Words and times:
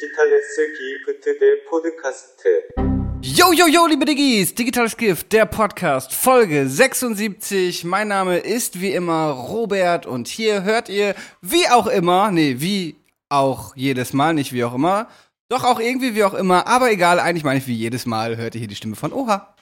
Digitales 0.00 0.56
Gift, 0.56 1.26
der 1.26 1.56
Podcast. 1.68 2.42
Yo, 3.20 3.52
yo, 3.52 3.66
yo, 3.66 3.86
liebe 3.86 4.06
Diggis, 4.06 4.54
Digitales 4.54 4.96
Gift, 4.96 5.30
der 5.30 5.44
Podcast, 5.44 6.14
Folge 6.14 6.66
76. 6.66 7.84
Mein 7.84 8.08
Name 8.08 8.38
ist 8.38 8.80
wie 8.80 8.92
immer 8.92 9.28
Robert 9.30 10.06
und 10.06 10.26
hier 10.26 10.62
hört 10.62 10.88
ihr 10.88 11.14
wie 11.42 11.68
auch 11.68 11.86
immer, 11.86 12.30
nee, 12.30 12.56
wie 12.60 12.96
auch 13.28 13.76
jedes 13.76 14.14
Mal, 14.14 14.32
nicht 14.32 14.54
wie 14.54 14.64
auch 14.64 14.72
immer, 14.72 15.06
doch 15.50 15.64
auch 15.64 15.80
irgendwie 15.80 16.14
wie 16.14 16.24
auch 16.24 16.34
immer, 16.34 16.66
aber 16.66 16.90
egal, 16.90 17.20
eigentlich 17.20 17.44
meine 17.44 17.58
ich 17.58 17.66
wie 17.66 17.74
jedes 17.74 18.06
Mal, 18.06 18.38
hört 18.38 18.54
ihr 18.54 18.60
hier 18.60 18.68
die 18.68 18.76
Stimme 18.76 18.96
von 18.96 19.12
Oha. 19.12 19.54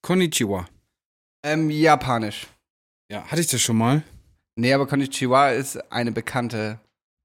Konnichiwa. 0.00 0.66
Ähm, 1.44 1.68
japanisch. 1.68 2.46
Ja, 3.10 3.22
hatte 3.24 3.42
ich 3.42 3.48
das 3.48 3.60
schon 3.60 3.76
mal? 3.76 4.02
Nee, 4.56 4.72
aber 4.72 4.86
Konnichiwa 4.86 5.50
ist 5.50 5.76
eine 5.92 6.10
bekannte, 6.10 6.80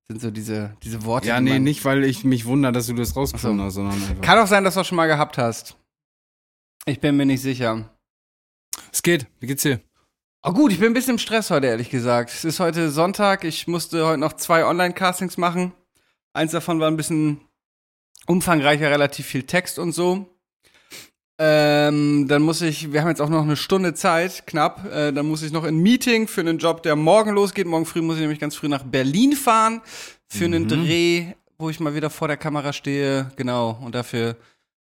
sind 0.09 0.21
so 0.21 0.31
diese, 0.31 0.75
diese 0.83 1.05
Worte. 1.05 1.27
Ja, 1.27 1.39
nee, 1.39 1.59
nicht, 1.59 1.85
weil 1.85 2.03
ich 2.03 2.23
mich 2.23 2.45
wundere, 2.45 2.71
dass 2.71 2.87
du 2.87 2.93
das 2.93 3.15
rausgefunden 3.15 3.59
so. 3.59 3.65
hast, 3.65 3.73
sondern 3.75 3.95
einfach. 3.95 4.21
Kann 4.21 4.39
auch 4.39 4.47
sein, 4.47 4.63
dass 4.63 4.73
du 4.73 4.81
das 4.81 4.87
schon 4.87 4.95
mal 4.95 5.07
gehabt 5.07 5.37
hast. 5.37 5.77
Ich 6.85 6.99
bin 6.99 7.15
mir 7.15 7.25
nicht 7.25 7.41
sicher. 7.41 7.89
es 8.91 9.01
geht. 9.01 9.27
Wie 9.39 9.47
geht's 9.47 9.63
dir? 9.63 9.79
Oh 10.43 10.51
gut, 10.51 10.73
ich 10.73 10.79
bin 10.79 10.87
ein 10.87 10.93
bisschen 10.93 11.13
im 11.13 11.19
Stress 11.19 11.49
heute, 11.49 11.67
ehrlich 11.67 11.89
gesagt. 11.89 12.29
Es 12.31 12.43
ist 12.43 12.59
heute 12.59 12.89
Sonntag. 12.91 13.45
Ich 13.45 13.67
musste 13.67 14.05
heute 14.05 14.19
noch 14.19 14.33
zwei 14.33 14.65
Online-Castings 14.65 15.37
machen. 15.37 15.71
Eins 16.33 16.51
davon 16.51 16.81
war 16.81 16.89
ein 16.89 16.97
bisschen 16.97 17.39
umfangreicher, 18.27 18.91
relativ 18.91 19.25
viel 19.25 19.43
Text 19.43 19.79
und 19.79 19.93
so. 19.93 20.32
Ähm, 21.45 22.25
dann 22.29 22.41
muss 22.41 22.61
ich, 22.61 22.93
wir 22.93 23.01
haben 23.01 23.09
jetzt 23.09 23.21
auch 23.21 23.27
noch 23.27 23.43
eine 23.43 23.57
Stunde 23.57 23.93
Zeit, 23.93 24.47
knapp. 24.47 24.85
Äh, 24.85 25.11
dann 25.11 25.25
muss 25.25 25.43
ich 25.43 25.51
noch 25.51 25.65
in 25.65 25.75
ein 25.75 25.83
Meeting 25.83 26.29
für 26.29 26.39
einen 26.39 26.57
Job, 26.57 26.83
der 26.83 26.95
morgen 26.95 27.31
losgeht. 27.31 27.67
Morgen 27.67 27.85
früh 27.85 28.01
muss 28.01 28.15
ich 28.15 28.21
nämlich 28.21 28.39
ganz 28.39 28.55
früh 28.55 28.69
nach 28.69 28.83
Berlin 28.83 29.33
fahren 29.33 29.81
für 30.29 30.45
einen 30.45 30.69
Dreh, 30.69 31.33
wo 31.57 31.69
ich 31.69 31.81
mal 31.81 31.95
wieder 31.95 32.09
vor 32.09 32.29
der 32.29 32.37
Kamera 32.37 32.71
stehe. 32.71 33.29
Genau. 33.35 33.77
Und 33.83 33.93
dafür 33.93 34.37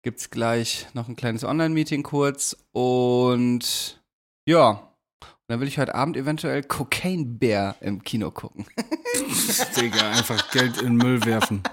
gibt's 0.02 0.30
gleich 0.30 0.86
noch 0.94 1.08
ein 1.08 1.16
kleines 1.16 1.42
Online-Meeting 1.42 2.04
kurz. 2.04 2.56
Und 2.70 4.00
ja, 4.46 4.70
und 4.70 5.48
dann 5.48 5.58
will 5.58 5.66
ich 5.66 5.78
heute 5.78 5.96
Abend 5.96 6.16
eventuell 6.16 6.62
Cocaine 6.62 7.24
Bear 7.24 7.74
im 7.80 8.04
Kino 8.04 8.30
gucken. 8.30 8.66
Digga, 9.76 10.10
einfach 10.10 10.48
Geld 10.52 10.80
in 10.80 10.86
den 10.86 10.96
Müll 10.96 11.24
werfen. 11.24 11.64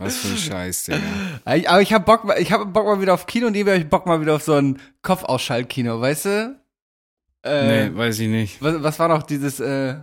Was 0.00 0.16
für 0.16 0.28
ein 0.28 0.36
Scheiß, 0.36 0.84
Digga. 0.84 0.98
Aber 1.44 1.80
ich 1.82 1.92
hab 1.92 2.06
Bock, 2.06 2.26
ich 2.38 2.50
hab 2.52 2.72
Bock 2.72 2.86
mal 2.86 3.00
wieder 3.00 3.14
auf 3.14 3.26
Kino 3.26 3.46
und 3.46 3.52
die 3.52 3.60
habe 3.60 3.76
ich 3.76 3.88
Bock 3.88 4.06
mal 4.06 4.20
wieder 4.20 4.34
auf 4.36 4.42
so 4.42 4.54
ein 4.54 4.78
Kopfausschaltkino, 5.02 6.00
weißt 6.00 6.24
du? 6.24 6.60
Äh, 7.44 7.88
nee, 7.88 7.96
weiß 7.96 8.18
ich 8.20 8.28
nicht. 8.28 8.62
was, 8.62 8.82
was 8.82 8.98
war 8.98 9.08
noch 9.08 9.22
dieses 9.22 9.60
äh, 9.60 9.94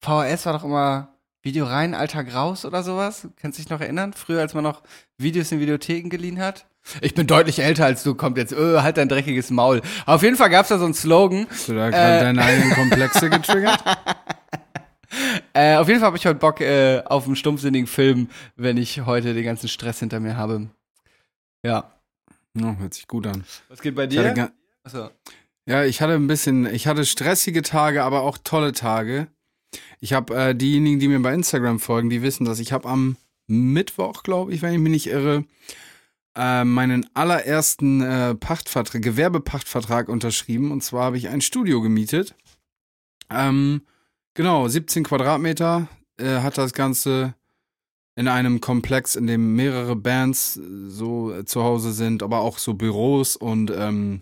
VHS 0.00 0.46
war 0.46 0.52
doch 0.54 0.64
immer 0.64 1.08
Video 1.42 1.64
rein, 1.66 1.94
alter 1.94 2.24
Graus 2.24 2.64
oder 2.64 2.82
sowas? 2.82 3.28
Kannst 3.40 3.58
du 3.58 3.62
dich 3.62 3.70
noch 3.70 3.80
erinnern? 3.80 4.12
Früher, 4.12 4.40
als 4.40 4.54
man 4.54 4.64
noch 4.64 4.82
Videos 5.18 5.52
in 5.52 5.60
Videotheken 5.60 6.08
geliehen 6.08 6.38
hat? 6.40 6.66
Ich 7.00 7.14
bin 7.14 7.26
deutlich 7.28 7.60
älter 7.60 7.84
als 7.84 8.02
du, 8.02 8.14
kommt 8.14 8.36
jetzt, 8.38 8.52
öh, 8.52 8.80
halt 8.80 8.96
dein 8.96 9.08
dreckiges 9.08 9.50
Maul. 9.50 9.82
Auf 10.04 10.22
jeden 10.22 10.36
Fall 10.36 10.50
gab's 10.50 10.68
da 10.68 10.78
so 10.78 10.84
einen 10.84 10.94
Slogan. 10.94 11.46
Hast 11.48 11.68
du 11.68 11.74
da 11.74 11.90
gerade 11.90 12.16
Äh. 12.18 12.20
deine 12.20 12.42
eigenen 12.42 12.70
Komplexe 12.72 13.30
getriggert? 13.30 13.82
Äh, 15.54 15.76
auf 15.76 15.88
jeden 15.88 16.00
Fall 16.00 16.08
habe 16.08 16.16
ich 16.16 16.26
heute 16.26 16.38
Bock 16.38 16.60
äh, 16.60 17.02
auf 17.04 17.26
einen 17.26 17.36
stumpfsinnigen 17.36 17.86
Film, 17.86 18.28
wenn 18.56 18.76
ich 18.76 19.02
heute 19.02 19.34
den 19.34 19.44
ganzen 19.44 19.68
Stress 19.68 19.98
hinter 19.98 20.20
mir 20.20 20.36
habe. 20.36 20.68
Ja. 21.64 21.92
Ja, 22.58 22.76
hört 22.76 22.94
sich 22.94 23.06
gut 23.06 23.26
an. 23.26 23.44
Was 23.68 23.80
geht 23.80 23.94
bei 23.94 24.06
dir? 24.06 24.52
Achso. 24.84 25.10
Ja, 25.66 25.84
ich 25.84 26.00
hatte 26.00 26.14
ein 26.14 26.26
bisschen, 26.26 26.66
ich 26.66 26.86
hatte 26.86 27.04
stressige 27.04 27.62
Tage, 27.62 28.02
aber 28.02 28.22
auch 28.22 28.36
tolle 28.36 28.72
Tage. 28.72 29.28
Ich 30.00 30.12
habe 30.12 30.34
äh, 30.34 30.54
diejenigen, 30.54 30.98
die 30.98 31.08
mir 31.08 31.20
bei 31.20 31.32
Instagram 31.32 31.78
folgen, 31.78 32.10
die 32.10 32.22
wissen 32.22 32.44
das. 32.44 32.58
Ich 32.58 32.72
habe 32.72 32.88
am 32.88 33.16
Mittwoch, 33.46 34.22
glaube 34.22 34.52
ich, 34.52 34.62
wenn 34.62 34.74
ich 34.74 34.80
mich 34.80 34.90
nicht 34.90 35.06
irre, 35.06 35.44
äh, 36.36 36.64
meinen 36.64 37.08
allerersten 37.14 38.00
äh, 38.00 38.34
Pachtvertrag, 38.34 39.02
Gewerbepachtvertrag 39.02 40.08
unterschrieben. 40.08 40.72
Und 40.72 40.82
zwar 40.82 41.04
habe 41.04 41.16
ich 41.16 41.28
ein 41.28 41.40
Studio 41.40 41.80
gemietet. 41.80 42.34
Ähm, 43.30 43.82
genau, 44.34 44.68
17 44.68 45.04
Quadratmeter 45.04 45.88
äh, 46.18 46.40
hat 46.40 46.58
das 46.58 46.72
Ganze 46.72 47.34
in 48.14 48.28
einem 48.28 48.60
Komplex, 48.60 49.16
in 49.16 49.26
dem 49.26 49.56
mehrere 49.56 49.96
Bands 49.96 50.58
äh, 50.58 50.60
so 50.88 51.32
äh, 51.32 51.44
zu 51.44 51.62
Hause 51.62 51.92
sind, 51.92 52.22
aber 52.22 52.40
auch 52.40 52.58
so 52.58 52.74
Büros 52.74 53.36
und 53.36 53.70
ähm, 53.74 54.20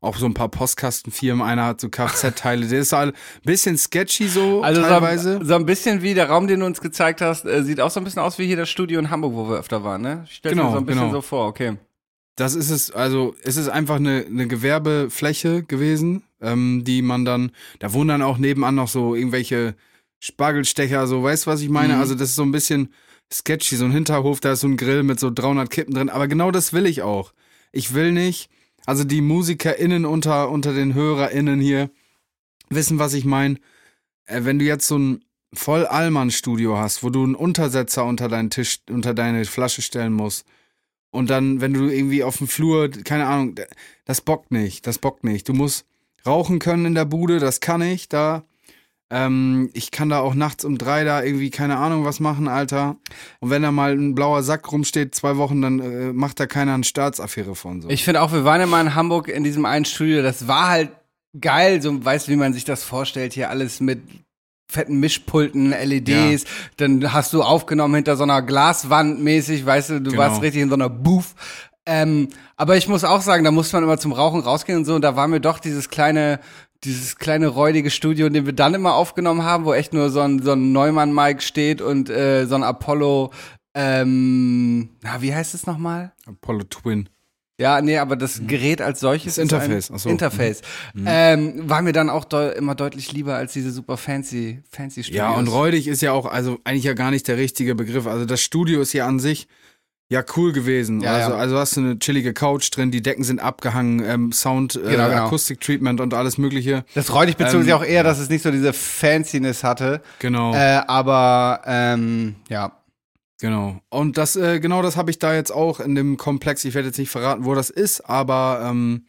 auch 0.00 0.16
so 0.16 0.26
ein 0.26 0.34
paar 0.34 0.48
Postkastenfirmen. 0.48 1.46
Einer 1.46 1.64
hat 1.66 1.80
so 1.80 1.88
Kfz-Teile. 1.88 2.66
Der 2.66 2.80
ist 2.80 2.92
halt 2.92 3.14
ein 3.14 3.42
bisschen 3.44 3.76
sketchy 3.78 4.28
so 4.28 4.62
Also 4.62 4.82
teilweise. 4.82 5.38
So, 5.38 5.44
so 5.44 5.54
ein 5.54 5.66
bisschen 5.66 6.02
wie 6.02 6.14
der 6.14 6.28
Raum, 6.28 6.48
den 6.48 6.60
du 6.60 6.66
uns 6.66 6.80
gezeigt 6.80 7.20
hast, 7.20 7.44
äh, 7.44 7.62
sieht 7.62 7.80
auch 7.80 7.90
so 7.90 8.00
ein 8.00 8.04
bisschen 8.04 8.22
aus 8.22 8.38
wie 8.38 8.46
hier 8.46 8.56
das 8.56 8.68
Studio 8.68 8.98
in 8.98 9.10
Hamburg, 9.10 9.34
wo 9.34 9.48
wir 9.48 9.58
öfter 9.58 9.84
waren, 9.84 10.02
ne? 10.02 10.24
Stell 10.28 10.52
Genau, 10.52 10.64
mir 10.66 10.72
so 10.72 10.78
ein 10.78 10.86
bisschen 10.86 11.02
genau. 11.02 11.12
so 11.12 11.20
vor, 11.20 11.46
okay. 11.46 11.76
Das 12.38 12.54
ist 12.54 12.70
es, 12.70 12.92
also 12.92 13.34
es 13.42 13.56
ist 13.56 13.68
einfach 13.68 13.96
eine, 13.96 14.24
eine 14.24 14.46
Gewerbefläche 14.46 15.64
gewesen, 15.64 16.22
ähm, 16.40 16.84
die 16.84 17.02
man 17.02 17.24
dann, 17.24 17.50
da 17.80 17.92
wohnen 17.92 18.10
dann 18.10 18.22
auch 18.22 18.38
nebenan 18.38 18.76
noch 18.76 18.86
so 18.86 19.16
irgendwelche 19.16 19.74
Spargelstecher, 20.20 21.08
so, 21.08 21.24
weißt 21.24 21.46
du, 21.46 21.50
was 21.50 21.62
ich 21.62 21.68
meine? 21.68 21.94
Mhm. 21.94 22.00
Also 22.00 22.14
das 22.14 22.28
ist 22.28 22.36
so 22.36 22.44
ein 22.44 22.52
bisschen 22.52 22.94
sketchy, 23.32 23.74
so 23.74 23.86
ein 23.86 23.90
Hinterhof, 23.90 24.38
da 24.38 24.52
ist 24.52 24.60
so 24.60 24.68
ein 24.68 24.76
Grill 24.76 25.02
mit 25.02 25.18
so 25.18 25.30
300 25.30 25.68
Kippen 25.68 25.94
drin, 25.94 26.10
aber 26.10 26.28
genau 26.28 26.52
das 26.52 26.72
will 26.72 26.86
ich 26.86 27.02
auch. 27.02 27.32
Ich 27.72 27.92
will 27.92 28.12
nicht, 28.12 28.50
also 28.86 29.02
die 29.02 29.20
MusikerInnen 29.20 30.04
unter, 30.04 30.48
unter 30.48 30.72
den 30.72 30.94
HörerInnen 30.94 31.60
hier 31.60 31.90
wissen, 32.70 33.00
was 33.00 33.14
ich 33.14 33.24
meine. 33.24 33.56
Äh, 34.26 34.44
wenn 34.44 34.60
du 34.60 34.64
jetzt 34.64 34.86
so 34.86 34.96
ein 34.96 35.24
Voll-Allmann-Studio 35.54 36.78
hast, 36.78 37.02
wo 37.02 37.10
du 37.10 37.24
einen 37.24 37.34
Untersetzer 37.34 38.04
unter 38.04 38.28
deinen 38.28 38.50
Tisch, 38.50 38.78
unter 38.88 39.12
deine 39.12 39.44
Flasche 39.44 39.82
stellen 39.82 40.12
musst, 40.12 40.46
und 41.10 41.30
dann, 41.30 41.60
wenn 41.60 41.72
du 41.72 41.88
irgendwie 41.88 42.22
auf 42.22 42.38
dem 42.38 42.48
Flur, 42.48 42.90
keine 42.90 43.26
Ahnung, 43.26 43.54
das 44.04 44.20
bockt 44.20 44.50
nicht, 44.50 44.86
das 44.86 44.98
bockt 44.98 45.24
nicht. 45.24 45.48
Du 45.48 45.54
musst 45.54 45.86
rauchen 46.26 46.58
können 46.58 46.84
in 46.86 46.94
der 46.94 47.04
Bude, 47.04 47.38
das 47.38 47.60
kann 47.60 47.80
ich 47.80 48.08
da. 48.08 48.44
Ähm, 49.10 49.70
ich 49.72 49.90
kann 49.90 50.10
da 50.10 50.20
auch 50.20 50.34
nachts 50.34 50.66
um 50.66 50.76
drei 50.76 51.04
da 51.04 51.22
irgendwie 51.22 51.48
keine 51.48 51.78
Ahnung 51.78 52.04
was 52.04 52.20
machen, 52.20 52.46
Alter. 52.46 52.96
Und 53.40 53.48
wenn 53.48 53.62
da 53.62 53.72
mal 53.72 53.92
ein 53.92 54.14
blauer 54.14 54.42
Sack 54.42 54.70
rumsteht, 54.70 55.14
zwei 55.14 55.38
Wochen, 55.38 55.62
dann 55.62 55.78
äh, 55.78 56.12
macht 56.12 56.40
da 56.40 56.46
keiner 56.46 56.74
eine 56.74 56.84
Staatsaffäre 56.84 57.54
von 57.54 57.80
so. 57.80 57.88
Ich 57.88 58.04
finde 58.04 58.20
auch, 58.20 58.32
wir 58.32 58.44
waren 58.44 58.60
ja 58.60 58.66
mal 58.66 58.82
in 58.82 58.94
Hamburg 58.94 59.28
in 59.28 59.44
diesem 59.44 59.64
einen 59.64 59.86
Studio, 59.86 60.22
das 60.22 60.46
war 60.46 60.68
halt 60.68 60.90
geil, 61.40 61.80
so 61.80 62.04
weißt 62.04 62.28
du, 62.28 62.32
wie 62.32 62.36
man 62.36 62.52
sich 62.52 62.64
das 62.64 62.84
vorstellt, 62.84 63.32
hier 63.32 63.48
alles 63.48 63.80
mit 63.80 64.00
fetten 64.70 65.00
Mischpulten, 65.00 65.70
LEDs, 65.70 66.44
dann 66.76 67.12
hast 67.12 67.32
du 67.32 67.42
aufgenommen 67.42 67.94
hinter 67.94 68.16
so 68.16 68.22
einer 68.24 68.42
Glaswand 68.42 69.20
mäßig, 69.22 69.64
weißt 69.64 69.90
du, 69.90 70.00
du 70.00 70.10
Genau. 70.10 70.22
warst 70.22 70.42
richtig 70.42 70.62
in 70.62 70.68
so 70.68 70.74
einer 70.74 70.90
Booth. 70.90 71.24
Ähm, 71.86 72.28
aber 72.56 72.76
ich 72.76 72.86
muss 72.86 73.02
auch 73.04 73.22
sagen, 73.22 73.44
da 73.44 73.50
musste 73.50 73.76
man 73.76 73.84
immer 73.84 73.96
zum 73.98 74.12
Rauchen 74.12 74.40
rausgehen 74.42 74.78
und 74.78 74.84
so, 74.84 74.94
und 74.94 75.02
da 75.02 75.16
war 75.16 75.26
mir 75.26 75.40
doch 75.40 75.58
dieses 75.58 75.88
kleine, 75.88 76.38
dieses 76.84 77.16
kleine 77.16 77.46
räudige 77.48 77.90
Studio, 77.90 78.26
in 78.26 78.34
dem 78.34 78.44
wir 78.46 78.52
dann 78.52 78.74
immer 78.74 78.94
aufgenommen 78.94 79.42
haben, 79.42 79.64
wo 79.64 79.72
echt 79.72 79.94
nur 79.94 80.10
so 80.10 80.20
ein, 80.20 80.42
so 80.42 80.52
ein 80.52 80.72
Neumann-Mic 80.72 81.42
steht 81.42 81.80
und 81.80 82.10
äh, 82.10 82.44
so 82.44 82.56
ein 82.56 82.62
Apollo, 82.62 83.32
ähm, 83.74 84.90
na, 85.02 85.22
wie 85.22 85.34
heißt 85.34 85.54
es 85.54 85.66
nochmal? 85.66 86.12
Apollo 86.26 86.64
Twin. 86.64 87.08
Ja, 87.60 87.80
nee, 87.80 87.98
aber 87.98 88.14
das 88.14 88.42
Gerät 88.46 88.80
als 88.80 89.00
solches. 89.00 89.34
Das 89.34 89.42
Interface, 89.42 89.90
Ist 89.90 90.02
so. 90.02 90.08
Mhm. 90.08 90.12
Interface. 90.12 90.62
Ähm, 91.04 91.68
war 91.68 91.82
mir 91.82 91.92
dann 91.92 92.08
auch 92.08 92.24
deu 92.24 92.50
immer 92.50 92.76
deutlich 92.76 93.10
lieber 93.12 93.34
als 93.34 93.52
diese 93.52 93.72
super 93.72 93.96
fancy, 93.96 94.62
fancy 94.70 95.02
Studios. 95.02 95.18
Ja, 95.18 95.30
und 95.32 95.48
räudig 95.48 95.88
ist 95.88 96.00
ja 96.00 96.12
auch, 96.12 96.26
also 96.26 96.58
eigentlich 96.62 96.84
ja 96.84 96.94
gar 96.94 97.10
nicht 97.10 97.26
der 97.26 97.36
richtige 97.36 97.74
Begriff. 97.74 98.06
Also 98.06 98.26
das 98.26 98.40
Studio 98.40 98.80
ist 98.80 98.92
ja 98.92 99.08
an 99.08 99.18
sich 99.18 99.48
ja 100.08 100.24
cool 100.36 100.52
gewesen. 100.52 101.00
Ja, 101.00 101.14
also, 101.14 101.32
ja. 101.32 101.36
also 101.36 101.58
hast 101.58 101.76
du 101.76 101.80
eine 101.80 101.98
chillige 101.98 102.32
Couch 102.32 102.70
drin, 102.74 102.90
die 102.92 103.02
Decken 103.02 103.24
sind 103.24 103.40
abgehangen, 103.40 104.02
ähm, 104.04 104.32
Sound, 104.32 104.76
äh, 104.76 104.90
Genau, 104.90 105.08
genau. 105.08 105.26
Akustik-Treatment 105.26 106.00
und 106.00 106.14
alles 106.14 106.38
mögliche. 106.38 106.84
Das 106.94 107.12
räudig 107.12 107.36
bezog 107.36 107.62
sich 107.62 107.72
Ähm, 107.72 107.76
auch 107.76 107.84
eher, 107.84 108.04
dass 108.04 108.18
es 108.18 108.30
nicht 108.30 108.42
so 108.42 108.50
diese 108.52 108.72
Fanciness 108.72 109.64
hatte. 109.64 110.00
Genau. 110.20 110.54
Äh, 110.54 110.80
aber, 110.86 111.62
ähm, 111.66 112.36
ja. 112.48 112.72
Genau. 113.40 113.80
Und 113.88 114.18
das, 114.18 114.36
äh, 114.36 114.58
genau 114.60 114.82
das 114.82 114.96
habe 114.96 115.10
ich 115.10 115.18
da 115.18 115.34
jetzt 115.34 115.52
auch 115.52 115.80
in 115.80 115.94
dem 115.94 116.16
Komplex. 116.16 116.64
Ich 116.64 116.74
werde 116.74 116.88
jetzt 116.88 116.98
nicht 116.98 117.10
verraten, 117.10 117.44
wo 117.44 117.54
das 117.54 117.70
ist, 117.70 118.00
aber 118.00 118.60
ähm, 118.68 119.06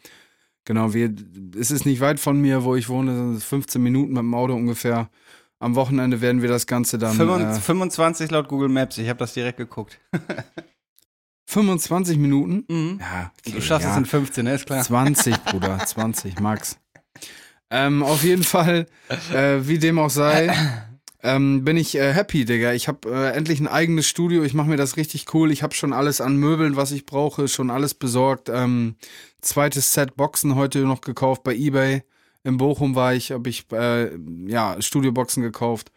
genau, 0.66 0.94
wir, 0.94 1.14
es 1.60 1.72
ist 1.72 1.86
nicht 1.86 2.00
weit 2.00 2.20
von 2.20 2.40
mir, 2.40 2.64
wo 2.64 2.76
ich 2.76 2.90
wohne, 2.90 3.16
sind 3.16 3.36
es 3.38 3.44
15 3.46 3.82
Minuten 3.82 4.14
mit 4.14 4.20
dem 4.20 4.34
Auto 4.36 4.54
ungefähr. 4.54 5.10
Am 5.62 5.76
Wochenende 5.76 6.22
werden 6.22 6.42
wir 6.42 6.50
das 6.50 6.68
Ganze 6.68 6.98
dann. 6.98 7.16
25, 7.18 7.58
Äh, 7.58 7.62
25 7.66 8.32
laut 8.32 8.48
Google 8.48 8.70
Maps, 8.70 8.98
ich 8.98 9.10
habe 9.10 9.20
das 9.20 9.34
direkt 9.34 9.58
geguckt. 9.58 10.00
25 11.48 12.18
Minuten? 12.18 12.64
Mhm. 12.70 13.00
Ja, 13.00 13.32
Du 13.52 13.60
schaffst 13.62 13.86
ja. 13.86 13.92
es 13.94 13.98
in 13.98 14.06
15, 14.06 14.46
ne? 14.46 14.54
Ist 14.54 14.68
klar. 14.68 14.84
20, 14.84 15.36
Bruder, 15.46 15.80
20, 15.84 16.40
Max. 16.40 16.78
Ähm, 17.72 18.04
auf 18.04 18.24
jeden 18.24 18.44
Fall, 18.44 18.86
äh, 19.34 19.58
wie 19.62 19.80
dem 19.80 19.98
auch 20.00 20.10
sei, 20.10 20.56
ähm, 21.22 21.66
bin 21.66 21.76
ich 21.78 21.96
äh, 21.96 22.14
happy, 22.14 22.46
Digga. 22.46 22.74
Ich 22.74 22.88
habe 22.88 23.10
äh, 23.10 23.32
endlich 23.36 23.60
ein 23.60 23.68
eigenes 23.68 24.08
Studio. 24.08 24.44
Ich 24.44 24.54
mache 24.54 24.70
mir 24.70 24.78
das 24.78 24.96
richtig 24.98 25.34
cool. 25.34 25.52
Ich 25.52 25.64
habe 25.64 25.74
schon 25.74 25.94
alles 25.94 26.22
an 26.22 26.38
Möbeln, 26.38 26.76
was 26.76 26.92
ich 26.92 27.06
brauche, 27.06 27.48
schon 27.48 27.70
alles 27.70 27.94
besorgt. 27.94 28.50
Ähm, 28.50 28.96
zweites 29.42 29.94
Set 29.94 30.16
Boxen 30.16 30.56
heute 30.56 30.80
noch 30.80 31.02
gekauft 31.02 31.44
bei 31.44 31.56
eBay. 31.56 32.04
In 32.44 32.58
Bochum 32.58 32.96
war 32.96 33.14
ich, 33.14 33.32
habe 33.32 33.50
ich 33.50 33.66
äh, 33.74 34.12
ja 34.48 34.82
Studioboxen 34.82 35.44
gekauft. 35.44 35.92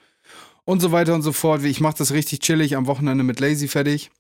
und 0.64 0.80
so 0.80 0.92
weiter 0.92 1.14
und 1.14 1.22
so 1.22 1.32
fort. 1.32 1.64
Ich 1.64 1.80
mache 1.80 1.98
das 1.98 2.12
richtig 2.12 2.40
chillig 2.40 2.76
am 2.76 2.86
Wochenende 2.86 3.24
mit 3.24 3.40
Lazy 3.40 3.68
fertig. 3.68 4.10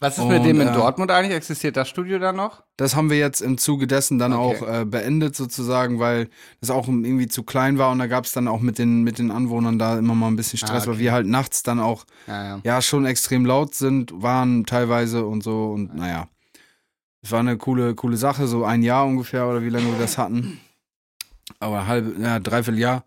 Was 0.00 0.18
ist 0.18 0.24
mit 0.24 0.38
Und, 0.40 0.46
dem 0.46 0.60
in 0.60 0.68
äh, 0.68 0.72
Dortmund 0.72 1.10
eigentlich? 1.12 1.36
Existiert 1.36 1.76
das 1.76 1.88
Studio 1.88 2.18
da 2.18 2.32
noch? 2.32 2.64
Das 2.76 2.96
haben 2.96 3.10
wir 3.10 3.18
jetzt 3.18 3.40
im 3.40 3.58
Zuge 3.58 3.86
dessen 3.86 4.18
dann 4.18 4.32
Okay. 4.32 4.42
auch 4.64 4.80
äh, 4.80 4.84
beendet 4.84 5.36
sozusagen, 5.36 6.00
weil 6.00 6.28
das 6.60 6.70
auch 6.70 6.88
irgendwie 6.88 7.28
zu 7.28 7.44
klein 7.44 7.78
war 7.78 7.92
und 7.92 8.00
da 8.00 8.08
gab 8.08 8.24
es 8.24 8.32
dann 8.32 8.48
auch 8.48 8.60
mit 8.60 8.78
den, 8.78 9.02
mit 9.04 9.18
den 9.18 9.30
Anwohnern 9.30 9.78
da 9.78 9.96
immer 9.98 10.14
mal 10.16 10.26
ein 10.26 10.36
bisschen 10.36 10.58
Stress, 10.58 10.70
Ah, 10.70 10.76
okay. 10.78 10.86
weil 10.90 10.98
wir 10.98 11.12
halt 11.12 11.26
nachts 11.28 11.62
dann 11.62 11.78
auch 11.78 12.04
Ja, 12.26 12.44
ja. 12.44 12.60
ja 12.64 12.82
schon 12.82 13.06
extrem 13.06 13.46
laut 13.46 13.74
sind, 13.76 14.10
waren 14.20 14.66
teilweise 14.66 15.24
und 15.26 15.42
so 15.44 15.70
und 15.70 15.94
naja. 15.94 16.28
Es 17.22 17.30
war 17.30 17.40
eine 17.40 17.56
coole, 17.56 17.94
coole 17.94 18.16
Sache, 18.16 18.46
so 18.48 18.64
ein 18.64 18.82
Jahr 18.82 19.06
ungefähr 19.06 19.48
oder 19.48 19.62
wie 19.62 19.70
lange 19.70 19.86
wir 19.86 19.98
das 19.98 20.18
hatten. 20.18 20.60
Aber 21.60 21.86
halb, 21.86 22.18
ja, 22.18 22.38
dreiviertel 22.40 22.78
Jahr. 22.80 23.04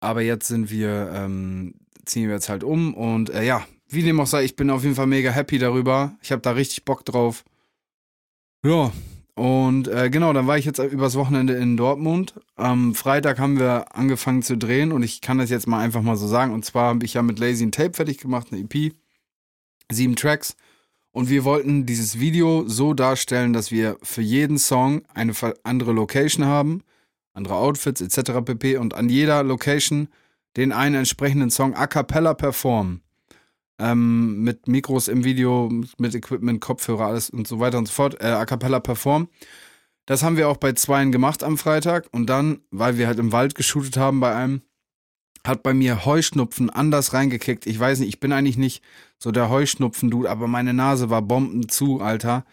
Aber 0.00 0.22
jetzt 0.22 0.48
sind 0.48 0.70
wir, 0.70 1.12
ähm, 1.14 1.74
ziehen 2.04 2.26
wir 2.26 2.34
jetzt 2.34 2.48
halt 2.48 2.64
um 2.64 2.94
und 2.94 3.30
äh, 3.30 3.44
ja, 3.44 3.62
wie 3.92 4.02
dem 4.02 4.20
auch 4.20 4.26
sei, 4.26 4.44
ich 4.44 4.56
bin 4.56 4.70
auf 4.70 4.82
jeden 4.82 4.94
Fall 4.94 5.06
mega 5.06 5.30
happy 5.30 5.58
darüber. 5.58 6.16
Ich 6.22 6.32
habe 6.32 6.42
da 6.42 6.52
richtig 6.52 6.84
Bock 6.84 7.04
drauf. 7.04 7.44
Ja, 8.64 8.92
und 9.34 9.88
äh, 9.88 10.10
genau, 10.10 10.32
dann 10.32 10.46
war 10.46 10.58
ich 10.58 10.66
jetzt 10.66 10.78
übers 10.78 11.16
Wochenende 11.16 11.54
in 11.54 11.76
Dortmund. 11.76 12.34
Am 12.54 12.94
Freitag 12.94 13.38
haben 13.38 13.58
wir 13.58 13.96
angefangen 13.96 14.42
zu 14.42 14.58
drehen 14.58 14.92
und 14.92 15.02
ich 15.02 15.20
kann 15.20 15.38
das 15.38 15.50
jetzt 15.50 15.66
mal 15.66 15.80
einfach 15.80 16.02
mal 16.02 16.16
so 16.16 16.26
sagen. 16.26 16.52
Und 16.52 16.64
zwar 16.64 16.88
habe 16.88 17.04
ich 17.04 17.14
ja 17.14 17.22
mit 17.22 17.38
Lazy 17.38 17.64
ein 17.64 17.72
Tape 17.72 17.94
fertig 17.94 18.18
gemacht, 18.18 18.48
eine 18.50 18.60
EP, 18.60 18.94
sieben 19.90 20.16
Tracks. 20.16 20.54
Und 21.12 21.28
wir 21.28 21.44
wollten 21.44 21.86
dieses 21.86 22.20
Video 22.20 22.64
so 22.66 22.94
darstellen, 22.94 23.52
dass 23.52 23.70
wir 23.70 23.98
für 24.02 24.22
jeden 24.22 24.58
Song 24.58 25.02
eine 25.12 25.34
andere 25.62 25.92
Location 25.92 26.46
haben, 26.46 26.82
andere 27.34 27.56
Outfits 27.56 28.00
etc. 28.00 28.44
pp. 28.44 28.76
Und 28.76 28.94
an 28.94 29.08
jeder 29.08 29.42
Location 29.42 30.08
den 30.56 30.72
einen 30.72 30.96
entsprechenden 30.96 31.50
Song 31.50 31.74
a 31.74 31.86
cappella 31.86 32.34
performen. 32.34 33.01
Ähm, 33.82 34.44
mit 34.44 34.68
Mikros 34.68 35.08
im 35.08 35.24
Video, 35.24 35.68
mit 35.98 36.14
Equipment, 36.14 36.60
Kopfhörer, 36.60 37.06
alles 37.06 37.30
und 37.30 37.48
so 37.48 37.58
weiter 37.58 37.78
und 37.78 37.88
so 37.88 37.92
fort, 37.92 38.20
äh, 38.20 38.26
a 38.26 38.44
cappella 38.46 38.78
performen. 38.78 39.28
Das 40.06 40.22
haben 40.22 40.36
wir 40.36 40.48
auch 40.48 40.56
bei 40.56 40.72
zweien 40.72 41.10
gemacht 41.10 41.42
am 41.42 41.58
Freitag. 41.58 42.06
Und 42.12 42.26
dann, 42.26 42.60
weil 42.70 42.96
wir 42.96 43.08
halt 43.08 43.18
im 43.18 43.32
Wald 43.32 43.56
geshootet 43.56 43.96
haben 43.96 44.20
bei 44.20 44.34
einem, 44.34 44.62
hat 45.44 45.62
bei 45.64 45.74
mir 45.74 46.04
Heuschnupfen 46.04 46.70
anders 46.70 47.12
reingekickt. 47.12 47.66
Ich 47.66 47.78
weiß 47.78 47.98
nicht, 47.98 48.08
ich 48.08 48.20
bin 48.20 48.32
eigentlich 48.32 48.56
nicht 48.56 48.84
so 49.18 49.32
der 49.32 49.50
Heuschnupfen-Dude, 49.50 50.30
aber 50.30 50.46
meine 50.46 50.74
Nase 50.74 51.10
war 51.10 51.22
bomben 51.22 51.68
zu, 51.68 52.00
Alter. 52.00 52.44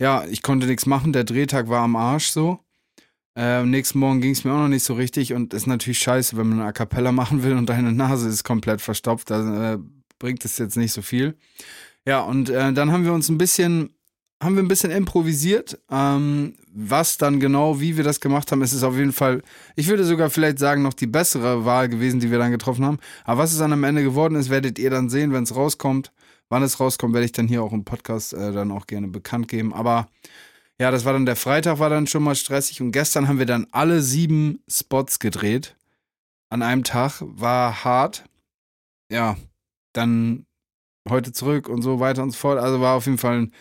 Ja, 0.00 0.24
ich 0.26 0.42
konnte 0.42 0.66
nichts 0.66 0.86
machen, 0.86 1.12
der 1.12 1.24
Drehtag 1.24 1.68
war 1.68 1.82
am 1.82 1.96
Arsch 1.96 2.28
so. 2.28 2.60
Äh, 3.36 3.58
am 3.58 3.70
nächsten 3.70 3.98
Morgen 3.98 4.20
ging 4.20 4.32
es 4.32 4.44
mir 4.44 4.52
auch 4.52 4.58
noch 4.58 4.68
nicht 4.68 4.84
so 4.84 4.94
richtig 4.94 5.32
und 5.34 5.54
ist 5.54 5.66
natürlich 5.66 5.98
scheiße, 5.98 6.36
wenn 6.36 6.48
man 6.48 6.60
eine 6.60 6.68
A 6.68 6.72
Cappella 6.72 7.12
machen 7.12 7.42
will 7.42 7.56
und 7.56 7.68
deine 7.68 7.92
Nase 7.92 8.28
ist 8.28 8.44
komplett 8.44 8.80
verstopft, 8.80 9.30
da 9.30 9.74
äh, 9.74 9.78
bringt 10.18 10.44
es 10.44 10.58
jetzt 10.58 10.76
nicht 10.76 10.92
so 10.92 11.02
viel. 11.02 11.36
Ja, 12.06 12.20
und 12.20 12.48
äh, 12.48 12.72
dann 12.72 12.92
haben 12.92 13.04
wir 13.04 13.12
uns 13.12 13.28
ein 13.28 13.38
bisschen, 13.38 13.90
haben 14.42 14.54
wir 14.54 14.62
ein 14.62 14.68
bisschen 14.68 14.90
improvisiert. 14.90 15.78
Ähm, 15.90 16.54
was 16.72 17.16
dann 17.16 17.40
genau, 17.40 17.80
wie 17.80 17.96
wir 17.96 18.04
das 18.04 18.20
gemacht 18.20 18.52
haben, 18.52 18.62
ist 18.62 18.72
es 18.72 18.82
auf 18.82 18.96
jeden 18.96 19.12
Fall, 19.12 19.42
ich 19.74 19.88
würde 19.88 20.04
sogar 20.04 20.30
vielleicht 20.30 20.58
sagen, 20.58 20.82
noch 20.82 20.94
die 20.94 21.06
bessere 21.06 21.64
Wahl 21.64 21.88
gewesen, 21.88 22.20
die 22.20 22.30
wir 22.30 22.38
dann 22.38 22.52
getroffen 22.52 22.84
haben. 22.84 22.98
Aber 23.24 23.42
was 23.42 23.52
es 23.52 23.58
dann 23.58 23.72
am 23.72 23.84
Ende 23.84 24.02
geworden 24.02 24.36
ist, 24.36 24.50
werdet 24.50 24.78
ihr 24.78 24.90
dann 24.90 25.08
sehen, 25.08 25.32
wenn 25.32 25.44
es 25.44 25.56
rauskommt. 25.56 26.12
Wann 26.48 26.62
es 26.62 26.78
rauskommt, 26.78 27.12
werde 27.12 27.24
ich 27.24 27.32
dann 27.32 27.48
hier 27.48 27.62
auch 27.62 27.72
im 27.72 27.84
Podcast 27.84 28.32
äh, 28.32 28.52
dann 28.52 28.70
auch 28.70 28.86
gerne 28.86 29.08
bekannt 29.08 29.48
geben. 29.48 29.74
Aber 29.74 30.08
ja, 30.78 30.90
das 30.90 31.04
war 31.04 31.12
dann 31.12 31.26
der 31.26 31.34
Freitag, 31.34 31.80
war 31.80 31.90
dann 31.90 32.06
schon 32.06 32.22
mal 32.22 32.36
stressig. 32.36 32.80
Und 32.80 32.92
gestern 32.92 33.26
haben 33.26 33.40
wir 33.40 33.46
dann 33.46 33.66
alle 33.72 34.00
sieben 34.00 34.60
Spots 34.68 35.18
gedreht. 35.18 35.74
An 36.48 36.62
einem 36.62 36.84
Tag. 36.84 37.20
War 37.20 37.84
hart. 37.84 38.24
Ja, 39.10 39.36
dann 39.96 40.46
heute 41.08 41.32
zurück 41.32 41.68
und 41.68 41.82
so 41.82 42.00
weiter 42.00 42.22
und 42.22 42.30
so 42.32 42.38
fort. 42.38 42.58
Also 42.58 42.80
war 42.80 42.96
auf 42.96 43.06
jeden 43.06 43.18
Fall 43.18 43.42
ein 43.42 43.52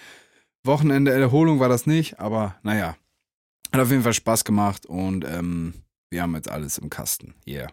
Wochenende 0.66 1.12
Erholung 1.12 1.60
war 1.60 1.70
das 1.70 1.86
nicht, 1.86 2.20
aber 2.20 2.56
naja. 2.64 2.96
Hat 3.72 3.82
auf 3.82 3.92
jeden 3.92 4.04
Fall 4.04 4.14
Spaß 4.14 4.46
gemacht 4.46 4.86
und 4.86 5.26
ähm, 5.26 5.74
wir 6.10 6.22
haben 6.22 6.36
jetzt 6.36 6.50
alles 6.50 6.78
im 6.78 6.90
Kasten. 6.90 7.36
Yeah. 7.48 7.70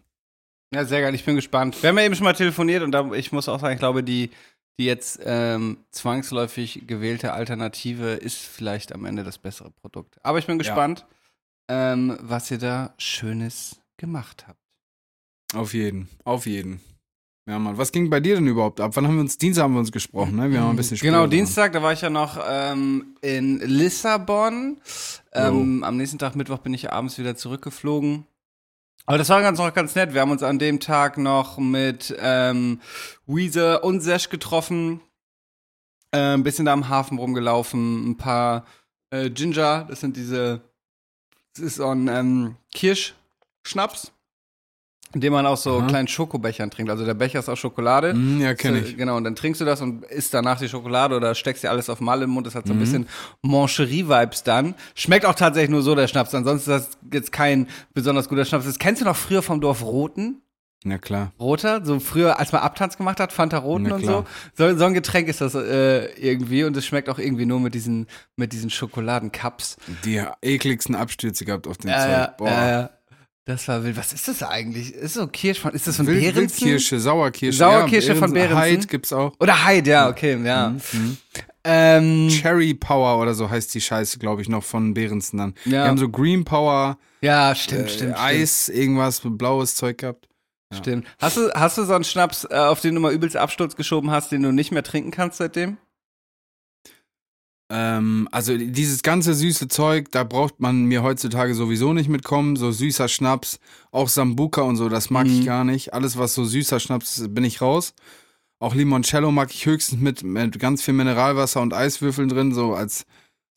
Ja, 0.74 0.84
sehr 0.84 1.00
geil. 1.00 1.14
Ich 1.14 1.24
bin 1.24 1.36
gespannt. 1.36 1.82
Wir 1.82 1.90
haben 1.90 1.98
ja 1.98 2.04
eben 2.04 2.14
schon 2.14 2.24
mal 2.24 2.34
telefoniert 2.34 2.82
und 2.82 2.92
da, 2.92 3.12
ich 3.12 3.32
muss 3.32 3.48
auch 3.48 3.60
sagen, 3.60 3.74
ich 3.74 3.78
glaube, 3.78 4.02
die, 4.02 4.30
die 4.78 4.86
jetzt 4.86 5.20
ähm, 5.24 5.78
zwangsläufig 5.90 6.84
gewählte 6.86 7.32
Alternative 7.32 8.12
ist 8.12 8.38
vielleicht 8.38 8.92
am 8.92 9.04
Ende 9.04 9.22
das 9.22 9.38
bessere 9.38 9.70
Produkt. 9.70 10.18
Aber 10.22 10.38
ich 10.38 10.46
bin 10.46 10.58
gespannt, 10.58 11.06
ähm, 11.68 12.18
was 12.20 12.50
ihr 12.50 12.58
da 12.58 12.94
Schönes 12.98 13.80
gemacht 13.96 14.46
habt. 14.48 14.58
Auf 15.54 15.74
jeden, 15.74 16.08
auf 16.24 16.46
jeden. 16.46 16.80
Ja, 17.46 17.58
Mann. 17.58 17.76
Was 17.76 17.90
ging 17.90 18.08
bei 18.08 18.20
dir 18.20 18.36
denn 18.36 18.46
überhaupt 18.46 18.80
ab? 18.80 18.92
Wann 18.94 19.06
haben 19.06 19.14
wir 19.16 19.20
uns, 19.22 19.36
Dienstag 19.36 19.64
haben 19.64 19.72
wir 19.72 19.80
uns 19.80 19.90
gesprochen, 19.90 20.36
ne? 20.36 20.50
Wir 20.50 20.60
haben 20.60 20.70
ein 20.70 20.76
bisschen 20.76 20.96
später 20.96 21.10
Genau, 21.10 21.22
dran. 21.22 21.30
Dienstag, 21.30 21.72
da 21.72 21.82
war 21.82 21.92
ich 21.92 22.00
ja 22.00 22.08
noch 22.10 22.38
ähm, 22.48 23.16
in 23.20 23.58
Lissabon. 23.58 24.76
Ähm, 25.32 25.82
am 25.82 25.96
nächsten 25.96 26.18
Tag, 26.18 26.36
Mittwoch, 26.36 26.58
bin 26.58 26.72
ich 26.72 26.92
abends 26.92 27.18
wieder 27.18 27.34
zurückgeflogen. 27.34 28.26
Aber 29.06 29.18
das 29.18 29.28
war 29.28 29.42
ganz 29.42 29.58
noch 29.58 29.74
ganz 29.74 29.96
nett. 29.96 30.14
Wir 30.14 30.20
haben 30.20 30.30
uns 30.30 30.44
an 30.44 30.60
dem 30.60 30.78
Tag 30.78 31.18
noch 31.18 31.58
mit 31.58 32.14
ähm, 32.20 32.80
Weezer 33.26 33.82
und 33.82 34.00
Sesh 34.00 34.28
getroffen. 34.28 35.00
Äh, 36.12 36.34
ein 36.34 36.44
bisschen 36.44 36.66
da 36.66 36.72
am 36.72 36.88
Hafen 36.88 37.18
rumgelaufen. 37.18 38.10
Ein 38.10 38.16
paar 38.16 38.64
äh, 39.10 39.30
Ginger, 39.30 39.86
das 39.88 39.98
sind 39.98 40.16
diese, 40.16 40.60
das 41.54 41.64
ist 41.64 41.74
so 41.76 41.88
ein 41.88 42.06
ähm, 42.06 42.56
Kirschschnaps, 42.72 44.12
in 45.14 45.20
dem 45.20 45.32
man 45.32 45.44
aus 45.46 45.62
so 45.62 45.78
Aha. 45.78 45.86
kleinen 45.86 46.08
Schokobechern 46.08 46.70
trinkt. 46.70 46.90
Also 46.90 47.04
der 47.04 47.14
Becher 47.14 47.38
ist 47.40 47.48
aus 47.48 47.58
Schokolade. 47.58 48.12
Hm, 48.12 48.40
ja, 48.40 48.54
kenne 48.54 48.80
So, 48.80 48.86
ich. 48.86 48.96
Genau, 48.96 49.16
und 49.16 49.24
dann 49.24 49.36
trinkst 49.36 49.60
du 49.60 49.64
das 49.64 49.80
und 49.80 50.04
isst 50.06 50.32
danach 50.34 50.58
die 50.58 50.68
Schokolade 50.68 51.16
oder 51.16 51.34
steckst 51.34 51.62
dir 51.64 51.70
alles 51.70 51.90
auf 51.90 52.00
Mal 52.00 52.22
im 52.22 52.30
Mund. 52.30 52.46
Das 52.46 52.54
hat 52.54 52.64
Mhm. 52.64 52.68
so 52.68 52.74
ein 52.74 52.78
bisschen 52.80 53.08
Mancherie-Vibes 53.42 54.42
dann. 54.42 54.74
Schmeckt 54.94 55.26
auch 55.26 55.34
tatsächlich 55.34 55.70
nur 55.70 55.82
so, 55.82 55.94
der 55.94 56.08
Schnaps. 56.08 56.34
Ansonsten 56.34 56.70
ist 56.70 56.88
das 56.88 56.98
jetzt 57.12 57.32
kein 57.32 57.68
besonders 57.94 58.28
guter 58.28 58.44
Schnaps. 58.44 58.64
Das 58.66 58.78
kennst 58.78 59.00
du 59.02 59.04
noch 59.04 59.16
früher 59.16 59.42
vom 59.42 59.60
Dorf 59.60 59.82
Roten? 59.84 60.42
Ja, 60.84 60.98
klar. 60.98 61.30
Roter, 61.38 61.84
so 61.84 62.00
früher, 62.00 62.40
als 62.40 62.50
man 62.50 62.60
Abtanz 62.62 62.96
gemacht 62.96 63.20
hat, 63.20 63.32
Fanta 63.32 63.58
Roten 63.58 63.84
Na 63.84 63.94
und 63.94 64.04
so. 64.04 64.24
so. 64.56 64.76
So 64.76 64.84
ein 64.84 64.94
Getränk 64.94 65.28
ist 65.28 65.40
das 65.40 65.54
äh, 65.54 66.06
irgendwie 66.20 66.64
und 66.64 66.76
es 66.76 66.84
schmeckt 66.84 67.08
auch 67.08 67.20
irgendwie 67.20 67.46
nur 67.46 67.60
mit 67.60 67.74
diesen, 67.74 68.08
mit 68.34 68.52
diesen 68.52 68.68
Schokoladencups. 68.68 69.76
Die 70.04 70.20
ekligsten 70.42 70.96
Abstürze 70.96 71.44
gehabt 71.44 71.68
auf 71.68 71.78
den 71.78 71.90
Ja, 71.90 71.98
Zeug. 72.00 72.10
ja, 72.10 72.34
Boah. 72.36 72.48
ja, 72.48 72.70
ja. 72.70 72.90
Das 73.44 73.66
war 73.66 73.82
wild. 73.82 73.96
Was 73.96 74.12
ist 74.12 74.28
das 74.28 74.42
eigentlich? 74.44 74.94
Ist 74.94 75.14
so 75.14 75.26
Kirsch 75.26 75.58
von, 75.58 75.72
ist 75.72 75.86
das 75.88 75.96
von 75.96 76.06
Wild, 76.06 76.20
Behrensen? 76.20 76.60
Wildkirsche, 76.60 77.00
Sauerkirsche. 77.00 77.58
Sauerkirsche 77.58 78.14
von 78.14 78.32
Behrensen. 78.32 78.62
Hyde 78.62 78.86
gibt's 78.86 79.12
auch. 79.12 79.34
Oder 79.40 79.66
Hyde, 79.66 79.90
ja, 79.90 80.08
okay, 80.08 80.38
ja. 80.44 80.68
Mhm. 80.70 81.16
Ähm, 81.64 82.28
Cherry 82.28 82.74
Power 82.74 83.20
oder 83.20 83.34
so 83.34 83.50
heißt 83.50 83.74
die 83.74 83.80
Scheiße, 83.80 84.18
glaube 84.18 84.42
ich, 84.42 84.48
noch 84.48 84.62
von 84.62 84.94
Behrensen 84.94 85.38
dann. 85.38 85.54
Ja. 85.64 85.84
Die 85.84 85.88
haben 85.88 85.98
so 85.98 86.08
Green 86.08 86.44
Power, 86.44 86.98
ja, 87.20 87.54
stimmt, 87.54 87.86
äh, 87.86 87.88
stimmt, 87.88 88.18
Eis, 88.18 88.68
irgendwas, 88.68 89.20
blaues 89.24 89.74
Zeug 89.74 89.98
gehabt. 89.98 90.28
stimmt. 90.72 91.04
Stimmt. 91.04 91.06
Hast 91.18 91.36
du, 91.36 91.50
hast 91.52 91.78
du 91.78 91.84
so 91.84 91.94
einen 91.94 92.04
Schnaps, 92.04 92.44
äh, 92.48 92.54
auf 92.56 92.80
den 92.80 92.94
du 92.94 93.00
mal 93.00 93.12
übelst 93.12 93.36
Absturz 93.36 93.74
geschoben 93.76 94.10
hast, 94.10 94.30
den 94.32 94.42
du 94.42 94.52
nicht 94.52 94.70
mehr 94.72 94.82
trinken 94.82 95.10
kannst 95.10 95.38
seitdem? 95.38 95.78
Ähm, 97.74 98.28
also 98.30 98.54
dieses 98.56 99.02
ganze 99.02 99.32
süße 99.32 99.66
Zeug, 99.68 100.10
da 100.10 100.24
braucht 100.24 100.60
man 100.60 100.84
mir 100.84 101.02
heutzutage 101.02 101.54
sowieso 101.54 101.94
nicht 101.94 102.10
mitkommen. 102.10 102.56
So 102.56 102.70
süßer 102.70 103.08
Schnaps, 103.08 103.58
auch 103.92 104.08
Sambuca 104.10 104.60
und 104.60 104.76
so, 104.76 104.90
das 104.90 105.08
mag 105.08 105.26
Mhm. 105.26 105.32
ich 105.40 105.46
gar 105.46 105.64
nicht. 105.64 105.94
Alles, 105.94 106.18
was 106.18 106.34
so 106.34 106.44
süßer 106.44 106.80
Schnaps 106.80 107.16
ist, 107.18 107.34
bin 107.34 107.44
ich 107.44 107.62
raus. 107.62 107.94
Auch 108.58 108.74
Limoncello 108.74 109.32
mag 109.32 109.50
ich 109.54 109.64
höchstens 109.64 110.00
mit, 110.00 110.22
mit 110.22 110.58
ganz 110.58 110.82
viel 110.82 110.92
Mineralwasser 110.94 111.62
und 111.62 111.72
Eiswürfeln 111.72 112.28
drin, 112.28 112.52
so 112.52 112.74
als 112.74 113.06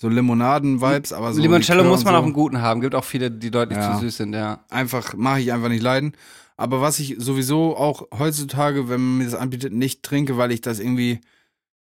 so 0.02 0.08
Limonaden-Vibes. 0.08 1.12
Aber 1.12 1.34
so 1.34 1.42
Limoncello 1.42 1.84
muss 1.84 2.06
man 2.06 2.14
so. 2.14 2.20
auch 2.20 2.24
einen 2.24 2.34
guten 2.34 2.62
haben. 2.62 2.80
Gibt 2.80 2.96
auch 2.96 3.04
viele, 3.04 3.30
die 3.32 3.52
deutlich 3.52 3.78
Ja. 3.80 3.96
zu 3.96 4.00
süß 4.06 4.18
sind, 4.18 4.34
ja. 4.34 4.64
einfach, 4.70 5.14
mache 5.16 5.42
ich 5.42 5.52
einfach 5.52 5.70
nicht 5.70 5.84
leiden. 5.84 6.14
Aber 6.58 6.80
was 6.80 7.00
ich 7.00 7.16
sowieso 7.20 7.76
auch 7.76 8.08
heutzutage, 8.18 8.88
wenn 8.88 9.02
man 9.02 9.18
mir 9.18 9.26
das 9.26 9.36
anbietet, 9.36 9.74
nicht 9.74 10.04
trinke, 10.04 10.38
weil 10.38 10.52
ich 10.54 10.62
das 10.62 10.80
irgendwie 10.80 11.20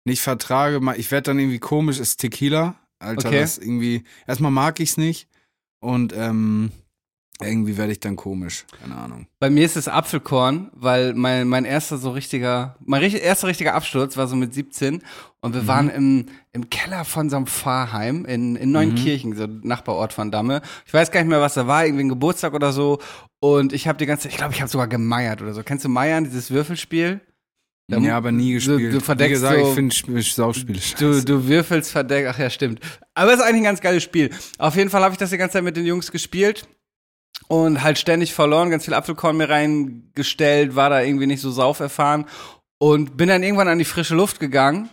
nicht 0.04 0.20
vertrage, 0.22 0.80
ich 0.96 1.10
werde 1.10 1.30
dann 1.30 1.38
irgendwie 1.38 1.58
komisch, 1.58 1.98
ist 1.98 2.18
Tequila. 2.18 2.74
Alter, 2.98 3.28
Okay. 3.28 3.40
das 3.40 3.58
irgendwie, 3.58 4.04
erstmal 4.26 4.50
mag 4.50 4.80
ich 4.80 4.90
es 4.90 4.96
nicht 4.96 5.28
und 5.80 6.14
ähm, 6.16 6.70
irgendwie 7.42 7.76
werde 7.76 7.92
ich 7.92 8.00
dann 8.00 8.16
komisch. 8.16 8.64
Keine 8.80 8.96
Ahnung. 8.96 9.26
Bei 9.40 9.50
mir 9.50 9.64
ist 9.64 9.76
es 9.76 9.88
Apfelkorn, 9.88 10.70
weil 10.72 11.12
mein, 11.14 11.48
mein 11.48 11.64
erster 11.64 11.98
so 11.98 12.10
richtiger, 12.12 12.76
mein 12.84 13.00
richtig, 13.02 13.22
erster 13.22 13.48
richtiger 13.48 13.74
Absturz 13.74 14.16
war 14.16 14.26
so 14.28 14.36
mit 14.36 14.54
17 14.54 15.02
und 15.40 15.54
wir 15.54 15.66
waren 15.66 15.90
im, 15.90 16.26
im 16.52 16.70
Keller 16.70 17.04
von 17.04 17.28
so 17.28 17.36
einem 17.36 17.46
Pfarrheim 17.46 18.24
in, 18.24 18.56
in 18.56 18.70
Neunkirchen, 18.72 19.34
so 19.34 19.46
Nachbarort 19.46 20.12
von 20.12 20.30
Damme. 20.30 20.62
Ich 20.86 20.94
weiß 20.94 21.10
gar 21.10 21.20
nicht 21.20 21.28
mehr, 21.28 21.40
was 21.40 21.54
da 21.54 21.66
war, 21.66 21.84
irgendwie 21.84 22.04
ein 22.04 22.08
Geburtstag 22.08 22.54
oder 22.54 22.72
so. 22.72 23.00
Und 23.40 23.72
ich 23.74 23.88
habe 23.88 23.98
die 23.98 24.06
ganze 24.06 24.22
Zeit, 24.22 24.32
ich 24.32 24.38
glaube, 24.38 24.54
ich 24.54 24.60
habe 24.62 24.70
sogar 24.70 24.88
gemeiert 24.88 25.42
oder 25.42 25.52
so. 25.52 25.62
Kennst 25.62 25.84
du 25.84 25.88
Meiern, 25.90 26.24
dieses 26.24 26.50
Würfelspiel? 26.50 27.20
Ja, 27.88 28.16
aber 28.16 28.32
nie 28.32 28.48
du- 28.48 28.54
gespielt. 28.54 28.94
du 28.94 29.00
verdeckst 29.00 29.30
Wie 29.30 29.34
gesagt, 29.34 29.60
so- 29.60 29.68
ich 29.68 29.74
finde 29.74 29.92
Sp- 29.94 30.20
Saufspiele 30.34 30.78
Du, 30.98 31.12
scheiße. 31.12 31.24
du 31.26 31.46
würfelst 31.46 31.90
verdeckt, 31.92 32.28
ach 32.30 32.38
ja, 32.38 32.48
stimmt. 32.48 32.80
Aber 33.14 33.32
es 33.32 33.38
ist 33.40 33.42
eigentlich 33.44 33.60
ein 33.60 33.64
ganz 33.64 33.80
geiles 33.82 34.02
Spiel. 34.02 34.30
Auf 34.58 34.74
jeden 34.76 34.88
Fall 34.90 35.02
habe 35.02 35.12
ich 35.12 35.18
das 35.18 35.30
die 35.30 35.36
ganze 35.36 35.54
Zeit 35.54 35.64
mit 35.64 35.76
den 35.76 35.84
Jungs 35.86 36.10
gespielt. 36.10 36.66
und 37.48 37.82
halt 37.82 37.98
ständig 37.98 38.32
verloren, 38.32 38.70
ganz 38.70 38.84
viel 38.86 38.94
Apfelkorn 38.94 39.36
mir 39.36 39.50
reingestellt, 39.50 40.76
war 40.76 40.88
da 40.88 41.02
irgendwie 41.02 41.26
nicht 41.26 41.40
so 41.40 41.50
sauferfahren 41.50 42.24
und 42.78 43.16
bin 43.18 43.28
dann 43.28 43.42
irgendwann 43.42 43.68
an 43.68 43.78
die 43.78 43.84
frische 43.84 44.14
Luft 44.14 44.40
gegangen. 44.40 44.88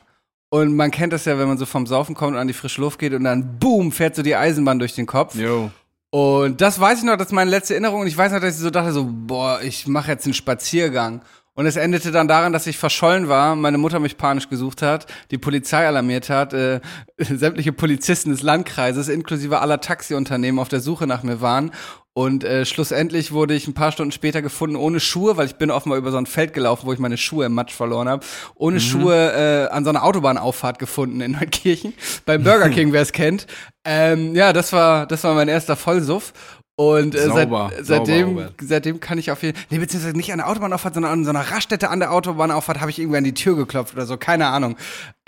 Und 0.50 0.76
man 0.76 0.92
kennt 0.92 1.14
das 1.14 1.24
ja, 1.26 1.38
wenn 1.40 1.48
man 1.48 1.58
so 1.58 1.66
vom 1.66 1.88
Saufen 1.88 2.14
kommt 2.14 2.34
und 2.34 2.40
an 2.40 2.48
die 2.48 2.54
frische 2.54 2.82
Luft 2.82 3.00
geht 3.00 3.14
und 3.14 3.24
dann 3.24 3.58
boom, 3.58 3.92
fährt 3.94 4.16
so 4.18 4.22
die 4.22 4.36
Eisenbahn 4.36 4.80
durch 4.80 4.96
den 4.96 5.06
Kopf. 5.06 5.36
Jo. 5.36 5.72
Und 6.10 6.60
das 6.60 6.78
weiß 6.78 7.00
ich 7.00 7.06
noch, 7.06 7.16
das 7.16 7.28
ist 7.28 7.32
meine 7.34 7.50
letzte 7.50 7.74
Erinnerung. 7.76 8.02
Und 8.02 8.08
ich 8.08 8.18
weiß 8.18 8.34
noch, 8.34 8.42
dass 8.42 8.56
ich 8.56 8.60
so 8.62 8.70
dachte, 8.70 8.92
so, 8.92 9.08
boah, 9.10 9.62
ich 9.62 9.88
mache 9.88 10.12
jetzt 10.12 10.26
einen 10.26 10.34
Spaziergang. 10.34 11.22
Und 11.54 11.66
es 11.66 11.76
endete 11.76 12.12
dann 12.12 12.30
daran, 12.30 12.54
dass 12.54 12.66
ich 12.66 12.78
verschollen 12.78 13.28
war, 13.28 13.58
meine 13.58 13.78
Mutter 13.78 14.00
mich 14.00 14.18
panisch 14.18 14.48
gesucht 14.48 14.82
hat, 14.82 15.08
die 15.32 15.38
Polizei 15.38 15.86
alarmiert 15.86 16.30
hat, 16.30 16.54
äh, 16.54 16.80
sämtliche 17.18 17.74
Polizisten 17.74 18.32
des 18.32 18.42
Landkreises 18.42 19.10
inklusive 19.10 19.60
aller 19.60 19.82
Taxiunternehmen 19.82 20.60
auf 20.60 20.70
der 20.70 20.80
Suche 20.80 21.08
nach 21.08 21.24
mir 21.24 21.42
waren. 21.42 21.72
Und 22.14 22.44
äh, 22.44 22.66
schlussendlich 22.66 23.32
wurde 23.32 23.54
ich 23.54 23.68
ein 23.68 23.74
paar 23.74 23.94
Stunden 23.94 24.12
später 24.12 24.42
gefunden 24.42 24.76
ohne 24.76 25.00
Schuhe, 25.00 25.38
weil 25.38 25.46
ich 25.46 25.56
bin 25.56 25.72
offenbar 25.72 25.98
über 25.98 26.12
so 26.12 26.18
ein 26.18 26.26
Feld 26.26 26.54
gelaufen, 26.54 26.86
wo 26.86 26.92
ich 26.92 27.00
meine 27.00 27.18
Schuhe 27.18 27.46
im 27.46 27.54
Matsch 27.54 27.74
verloren 27.74 28.10
habe. 28.10 28.26
Ohne 28.56 28.82
Schuhe 28.82 29.16
äh, 29.16 29.74
an 29.74 29.86
so 29.86 29.92
einer 29.92 30.04
Autobahnauffahrt 30.04 30.78
gefunden 30.78 31.22
in 31.22 31.32
Neunkirchen. 31.40 31.94
Beim 32.26 32.44
Burger 32.44 32.70
King, 32.70 32.92
wer 32.92 33.02
es 33.02 33.14
kennt. 33.14 33.48
Ähm, 33.86 34.36
ja, 34.36 34.52
das 34.52 34.74
war, 34.74 35.06
das 35.06 35.24
war 35.24 35.34
mein 35.36 35.48
erster 35.48 35.78
Vollsuff. 35.78 36.34
Und 36.78 37.16
äh, 37.16 37.28
Sauber, 37.28 37.72
seit, 37.76 37.86
seitdem, 37.86 38.28
sauber, 38.30 38.50
seitdem 38.60 39.00
kann 39.00 39.18
ich 39.18 39.30
auf 39.30 39.44
jeden 39.44 39.58
nee, 39.70 39.78
beziehungsweise 39.78 40.16
nicht 40.16 40.32
an 40.32 40.40
der 40.40 40.50
Autobahnauffahrt, 40.50 40.94
sondern 40.94 41.12
an 41.12 41.24
so 41.26 41.30
einer 41.30 41.52
Raststätte 41.52 41.90
an 41.90 42.00
der 42.00 42.12
Autobahnauffahrt 42.12 42.80
habe 42.80 42.90
ich 42.90 42.98
irgendwie 42.98 43.18
an 43.18 43.24
die 43.24 43.34
Tür 43.34 43.56
geklopft 43.56 43.94
oder 43.94 44.06
so, 44.06 44.18
keine 44.18 44.48
Ahnung. 44.48 44.78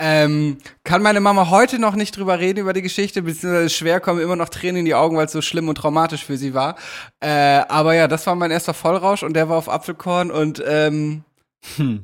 Ähm, 0.00 0.58
kann 0.84 1.02
meine 1.02 1.20
Mama 1.20 1.50
heute 1.50 1.78
noch 1.78 1.94
nicht 1.94 2.16
drüber 2.16 2.40
reden 2.40 2.60
über 2.60 2.72
die 2.72 2.82
Geschichte, 2.82 3.22
beziehungsweise 3.22 3.70
schwer 3.70 4.00
kommen 4.00 4.20
immer 4.20 4.36
noch 4.36 4.48
Tränen 4.48 4.78
in 4.78 4.84
die 4.86 4.94
Augen, 4.94 5.16
weil 5.16 5.26
es 5.26 5.32
so 5.32 5.42
schlimm 5.42 5.68
und 5.68 5.76
traumatisch 5.76 6.24
für 6.24 6.38
sie 6.38 6.54
war. 6.54 6.76
Äh, 7.20 7.28
aber 7.28 7.94
ja, 7.94 8.08
das 8.08 8.26
war 8.26 8.34
mein 8.34 8.50
erster 8.50 8.74
Vollrausch 8.74 9.22
und 9.22 9.34
der 9.34 9.48
war 9.48 9.58
auf 9.58 9.68
Apfelkorn 9.68 10.30
und 10.30 10.62
ähm, 10.66 11.24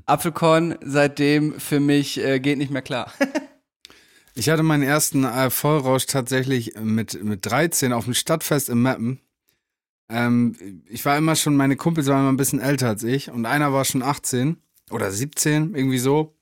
Apfelkorn 0.06 0.76
seitdem 0.84 1.58
für 1.58 1.80
mich 1.80 2.22
äh, 2.22 2.40
geht 2.40 2.58
nicht 2.58 2.70
mehr 2.70 2.82
klar. 2.82 3.12
Ich 4.36 4.48
hatte 4.48 4.62
meinen 4.62 4.84
ersten 4.84 5.24
äh, 5.24 5.50
Vollrausch 5.50 6.06
tatsächlich 6.06 6.74
mit, 6.80 7.22
mit 7.22 7.44
13 7.44 7.92
auf 7.92 8.04
dem 8.04 8.14
Stadtfest 8.14 8.68
in 8.68 8.80
Meppen. 8.80 9.20
Ähm, 10.10 10.82
ich 10.86 11.04
war 11.04 11.16
immer 11.16 11.36
schon, 11.36 11.56
meine 11.56 11.76
Kumpels 11.76 12.08
waren 12.08 12.20
immer 12.20 12.32
ein 12.32 12.36
bisschen 12.36 12.60
älter 12.60 12.88
als 12.88 13.04
ich 13.04 13.30
und 13.30 13.46
einer 13.46 13.72
war 13.72 13.84
schon 13.84 14.02
18 14.02 14.56
oder 14.90 15.10
17, 15.10 15.74
irgendwie 15.74 15.98
so. 15.98 16.34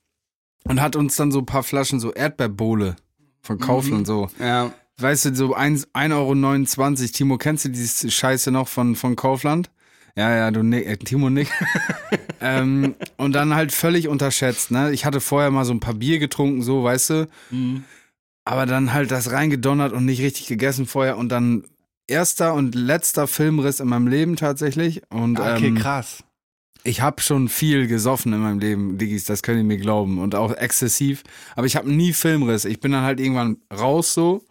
Und 0.65 0.81
hat 0.81 0.95
uns 0.95 1.15
dann 1.15 1.31
so 1.31 1.39
ein 1.39 1.45
paar 1.45 1.63
Flaschen 1.63 1.99
so 1.99 2.11
Erdbeerbohle 2.11 2.95
von 3.41 3.59
Kaufland 3.59 4.05
so. 4.05 4.29
ja. 4.39 4.73
Weißt 4.97 5.25
du, 5.25 5.35
so 5.35 5.55
1,29 5.55 6.11
Euro. 6.13 7.07
Timo, 7.13 7.37
kennst 7.37 7.63
du 7.63 7.69
diese 7.69 8.11
Scheiße 8.11 8.51
noch 8.51 8.67
von, 8.67 8.97
von 8.97 9.15
Kaufland? 9.15 9.71
Ja, 10.17 10.35
ja, 10.35 10.51
du 10.51 10.61
nick, 10.61 10.85
äh, 10.85 10.97
Timo 10.97 11.29
Nick. 11.29 11.49
ähm, 12.41 12.95
und 13.15 13.31
dann 13.33 13.55
halt 13.55 13.71
völlig 13.71 14.09
unterschätzt, 14.09 14.71
ne? 14.71 14.91
Ich 14.91 15.05
hatte 15.05 15.21
vorher 15.21 15.51
mal 15.51 15.63
so 15.63 15.73
ein 15.73 15.79
paar 15.79 15.93
Bier 15.93 16.19
getrunken, 16.19 16.63
so, 16.63 16.83
weißt 16.83 17.09
du? 17.11 17.29
Aber 18.43 18.65
dann 18.65 18.91
halt 18.91 19.11
das 19.11 19.31
reingedonnert 19.31 19.93
und 19.93 20.03
nicht 20.03 20.21
richtig 20.21 20.47
gegessen 20.47 20.85
vorher 20.85 21.17
und 21.17 21.29
dann 21.29 21.63
erster 22.09 22.53
und 22.53 22.75
letzter 22.75 23.27
Filmriss 23.27 23.79
in 23.79 23.87
meinem 23.87 24.07
Leben 24.07 24.35
tatsächlich. 24.35 25.01
Und 25.09 25.39
Okay, 25.39 25.67
ähm, 25.67 25.75
krass. 25.75 26.23
ich 26.83 27.01
habe 27.01 27.21
schon 27.21 27.49
viel 27.49 27.87
gesoffen 27.87 28.33
in 28.33 28.39
meinem 28.39 28.59
Leben, 28.59 28.97
Diggis, 28.97 29.25
das 29.25 29.43
könnt 29.43 29.57
ihr 29.57 29.63
mir 29.63 29.77
glauben. 29.77 30.19
Und 30.19 30.35
auch 30.35 30.53
exzessiv. 30.53 31.23
Aber 31.55 31.67
ich 31.67 31.75
habe 31.75 31.91
nie 31.91 32.13
Filmriss. 32.13 32.65
Ich 32.65 32.79
bin 32.79 32.91
dann 32.91 33.03
halt 33.03 33.19
irgendwann 33.19 33.57
raus 33.73 34.13
so, 34.13 34.43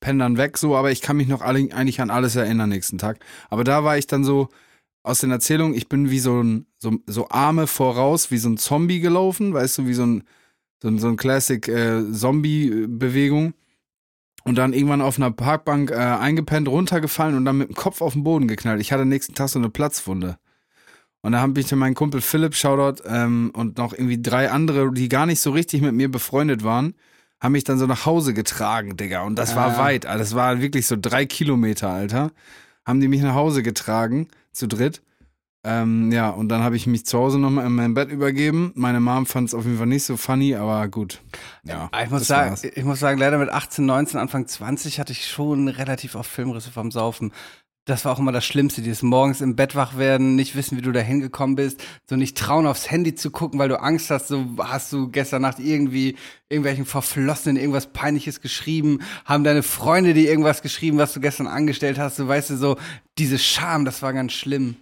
penne 0.00 0.20
dann 0.20 0.36
weg 0.36 0.58
so, 0.58 0.76
aber 0.76 0.92
ich 0.92 1.00
kann 1.00 1.16
mich 1.16 1.28
noch 1.28 1.40
alle, 1.40 1.60
eigentlich 1.72 2.00
an 2.00 2.10
alles 2.10 2.36
erinnern 2.36 2.68
nächsten 2.68 2.98
Tag. 2.98 3.18
Aber 3.50 3.64
da 3.64 3.84
war 3.84 3.96
ich 3.98 4.06
dann 4.06 4.24
so 4.24 4.48
aus 5.02 5.20
den 5.20 5.30
Erzählungen, 5.30 5.74
ich 5.76 5.88
bin 5.88 6.10
wie 6.10 6.18
so 6.18 6.42
ein, 6.42 6.66
so, 6.78 6.92
so 7.06 7.28
Arme 7.28 7.66
voraus, 7.66 8.30
wie 8.30 8.38
so 8.38 8.48
ein 8.48 8.56
Zombie 8.56 9.00
gelaufen, 9.00 9.52
weißt 9.52 9.78
du, 9.78 9.86
wie 9.86 9.92
so 9.94 10.06
ein, 10.06 10.24
so 10.82 10.88
ein, 10.88 10.98
so 10.98 11.08
ein 11.08 11.16
Classic 11.16 11.66
äh, 11.68 12.10
Zombie-Bewegung. 12.10 13.54
Und 14.46 14.56
dann 14.56 14.72
irgendwann 14.74 15.00
auf 15.00 15.16
einer 15.16 15.30
Parkbank 15.30 15.90
äh, 15.90 15.94
eingepennt, 15.94 16.68
runtergefallen 16.68 17.34
und 17.36 17.44
dann 17.46 17.56
mit 17.58 17.68
dem 17.68 17.74
Kopf 17.74 18.02
auf 18.02 18.12
den 18.12 18.24
Boden 18.24 18.46
geknallt. 18.46 18.80
Ich 18.80 18.92
hatte 18.92 19.06
nächsten 19.06 19.34
Tag 19.34 19.48
so 19.48 19.58
eine 19.58 19.70
Platzwunde. 19.70 20.36
Und 21.22 21.32
da 21.32 21.40
habe 21.40 21.58
ich 21.58 21.66
dann 21.66 21.78
meinen 21.78 21.94
Kumpel 21.94 22.20
Philipp, 22.20 22.54
Shoutout, 22.54 23.02
ähm, 23.08 23.50
und 23.54 23.78
noch 23.78 23.94
irgendwie 23.94 24.20
drei 24.20 24.50
andere, 24.50 24.92
die 24.92 25.08
gar 25.08 25.24
nicht 25.24 25.40
so 25.40 25.50
richtig 25.52 25.80
mit 25.80 25.94
mir 25.94 26.10
befreundet 26.10 26.62
waren, 26.62 26.94
haben 27.40 27.52
mich 27.52 27.64
dann 27.64 27.78
so 27.78 27.86
nach 27.86 28.04
Hause 28.04 28.34
getragen, 28.34 28.98
Digga. 28.98 29.22
Und 29.22 29.38
das 29.38 29.56
war 29.56 29.76
Ah. 29.76 29.78
weit, 29.78 30.04
Alter. 30.04 30.18
das 30.18 30.34
war 30.34 30.60
wirklich 30.60 30.86
so 30.86 30.96
drei 31.00 31.24
Kilometer, 31.24 31.88
Alter. 31.88 32.30
Haben 32.84 33.00
die 33.00 33.08
mich 33.08 33.22
nach 33.22 33.34
Hause 33.34 33.62
getragen, 33.62 34.28
zu 34.52 34.68
dritt. 34.68 35.00
Ähm, 35.64 36.12
ja, 36.12 36.28
und 36.28 36.48
dann 36.50 36.62
habe 36.62 36.76
ich 36.76 36.86
mich 36.86 37.06
zu 37.06 37.18
Hause 37.18 37.38
nochmal 37.38 37.64
in 37.66 37.72
mein 37.74 37.94
Bett 37.94 38.10
übergeben. 38.10 38.72
Meine 38.74 39.00
Mom 39.00 39.24
fand 39.24 39.48
es 39.48 39.54
auf 39.54 39.64
jeden 39.64 39.78
Fall 39.78 39.86
nicht 39.86 40.04
so 40.04 40.16
funny, 40.18 40.54
aber 40.54 40.86
gut. 40.88 41.22
Ja, 41.64 41.88
Ah, 41.90 42.04
Ich 42.04 42.10
muss, 42.10 42.26
sagen, 42.26 42.50
war's. 42.50 42.64
ich 42.64 42.84
muss 42.84 43.00
sagen, 43.00 43.18
leider 43.18 43.38
mit 43.38 43.48
18, 43.48 43.86
19, 43.86 44.20
Anfang 44.20 44.46
20 44.46 45.00
hatte 45.00 45.12
ich 45.12 45.26
schon 45.26 45.68
relativ 45.68 46.14
oft 46.16 46.30
Filmrisse 46.30 46.70
vom 46.70 46.90
Saufen. 46.90 47.32
Das 47.86 48.06
war 48.06 48.12
auch 48.12 48.18
immer 48.18 48.32
das 48.32 48.46
Schlimmste, 48.46 48.80
dieses 48.80 49.02
morgens 49.02 49.42
im 49.42 49.56
Bett 49.56 49.74
wach 49.74 49.98
werden, 49.98 50.36
nicht 50.36 50.56
wissen, 50.56 50.78
wie 50.78 50.82
du 50.82 50.90
da 50.90 51.00
hingekommen 51.00 51.54
bist, 51.54 51.82
so 52.08 52.16
nicht 52.16 52.36
trauen, 52.38 52.66
aufs 52.66 52.90
Handy 52.90 53.14
zu 53.14 53.30
gucken, 53.30 53.58
weil 53.58 53.68
du 53.68 53.78
Angst 53.78 54.10
hast, 54.10 54.28
so 54.28 54.46
hast 54.58 54.90
du 54.90 55.08
gestern 55.10 55.42
Nacht 55.42 55.58
irgendwie 55.58 56.16
irgendwelchen 56.48 56.86
Verflossenen 56.86 57.58
irgendwas 57.58 57.88
Peinliches 57.88 58.40
geschrieben, 58.40 59.00
haben 59.26 59.44
deine 59.44 59.62
Freunde 59.62 60.14
dir 60.14 60.30
irgendwas 60.30 60.62
geschrieben, 60.62 60.96
was 60.96 61.12
du 61.12 61.20
gestern 61.20 61.46
angestellt 61.46 61.98
hast, 61.98 62.16
so 62.16 62.26
weißt 62.26 62.50
du, 62.50 62.56
so 62.56 62.76
diese 63.18 63.38
Scham, 63.38 63.84
das 63.84 64.00
war 64.00 64.14
ganz 64.14 64.32
schlimm. 64.32 64.76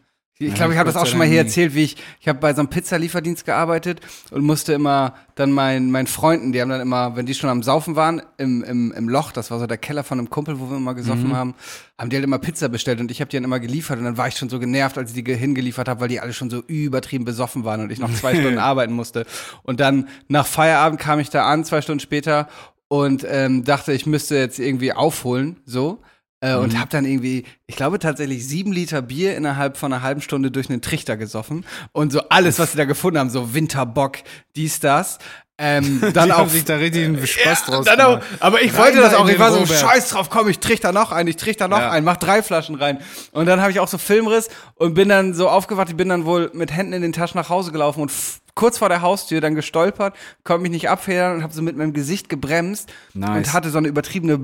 Ich 0.49 0.55
glaube, 0.55 0.73
ich 0.73 0.79
habe 0.79 0.87
das 0.93 0.97
auch 0.97 1.07
schon 1.07 1.19
mal 1.19 1.27
hier 1.27 1.39
erzählt, 1.39 1.75
wie 1.75 1.85
ich, 1.85 1.97
ich 2.21 2.29
habe 2.29 2.39
bei 2.39 2.53
so 2.53 2.61
einem 2.61 2.69
Pizzalieferdienst 2.69 3.45
gearbeitet 3.45 4.01
und 4.31 4.43
musste 4.43 4.73
immer 4.73 5.15
dann 5.35 5.53
meinen 5.53 5.91
meinen 5.91 6.07
Freunden, 6.07 6.53
die 6.53 6.61
haben 6.61 6.69
dann 6.69 6.81
immer, 6.81 7.17
wenn 7.17 7.27
die 7.27 7.35
schon 7.35 7.49
am 7.49 7.63
Saufen 7.63 7.97
waren, 7.97 8.21
im, 8.39 8.63
im, 8.65 8.93
im 8.93 9.09
Loch, 9.09 9.33
das 9.33 9.51
war 9.51 9.59
so 9.59 9.67
der 9.67 9.79
Keller 9.79 10.05
von 10.05 10.19
einem 10.19 10.29
Kumpel, 10.31 10.61
wo 10.61 10.69
wir 10.71 10.77
immer 10.77 10.95
gesoffen 10.95 11.29
Mhm. 11.31 11.37
haben, 11.37 11.55
haben 11.99 12.11
die 12.11 12.17
halt 12.17 12.25
immer 12.25 12.39
Pizza 12.39 12.69
bestellt 12.69 13.01
und 13.01 13.11
ich 13.11 13.21
habe 13.21 13.31
die 13.31 13.37
dann 13.37 13.45
immer 13.45 13.61
geliefert 13.61 13.99
und 13.99 14.05
dann 14.05 14.17
war 14.19 14.29
ich 14.29 14.37
schon 14.37 14.49
so 14.49 14.59
genervt, 14.59 14.99
als 14.99 15.11
ich 15.11 15.15
die 15.15 15.25
ge- 15.25 15.37
hingeliefert 15.37 15.89
habe, 15.89 16.01
weil 16.01 16.09
die 16.09 16.21
alle 16.21 16.33
schon 16.33 16.51
so 16.51 16.61
übertrieben 16.67 17.25
besoffen 17.25 17.65
waren 17.65 17.81
und 17.81 17.91
ich 17.93 17.99
noch 17.99 18.13
zwei 18.13 18.35
Stunden 18.39 18.59
arbeiten 18.59 18.93
musste. 18.93 19.25
Und 19.63 19.81
dann 19.81 20.09
nach 20.29 20.47
Feierabend 20.47 21.01
kam 21.01 21.19
ich 21.21 21.31
da 21.31 21.47
an, 21.47 21.65
zwei 21.65 21.81
Stunden 21.81 22.01
später 22.01 22.49
und 22.89 23.25
ähm, 23.29 23.65
dachte, 23.65 23.93
ich 23.95 24.05
müsste 24.05 24.37
jetzt 24.37 24.59
irgendwie 24.59 24.93
aufholen, 24.93 25.61
so. 25.65 26.01
Äh, 26.43 26.57
Mhm. 26.57 26.63
Und 26.63 26.79
habe 26.79 26.91
dann 26.91 27.05
irgendwie, 27.05 27.45
ich 27.69 27.77
glaube 27.77 27.99
tatsächlich 28.01 28.47
sieben 28.47 28.73
Liter 28.73 29.01
Bier 29.01 29.37
innerhalb 29.37 29.77
von 29.77 29.93
einer 29.93 30.03
halben 30.03 30.21
Stunde 30.21 30.51
durch 30.51 30.69
einen 30.69 30.83
Trichter 30.83 31.17
gesoffen. 31.17 31.65
Und 31.93 32.13
so 32.13 32.21
alles, 32.31 32.59
was 32.59 32.73
sie 32.73 32.79
da 32.79 32.85
gefunden 32.85 33.19
haben, 33.21 33.31
so 33.31 33.55
Winterbock, 33.55 34.19
dies, 34.57 34.81
das. 34.81 35.19
Ähm, 35.59 36.01
dann 36.15 36.27
Die 36.29 36.33
auch 36.33 36.39
haben 36.39 36.49
sich 36.49 36.65
da 36.65 36.77
richtig 36.77 37.05
einen 37.05 37.25
Spaß 37.25 37.67
draus 37.67 37.85
dann 37.85 38.01
auch, 38.01 38.15
gemacht. 38.21 38.27
aber 38.41 38.61
ich 38.63 38.73
Rein 38.73 38.81
wollte 38.81 38.97
da 38.97 39.03
das 39.05 39.15
auch. 39.15 39.29
Ich 39.29 39.39
war 39.39 39.53
so, 39.53 39.59
Robert. 39.61 39.79
scheiß 39.79 40.09
drauf, 40.09 40.31
komm, 40.31 40.49
ich 40.49 40.59
trichter 40.59 40.91
noch 40.91 41.13
ein, 41.13 41.29
ich 41.29 41.37
trichter 41.37 41.69
noch 41.69 41.79
Ja. 41.79 41.91
ein, 41.93 42.03
mach 42.03 42.17
drei 42.17 42.43
Flaschen 42.43 42.75
rein. 42.75 42.99
Und 43.31 43.47
dann 43.47 43.61
habe 43.61 43.71
ich 43.71 43.79
auch 43.79 43.87
so 43.87 43.97
Filmriss 43.99 44.49
und 44.75 44.95
bin 44.95 45.09
dann 45.09 45.35
so 45.35 45.49
aufgewacht, 45.49 45.91
ich 45.91 45.97
bin 45.97 46.09
dann 46.09 46.25
wohl 46.25 46.51
mit 46.55 46.73
Händen 46.73 46.95
in 46.95 47.03
den 47.03 47.13
Taschen 47.13 47.39
nach 47.39 47.51
Hause 47.51 47.71
gelaufen 47.71 48.01
und 48.01 48.11
kurz 48.57 48.79
vor 48.79 48.89
der 48.89 49.03
Haustür 49.03 49.41
dann 49.41 49.55
gestolpert, 49.55 50.17
konnte 50.43 50.63
mich 50.63 50.73
nicht 50.73 50.89
abfedern 50.89 51.37
und 51.37 51.43
habe 51.45 51.53
so 51.53 51.63
mit 51.63 51.77
meinem 51.77 51.93
Gesicht 51.93 52.29
gebremst 52.29 52.91
Nice. 53.15 53.37
und 53.37 53.53
hatte 53.53 53.71
so 53.71 53.79
eine 53.79 53.87
übertriebene 53.89 54.41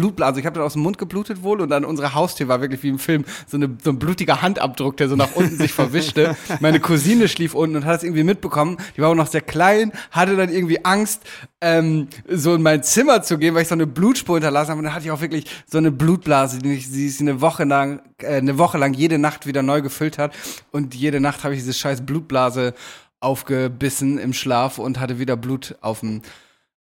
Blutblase. 0.00 0.40
Ich 0.40 0.46
habe 0.46 0.54
dann 0.54 0.64
aus 0.64 0.72
dem 0.72 0.82
Mund 0.82 0.96
geblutet 0.96 1.42
wohl 1.42 1.60
und 1.60 1.70
an 1.72 1.84
unserer 1.84 2.14
Haustür 2.14 2.48
war 2.48 2.60
wirklich 2.62 2.82
wie 2.82 2.88
im 2.88 2.98
Film 2.98 3.24
so, 3.46 3.56
eine, 3.58 3.76
so 3.84 3.90
ein 3.90 3.98
blutiger 3.98 4.40
Handabdruck, 4.40 4.96
der 4.96 5.08
so 5.08 5.16
nach 5.16 5.34
unten 5.34 5.56
sich 5.56 5.72
verwischte. 5.72 6.36
Meine 6.60 6.80
Cousine 6.80 7.28
schlief 7.28 7.54
unten 7.54 7.76
und 7.76 7.84
hat 7.84 7.98
es 7.98 8.02
irgendwie 8.02 8.24
mitbekommen. 8.24 8.78
Die 8.96 9.02
war 9.02 9.10
auch 9.10 9.14
noch 9.14 9.26
sehr 9.26 9.42
klein, 9.42 9.92
hatte 10.10 10.36
dann 10.36 10.48
irgendwie 10.50 10.84
Angst, 10.84 11.22
ähm, 11.60 12.08
so 12.28 12.54
in 12.54 12.62
mein 12.62 12.82
Zimmer 12.82 13.22
zu 13.22 13.36
gehen, 13.36 13.54
weil 13.54 13.62
ich 13.62 13.68
so 13.68 13.74
eine 13.74 13.86
Blutspur 13.86 14.36
hinterlassen 14.36 14.70
habe. 14.70 14.78
Und 14.78 14.84
dann 14.86 14.94
hatte 14.94 15.04
ich 15.04 15.10
auch 15.10 15.20
wirklich 15.20 15.44
so 15.70 15.76
eine 15.76 15.90
Blutblase, 15.92 16.58
die 16.58 16.76
sich- 16.76 16.90
die 16.90 17.14
eine 17.20 17.40
Woche 17.42 17.64
lang, 17.64 18.00
äh, 18.18 18.36
eine 18.36 18.56
Woche 18.56 18.78
lang 18.78 18.94
jede 18.94 19.18
Nacht 19.18 19.46
wieder 19.46 19.62
neu 19.62 19.82
gefüllt 19.82 20.16
hat. 20.16 20.34
Und 20.70 20.94
jede 20.94 21.20
Nacht 21.20 21.44
habe 21.44 21.54
ich 21.54 21.60
diese 21.60 21.74
scheiß 21.74 22.06
Blutblase 22.06 22.72
aufgebissen 23.20 24.18
im 24.18 24.32
Schlaf 24.32 24.78
und 24.78 24.98
hatte 24.98 25.18
wieder 25.18 25.36
Blut 25.36 25.76
auf 25.82 26.00
dem, 26.00 26.22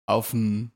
auf 0.04 0.30
dem 0.32 0.70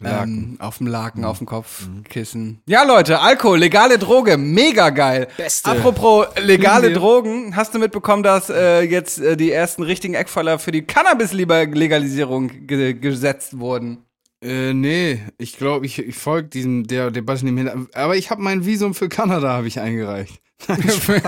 Laken. 0.00 0.32
ähm, 0.52 0.56
auf 0.60 0.78
dem 0.78 0.86
Laken, 0.86 1.24
auf 1.24 1.38
dem 1.38 1.46
Kopfkissen. 1.46 2.60
Ja, 2.66 2.82
Leute, 2.82 3.20
Alkohol, 3.20 3.58
legale 3.58 3.98
Droge, 3.98 4.36
mega 4.36 4.90
geil. 4.90 5.28
Beste. 5.36 5.70
Apropos 5.70 6.26
legale. 6.42 6.92
Drogen, 6.92 7.56
hast 7.56 7.74
du 7.74 7.78
mitbekommen, 7.78 8.22
dass 8.22 8.50
äh, 8.50 8.82
jetzt 8.82 9.20
äh, 9.20 9.36
die 9.36 9.52
ersten 9.52 9.82
richtigen 9.82 10.14
Eckpfeiler 10.14 10.58
für 10.58 10.72
die 10.72 10.82
Cannabis-Legalisierung 10.82 12.66
ge 12.66 12.94
gesetzt 12.94 13.58
wurden? 13.58 14.04
Äh, 14.42 14.74
nee, 14.74 15.22
ich 15.38 15.56
glaube, 15.56 15.86
ich, 15.86 15.98
ich 15.98 16.16
folge 16.16 16.48
diesem 16.48 16.86
der 16.86 17.10
Debatte 17.10 17.46
nicht 17.46 17.54
mehr. 17.54 17.86
Aber 17.94 18.16
ich 18.16 18.30
habe 18.30 18.42
mein 18.42 18.66
Visum 18.66 18.94
für 18.94 19.08
Kanada 19.08 19.52
habe 19.52 19.68
ich 19.68 19.80
eingereicht. 19.80 20.40
Nein, 20.68 20.82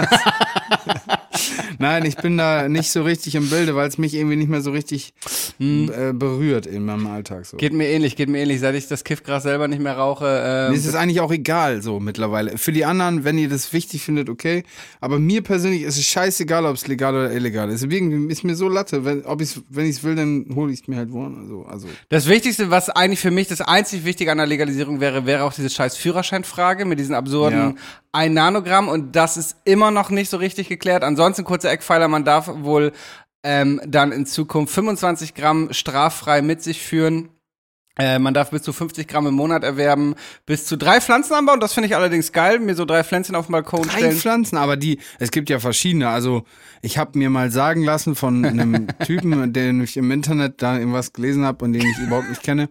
ich 2.05 2.17
bin 2.17 2.37
da 2.37 2.69
nicht 2.69 2.91
so 2.91 3.03
richtig 3.03 3.35
im 3.35 3.51
Bilde, 3.51 3.75
weil 3.75 3.89
es 3.89 3.99
mich 3.99 4.15
irgendwie 4.15 4.37
nicht 4.37 4.49
mehr 4.49 4.61
so 4.61 4.71
richtig 4.71 5.15
äh, 5.59 6.13
berührt 6.13 6.67
in 6.67 6.85
meinem 6.85 7.07
Alltag. 7.07 7.47
So. 7.47 7.53
Hm. 7.53 7.59
Geht 7.59 7.73
mir 7.73 7.89
ähnlich, 7.89 8.17
geht 8.17 8.29
mir 8.29 8.41
ähnlich. 8.41 8.61
Seit 8.61 8.75
ich 8.75 8.89
das 8.89 9.05
Kiffgras 9.05 9.43
selber 9.43 9.69
nicht 9.69 9.81
mehr 9.83 9.97
rauche, 9.97 10.25
Mir 10.25 10.69
ähm, 10.69 10.75
ist 10.75 10.87
es 10.87 10.95
eigentlich 10.95 11.21
auch 11.21 11.33
egal 11.33 11.83
so 11.83 12.01
mittlerweile. 12.01 12.59
Für 12.59 12.73
die 12.73 12.85
anderen, 12.85 13.25
wenn 13.25 13.39
ihr 13.39 13.49
das 13.49 13.73
wichtig 13.73 14.03
findet, 14.03 14.29
okay. 14.29 14.65
Aber 15.01 15.19
mir 15.19 15.43
persönlich 15.43 15.83
ist 15.83 15.99
es 15.99 16.07
scheißegal, 16.07 16.67
ob 16.67 16.77
es 16.77 16.87
legal 16.87 17.15
oder 17.15 17.33
illegal 17.33 17.71
ist. 17.71 17.83
Deswegen 17.83 18.31
ist 18.31 18.45
mir 18.45 18.57
so 18.57 18.69
Latte. 18.69 19.05
Wenn, 19.05 19.25
ob 19.25 19.41
ich's, 19.41 19.61
wenn 19.69 19.87
ich 19.87 19.97
es 19.97 20.05
will, 20.05 20.15
dann 20.15 20.47
hole 20.55 20.73
ich 20.73 20.83
es 20.83 20.89
mir 20.89 20.97
halt 20.97 21.13
woanders. 21.13 21.45
Also, 21.45 21.67
also. 21.69 21.89
Das 22.09 22.29
Wichtigste, 22.29 22.71
was 22.71 22.91
eigentlich 22.91 23.21
für 23.21 23.31
mich 23.31 23.49
das 23.49 23.61
einzig 23.61 24.05
Wichtige 24.05 24.33
an 24.33 24.39
der 24.39 24.47
Legalisierung 24.47 25.01
wäre, 25.01 25.27
wäre 25.27 25.45
auch 25.45 25.53
diese 25.53 25.71
scheiß 25.71 25.97
Führerscheinfrage 25.97 26.85
mit 26.85 26.99
diesen 26.99 27.15
absurden 27.15 27.59
Ja. 27.59 27.75
1 28.17 28.35
Nanogramm 28.35 28.89
und 28.89 29.15
das 29.15 29.37
ist 29.37 29.57
immer 29.65 29.91
noch 29.91 30.09
nicht 30.09 30.31
so 30.31 30.39
richtig 30.39 30.69
geklärt. 30.69 31.05
Ansonsten 31.05 31.45
kurzer 31.67 31.73
Eckpfeiler, 31.73 32.09
man 32.09 32.25
darf 32.25 32.49
wohl 32.49 32.93
ähm, 33.43 33.81
dann 33.87 34.13
in 34.13 34.27
Zukunft 34.27 34.75
25 34.75 35.35
Gramm 35.35 35.73
straffrei 35.73 36.43
mit 36.43 36.63
sich 36.63 36.81
führen. 36.81 37.31
Äh, 37.99 38.19
man 38.19 38.35
darf 38.35 38.51
bis 38.51 38.63
zu 38.63 38.75
50 38.75 39.09
Gramm 39.09 39.27
im 39.27 39.35
Monat 39.35 39.65
erwerben, 39.65 40.17
bis 40.45 40.67
zu 40.67 40.77
drei 40.77 41.01
Pflanzen 41.01 41.33
anbauen. 41.33 41.61
Das 41.61 41.73
finde 41.73 41.89
ich 41.89 41.97
allerdings 41.97 42.31
geil, 42.31 42.59
mir 42.59 42.75
so 42.75 42.85
drei 42.85 43.03
Pflänzchen 43.03 43.35
auf 43.35 43.47
den 43.47 43.53
Balkon 43.53 43.83
Drei 43.83 43.99
stellen. 43.99 44.17
Pflanzen, 44.17 44.59
aber 44.59 44.77
die, 44.77 44.99
es 45.19 45.31
gibt 45.31 45.49
ja 45.49 45.61
verschiedene. 45.61 46.11
Also, 46.11 46.45
ich 46.83 46.99
habe 46.99 47.19
mir 47.19 47.31
mal 47.31 47.51
sagen 47.51 47.83
lassen 47.83 48.15
von 48.15 48.45
einem 48.45 48.87
Typen, 49.07 49.53
den 49.55 49.83
ich 49.83 49.97
im 49.97 50.11
Internet 50.11 50.61
da 50.61 50.79
irgendwas 50.79 51.15
gelesen 51.15 51.47
habe 51.47 51.65
und 51.65 51.73
den 51.73 51.87
ich 51.87 51.99
überhaupt 51.99 52.29
nicht 52.29 52.43
kenne, 52.43 52.69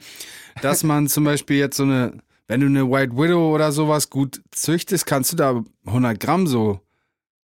dass 0.62 0.84
man 0.84 1.08
zum 1.08 1.24
Beispiel 1.24 1.58
jetzt 1.58 1.78
so 1.78 1.84
eine, 1.84 2.20
wenn 2.48 2.62
du 2.62 2.68
eine 2.68 2.88
White 2.92 3.18
Widow 3.18 3.52
oder 3.52 3.72
sowas 3.72 4.12
gut 4.12 4.44
züchtest, 4.52 5.08
kannst 5.08 5.32
du 5.32 5.38
da 5.38 5.64
100 5.88 6.20
Gramm 6.20 6.46
so. 6.46 6.85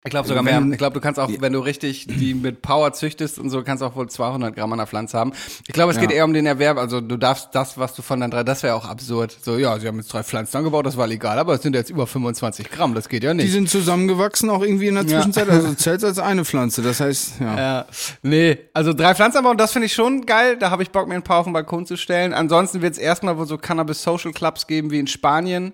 Ich 0.04 0.10
glaube 0.10 0.26
sogar 0.26 0.44
Wenn 0.44 0.62
mehr. 0.64 0.72
Ich 0.72 0.78
glaube, 0.78 0.94
du 0.94 1.00
kannst 1.00 1.20
auch, 1.20 1.30
wenn 1.38 1.52
du 1.52 1.60
richtig 1.60 2.08
die 2.08 2.34
mit 2.34 2.60
Power 2.60 2.92
züchtest 2.92 3.38
und 3.38 3.50
so, 3.50 3.62
kannst 3.62 3.84
auch 3.84 3.94
wohl 3.94 4.08
200 4.10 4.52
Gramm 4.56 4.72
an 4.72 4.78
der 4.78 4.88
Pflanze 4.88 5.16
haben. 5.16 5.32
Ich 5.68 5.72
glaube, 5.72 5.92
es 5.92 6.00
geht 6.00 6.10
Ja. 6.10 6.16
eher 6.16 6.24
um 6.24 6.32
den 6.34 6.44
Erwerb. 6.44 6.76
Also 6.76 7.00
du 7.00 7.16
darfst 7.16 7.50
das, 7.52 7.78
was 7.78 7.94
du 7.94 8.02
von 8.02 8.18
den 8.20 8.28
drei, 8.32 8.42
das 8.42 8.64
wäre 8.64 8.74
auch 8.74 8.84
absurd. 8.88 9.36
So, 9.40 9.56
ja, 9.58 9.78
sie 9.78 9.86
haben 9.86 9.98
jetzt 9.98 10.12
drei 10.12 10.24
Pflanzen 10.24 10.56
angebaut, 10.56 10.86
das 10.86 10.96
war 10.96 11.06
legal, 11.06 11.38
aber 11.38 11.54
es 11.54 11.62
sind 11.62 11.76
jetzt 11.76 11.88
über 11.88 12.08
25 12.08 12.68
Gramm, 12.68 12.94
das 12.94 13.08
geht 13.08 13.22
ja 13.22 13.30
Die 13.32 13.44
nicht. 13.44 13.52
sind 13.52 13.70
zusammengewachsen 13.70 14.50
auch 14.50 14.62
irgendwie 14.62 14.88
in 14.88 14.96
der 14.96 15.04
Ja. 15.04 15.18
Zwischenzeit. 15.18 15.48
Also 15.48 15.72
zählt 15.74 16.02
als 16.02 16.18
eine 16.18 16.44
Pflanze. 16.44 16.82
Das 16.82 16.98
heißt, 16.98 17.34
ja. 17.40 17.56
Ja, 17.56 17.86
nee, 18.22 18.58
also 18.74 18.92
drei 18.94 19.14
Pflanzen 19.14 19.38
anbauen, 19.38 19.56
das 19.56 19.70
finde 19.72 19.86
ich 19.86 19.94
schon 19.94 20.26
geil. 20.26 20.56
Da 20.58 20.70
habe 20.70 20.82
ich 20.82 20.90
Bock, 20.90 21.06
mir 21.06 21.14
ein 21.14 21.22
paar 21.22 21.38
auf 21.38 21.44
den 21.44 21.52
Balkon 21.52 21.86
zu 21.86 21.96
stellen. 21.96 22.34
Ansonsten 22.34 22.82
wird 22.82 22.94
es 22.94 22.98
erstmal 22.98 23.38
wohl 23.38 23.46
so 23.46 23.56
Cannabis-Social-Clubs 23.56 24.66
geben 24.66 24.90
wie 24.90 24.98
in 24.98 25.06
Spanien 25.06 25.72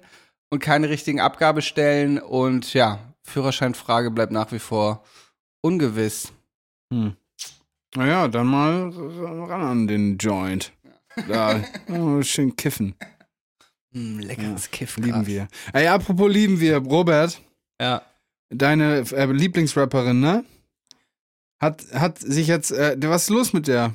und 0.51 0.59
keine 0.59 0.91
richtigen 0.91 1.21
Abgabestellen. 1.21 2.19
Und 2.19 2.75
ja, 2.75 2.99
Führerscheinfrage 3.29 4.11
bleibt 4.11 4.33
nach 4.33 4.51
wie 4.53 4.59
vor 4.59 5.05
ungewiss. 5.61 6.33
Hm. 6.93 7.15
Naja, 7.97 8.29
dann 8.29 8.47
mal 8.47 8.91
ran 8.91 9.63
an 9.63 9.87
den 9.87 10.19
Joint. 10.19 10.73
Da, 11.29 11.63
oh, 11.89 12.23
schön 12.23 12.55
kiffen. 12.57 12.95
Hm, 13.93 14.19
leckeres 14.21 14.71
Kiff. 14.71 14.97
Lieben 14.99 15.27
wir. 15.27 15.49
Ey, 15.73 15.87
apropos 15.87 16.31
lieben 16.31 16.61
wir, 16.61 16.77
Robert, 16.79 17.41
Ja. 17.81 18.03
deine 18.51 18.99
äh, 19.13 19.25
Lieblingsrapperin, 19.27 20.21
ne? 20.21 20.45
Hat, 21.61 21.85
hat 21.93 22.19
sich 22.19 22.47
jetzt, 22.47 22.71
äh, 22.71 22.97
was 23.01 23.23
ist 23.25 23.31
los 23.31 23.53
mit 23.53 23.67
der? 23.67 23.95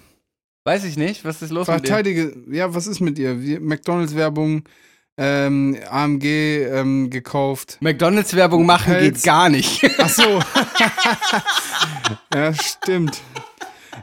Weiß 0.66 0.84
ich 0.84 0.98
nicht, 0.98 1.24
was 1.24 1.42
ist 1.42 1.52
los 1.52 1.68
mit 1.68 1.76
dir? 1.76 1.88
Verteidige, 1.88 2.36
ja, 2.50 2.74
was 2.74 2.88
ist 2.88 3.00
mit 3.00 3.20
ihr? 3.20 3.42
Wie- 3.42 3.60
McDonalds-Werbung, 3.60 4.64
ähm, 5.18 5.78
AMG 5.90 6.26
ähm, 6.26 7.10
gekauft. 7.10 7.78
McDonalds-Werbung 7.82 8.66
machen 8.66 8.94
Pelz. 8.94 9.16
geht 9.16 9.24
gar 9.24 9.50
nicht. 9.50 9.82
Ach 10.00 10.10
so. 10.10 10.24
ja, 12.34 12.54
stimmt. 12.54 13.22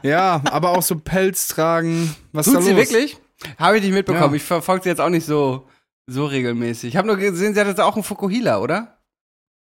Ja, 0.03 0.41
aber 0.45 0.71
auch 0.71 0.81
so 0.81 0.97
Pelz 0.97 1.47
tragen. 1.47 2.15
Was 2.31 2.47
ist 2.47 2.53
Tut 2.53 2.61
da 2.61 2.65
sie 2.65 2.71
los? 2.71 2.91
wirklich? 2.91 3.17
Habe 3.57 3.77
ich 3.77 3.83
nicht 3.83 3.93
mitbekommen. 3.93 4.31
Ja. 4.31 4.35
Ich 4.35 4.43
verfolge 4.43 4.83
sie 4.83 4.89
jetzt 4.89 5.01
auch 5.01 5.09
nicht 5.09 5.25
so, 5.25 5.67
so 6.07 6.25
regelmäßig. 6.25 6.89
Ich 6.89 6.97
habe 6.97 7.07
nur 7.07 7.17
gesehen, 7.17 7.53
sie 7.53 7.59
hat 7.59 7.67
jetzt 7.67 7.81
auch 7.81 7.95
einen 7.95 8.03
Fukuhila, 8.03 8.59
oder? 8.59 9.00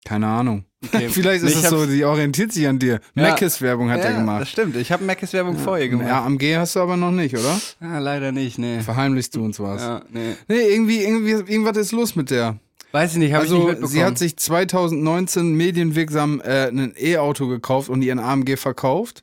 Keine 0.08 0.26
Ahnung. 0.26 0.64
Okay. 0.86 1.08
Vielleicht 1.10 1.42
Nee, 1.44 1.50
ist 1.50 1.58
ich 1.58 1.64
es 1.64 1.70
so, 1.70 1.84
sie 1.84 2.04
orientiert 2.04 2.52
sich 2.52 2.66
an 2.66 2.78
dir. 2.78 3.00
Ja. 3.14 3.22
Macis-Werbung 3.30 3.90
hat 3.90 3.98
ja, 3.98 4.04
er 4.04 4.10
Das 4.12 4.18
gemacht. 4.20 4.48
stimmt. 4.48 4.76
Ich 4.76 4.90
habe 4.90 5.04
Macis-Werbung 5.04 5.58
vor 5.58 5.78
ihr 5.78 5.88
gemacht. 5.88 6.08
Ja, 6.08 6.24
AMG 6.24 6.56
hast 6.56 6.76
du 6.76 6.80
aber 6.80 6.96
noch 6.96 7.10
nicht, 7.10 7.34
oder? 7.36 7.60
Ah, 7.80 7.98
leider 7.98 8.32
nicht, 8.32 8.58
nee. 8.58 8.80
Verheimlichst 8.80 9.34
du 9.36 9.44
uns 9.44 9.60
was? 9.60 9.82
Ja, 9.82 10.02
nee. 10.10 10.34
Nee, 10.48 10.60
irgendwie, 10.72 11.02
irgendwie, 11.02 11.32
irgendwas 11.52 11.76
ist 11.76 11.92
los 11.92 12.16
mit 12.16 12.30
der. 12.30 12.56
Weiß 12.92 13.12
ich 13.12 13.18
nicht, 13.18 13.34
habe 13.34 13.44
ich 13.44 13.50
nicht 13.50 13.58
Also, 13.58 13.68
mitbekommen. 13.68 13.92
sie 13.92 14.02
hat 14.04 14.16
sich 14.16 14.36
2019 14.38 15.52
medienwirksam 15.54 16.40
äh, 16.40 16.68
ein 16.68 16.94
E-Auto 16.98 17.46
gekauft 17.48 17.90
und 17.90 18.00
ihren 18.00 18.18
AMG 18.18 18.56
verkauft. 18.56 19.22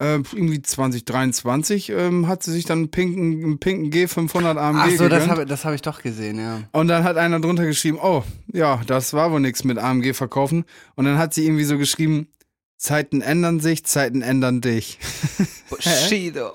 Äh, 0.00 0.20
irgendwie 0.32 0.62
2023 0.62 1.90
ähm, 1.90 2.28
hat 2.28 2.44
sie 2.44 2.52
sich 2.52 2.64
dann 2.64 2.78
einen 2.78 2.90
pinken, 2.92 3.42
einen 3.44 3.58
pinken 3.58 3.90
G500 3.90 4.56
AMG 4.56 4.78
Ach 4.80 4.90
so, 4.90 5.08
das 5.08 5.22
gegönnt. 5.22 5.30
habe 5.30 5.46
das 5.46 5.64
hab 5.64 5.74
ich 5.74 5.82
doch 5.82 6.02
gesehen, 6.02 6.38
ja. 6.38 6.60
Und 6.70 6.86
dann 6.86 7.02
hat 7.02 7.16
einer 7.16 7.40
drunter 7.40 7.66
geschrieben, 7.66 7.98
oh, 8.00 8.22
ja, 8.52 8.80
das 8.86 9.12
war 9.12 9.32
wohl 9.32 9.40
nichts 9.40 9.64
mit 9.64 9.76
AMG 9.78 10.14
verkaufen. 10.14 10.64
Und 10.94 11.04
dann 11.06 11.18
hat 11.18 11.34
sie 11.34 11.44
irgendwie 11.46 11.64
so 11.64 11.78
geschrieben, 11.78 12.28
Zeiten 12.76 13.22
ändern 13.22 13.58
sich, 13.58 13.84
Zeiten 13.84 14.22
ändern 14.22 14.60
dich. 14.60 15.00
Bushido. 15.68 16.52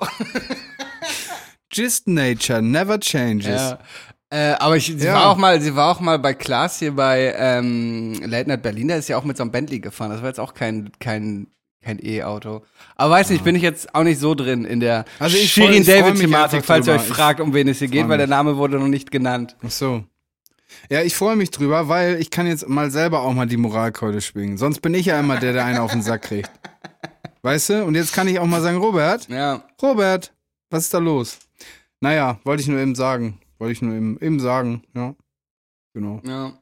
Just 1.71 2.07
nature, 2.07 2.61
never 2.61 2.99
changes. 2.99 3.47
Ja. 3.61 3.79
Äh, 4.29 4.53
aber 4.59 4.77
ich, 4.77 4.85
sie 4.85 5.05
Ja. 5.05 5.15
war 5.15 5.29
auch 5.31 5.37
mal, 5.37 5.59
sie 5.61 5.75
war 5.75 5.89
auch 5.91 5.99
mal 5.99 6.17
bei 6.19 6.33
Klaas 6.33 6.79
hier 6.79 6.93
bei 6.95 7.33
ähm, 7.37 8.13
Late 8.25 8.47
Night 8.47 8.61
Berlin, 8.63 8.87
da 8.87 8.95
ist 8.95 9.09
ja 9.09 9.17
auch 9.17 9.23
mit 9.25 9.37
so 9.37 9.43
einem 9.43 9.51
Bentley 9.51 9.79
gefahren. 9.79 10.11
Das 10.11 10.21
war 10.21 10.29
jetzt 10.29 10.39
auch 10.39 10.53
kein, 10.53 10.91
kein, 10.99 11.47
kein 11.83 11.99
E-Auto. 12.03 12.63
Aber 12.95 13.11
weiß 13.13 13.29
nicht, 13.29 13.43
bin 13.43 13.55
ich 13.55 13.61
jetzt 13.61 13.93
auch 13.93 14.03
nicht 14.03 14.19
so 14.19 14.35
drin 14.35 14.65
in 14.65 14.79
der 14.79 15.05
Also 15.19 15.37
Shirin 15.37 15.85
David-Thematik, 15.85 16.65
falls 16.65 16.87
ihr 16.87 16.93
euch 16.93 17.01
fragt, 17.01 17.39
um 17.39 17.53
wen 17.53 17.67
es 17.67 17.79
hier 17.79 17.87
geht, 17.87 18.07
weil 18.09 18.17
der. 18.17 18.27
Name 18.27 18.57
wurde 18.57 18.79
noch 18.79 18.87
nicht 18.87 19.11
genannt. 19.11 19.55
Ach 19.63 19.69
so. 19.71 20.03
Ja, 20.89 21.01
ich 21.01 21.15
freue 21.15 21.35
mich 21.35 21.51
drüber, 21.51 21.87
weil 21.87 22.19
ich 22.19 22.31
kann 22.31 22.47
jetzt 22.47 22.67
mal 22.67 22.89
selber 22.89 23.21
auch 23.21 23.33
mal 23.33 23.45
die 23.45 23.57
Moralkeule 23.57 24.21
schwingen. 24.21 24.57
Sonst 24.57 24.81
bin 24.81 24.93
ich 24.93 25.05
ja 25.05 25.19
immer 25.19 25.37
der, 25.37 25.53
der 25.53 25.65
einen 25.65 25.77
auf 25.77 25.91
den 25.91 26.01
Sack 26.01 26.23
kriegt. 26.23 26.49
Weißt 27.43 27.69
du? 27.69 27.83
Und 27.83 27.95
jetzt 27.95 28.13
kann 28.13 28.27
ich 28.27 28.39
auch 28.39 28.45
mal 28.45 28.61
sagen, 28.61 28.77
Robert, 28.77 29.27
Ja. 29.29 29.63
Robert, 29.81 30.33
was 30.69 30.85
ist 30.85 30.93
da 30.93 30.97
los? 30.97 31.37
Naja, 31.99 32.39
wollte 32.43 32.61
ich 32.61 32.67
nur 32.67 32.79
eben 32.79 32.95
sagen. 32.95 33.39
Wollte 33.59 33.73
ich 33.73 33.81
nur 33.81 33.93
eben, 33.95 34.17
eben 34.19 34.39
sagen, 34.39 34.83
ja. 34.95 35.13
Genau. 35.93 36.21
Ja. 36.25 36.53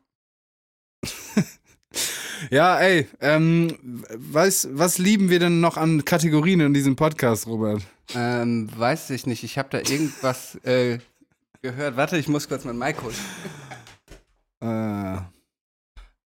Ja, 2.50 2.80
ey, 2.80 3.08
ähm, 3.20 4.04
was, 4.16 4.68
was 4.72 4.98
lieben 4.98 5.30
wir 5.30 5.40
denn 5.40 5.62
noch 5.62 5.78
an 5.78 6.04
Kategorien 6.06 6.60
in 6.60 6.74
diesem 6.74 6.96
Podcast, 6.96 7.48
Robert? 7.48 7.82
Ähm, 8.16 8.70
weiß 8.76 9.12
ich 9.12 9.26
nicht. 9.26 9.44
Ich 9.44 9.58
habe 9.58 9.70
da 9.70 9.78
irgendwas 9.78 10.56
äh, 10.64 11.00
gehört. 11.62 11.98
Warte, 11.98 12.18
ich 12.18 12.28
muss 12.28 12.48
kurz 12.48 12.66
mein 12.66 12.78
Mic 12.78 12.98
holen. 13.02 13.16
Äh, 14.62 15.22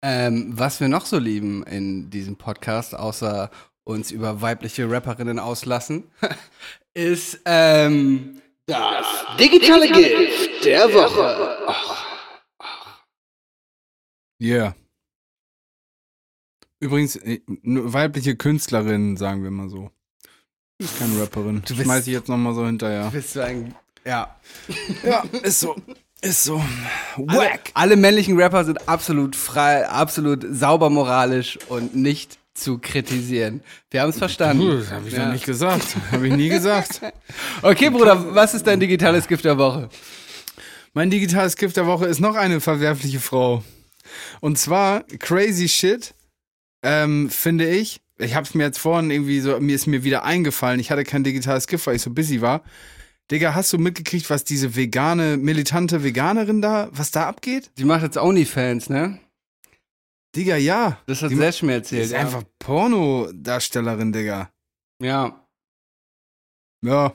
Ähm, 0.03 0.53
was 0.57 0.81
wir 0.81 0.89
noch 0.89 1.05
so 1.05 1.19
lieben 1.19 1.63
in 1.65 2.09
diesem 2.09 2.37
Podcast, 2.37 2.95
außer 2.95 3.51
uns 3.85 4.11
über 4.11 4.41
weibliche 4.41 4.91
Rapperinnen 4.91 5.39
auslassen, 5.39 6.05
ist 6.95 7.41
ähm, 7.45 8.41
das 8.67 9.07
digitale 9.39 9.89
Gift 9.89 10.65
der 10.65 10.93
Woche. 10.95 11.59
yeah. 14.41 14.75
Übrigens, 16.81 17.17
äh, 17.17 17.41
weibliche 17.47 18.37
Künstlerin, 18.37 19.17
sagen 19.17 19.43
wir 19.43 19.51
mal 19.51 19.69
so. 19.69 19.91
Ist 20.79 20.99
keine 20.99 21.21
Rapperin. 21.21 21.63
Du 21.67 21.75
bist- 21.75 21.83
Schmeiß 21.85 22.07
ich 22.07 22.15
jetzt 22.15 22.29
nochmal 22.29 22.55
so 22.55 22.65
hinterher. 22.65 23.11
Bist 23.13 23.37
du 23.37 23.45
ein, 23.45 23.75
ja. 24.05 24.35
Ja, 25.05 25.23
ist 25.43 25.61
so. 25.61 25.77
Ist 26.23 26.45
so. 26.45 26.63
Alle, 27.27 27.39
Wack. 27.39 27.71
alle 27.75 27.97
männlichen 27.97 28.39
Rapper 28.39 28.65
sind 28.65 28.89
absolut 28.89 29.37
frei, 29.37 29.87
absolut 29.89 30.45
sauber 30.51 30.91
moralisch 30.91 31.59
und 31.69 31.95
nicht 31.97 32.39
zu 32.55 32.79
kritisieren. 32.79 33.63
Wir 33.91 34.03
haben 34.03 34.11
es 34.11 34.19
verstanden. 34.19 34.69
Das 34.81 34.91
habe 34.91 35.09
ich 35.09 35.15
Ja. 35.15 35.25
doch 35.27 35.33
nicht 35.33 35.47
gesagt. 35.47 35.97
Habe 36.13 36.29
ich 36.29 36.35
nie 36.35 36.49
gesagt. 36.49 37.01
Okay, 37.63 37.89
Bruder, 37.91 38.35
was 38.35 38.53
ist 38.55 38.67
dein 38.67 38.81
digitales 38.81 39.29
Gift 39.29 39.45
der 39.45 39.57
Woche? 39.59 39.89
Mein 40.93 41.09
digitales 41.11 41.57
Gift 41.57 41.77
der 41.77 41.87
Woche 41.87 42.07
ist 42.07 42.21
noch 42.21 42.35
eine 42.37 42.61
verwerfliche 42.61 43.21
Frau. 43.21 43.63
Und 44.41 44.59
zwar 44.59 45.05
Crazy 45.21 45.69
Shit, 45.69 46.15
ähm, 46.83 47.31
finde 47.31 47.69
ich. 47.69 48.01
Ich 48.19 48.35
habe 48.35 48.45
es 48.47 48.55
mir 48.55 48.65
jetzt 48.65 48.79
vorhin 48.79 49.11
irgendwie 49.11 49.41
so, 49.41 49.59
mir 49.61 49.75
ist 49.75 49.87
mir 49.87 50.05
wieder 50.05 50.25
eingefallen. 50.25 50.79
Ich 50.81 50.91
hatte 50.91 51.05
kein 51.05 51.25
digitales 51.25 51.67
Gift, 51.67 51.87
weil 51.87 51.97
ich 51.97 52.03
so 52.03 52.11
busy 52.11 52.41
war. 52.41 52.63
Digga, 53.31 53.55
hast 53.55 53.73
du 53.73 53.79
mitgekriegt, 53.79 54.29
was 54.29 54.45
diese 54.45 54.75
vegane, 54.77 55.37
militante 55.37 56.03
Veganerin 56.03 56.61
da, 56.61 56.89
was 56.93 57.13
da 57.13 57.29
abgeht? 57.29 57.71
Die 57.79 57.85
macht 57.85 58.03
jetzt 58.03 58.19
OnlyFans, 58.19 58.91
ne? 58.91 59.21
Digga, 60.37 60.57
ja. 60.57 61.01
Das 61.07 61.23
hat 61.23 61.31
Die- 61.31 61.37
Sesh 61.37 61.63
mir 61.63 61.69
Die 61.73 61.75
erzählt. 61.79 62.05
ist 62.07 62.11
ja. 62.13 62.19
einfach 62.21 62.43
Pornodarstellerin, 62.59 64.13
Digga. 64.13 64.51
Ja. 65.01 65.47
Ja. 66.85 67.15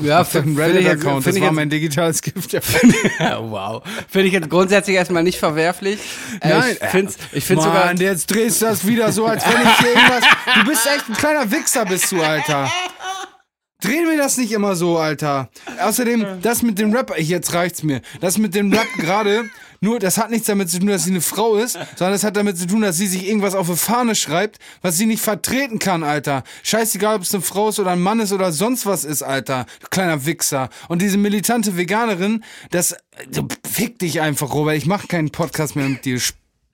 Ja, 0.00 0.22
ich 0.22 0.32
jetzt- 0.32 0.46
Reddit-Account. 0.58 1.26
Das 1.26 1.34
war 1.36 1.42
jetzt- 1.42 1.52
mein 1.52 1.70
digitales 1.70 2.20
Gift. 2.22 2.52
Ja. 2.52 2.60
Ja, 3.18 3.40
wow. 3.50 3.82
Finde 4.08 4.26
ich 4.28 4.32
jetzt 4.34 4.50
grundsätzlich 4.50 4.96
erstmal 4.96 5.22
nicht 5.22 5.38
verwerflich. 5.38 6.00
Äh, 6.40 6.48
Nein, 6.48 6.76
ich 6.82 6.88
finde 6.88 7.12
ich 7.32 7.44
find's 7.44 7.64
sogar. 7.64 7.86
Mann, 7.86 7.96
jetzt 7.98 8.30
drehst 8.30 8.60
du 8.62 8.66
das 8.66 8.86
wieder 8.86 9.12
so, 9.12 9.26
als 9.26 9.44
wenn 9.46 9.62
ich 9.62 9.78
hier 9.78 9.88
irgendwas. 9.90 10.24
Du 10.56 10.64
bist 10.70 10.86
echt 10.86 11.08
ein 11.08 11.14
kleiner 11.14 11.50
Wichser, 11.50 11.84
bist 11.86 12.10
du, 12.10 12.20
Alter. 12.22 12.70
Drehen 13.82 14.08
wir 14.08 14.16
das 14.16 14.38
nicht 14.38 14.52
immer 14.52 14.76
so, 14.76 14.96
Alter. 14.98 15.50
Außerdem, 15.80 16.40
das 16.40 16.62
mit 16.62 16.78
dem 16.78 16.94
Rap, 16.94 17.12
jetzt 17.18 17.52
reicht's 17.52 17.82
mir. 17.82 18.00
Das 18.20 18.38
mit 18.38 18.54
dem 18.54 18.72
Rap 18.72 18.86
gerade, 18.96 19.44
nur, 19.84 20.00
das 20.00 20.18
hat 20.18 20.30
nichts 20.30 20.46
damit 20.46 20.70
zu 20.70 20.78
tun, 20.80 20.88
dass 20.88 21.04
sie 21.04 21.10
eine 21.10 21.20
Frau 21.20 21.56
ist, 21.56 21.74
sondern 21.74 22.12
das 22.12 22.24
hat 22.24 22.36
damit 22.36 22.58
zu 22.58 22.66
tun, 22.66 22.80
dass 22.80 22.96
sie 22.96 23.06
sich 23.06 23.26
irgendwas 23.28 23.54
auf 23.54 23.68
eine 23.68 23.76
Fahne 23.76 24.14
schreibt, 24.14 24.58
was 24.82 24.96
sie 24.96 25.06
nicht 25.06 25.22
vertreten 25.22 25.78
kann, 25.78 26.02
Alter. 26.02 26.42
Scheißegal, 26.62 27.16
ob 27.16 27.22
es 27.22 27.32
eine 27.32 27.42
Frau 27.42 27.68
ist 27.68 27.78
oder 27.78 27.92
ein 27.92 28.00
Mann 28.00 28.18
ist 28.18 28.32
oder 28.32 28.50
sonst 28.50 28.86
was 28.86 29.04
ist, 29.04 29.22
Alter. 29.22 29.66
Du 29.80 29.86
kleiner 29.90 30.26
Wichser. 30.26 30.70
Und 30.88 31.02
diese 31.02 31.18
militante 31.18 31.76
Veganerin, 31.76 32.42
das, 32.70 32.96
fick 33.70 33.98
dich 33.98 34.20
einfach, 34.20 34.52
Robert. 34.52 34.76
Ich 34.76 34.86
mach 34.86 35.06
keinen 35.06 35.30
Podcast 35.30 35.76
mehr 35.76 35.88
mit 35.88 36.04
dir, 36.04 36.18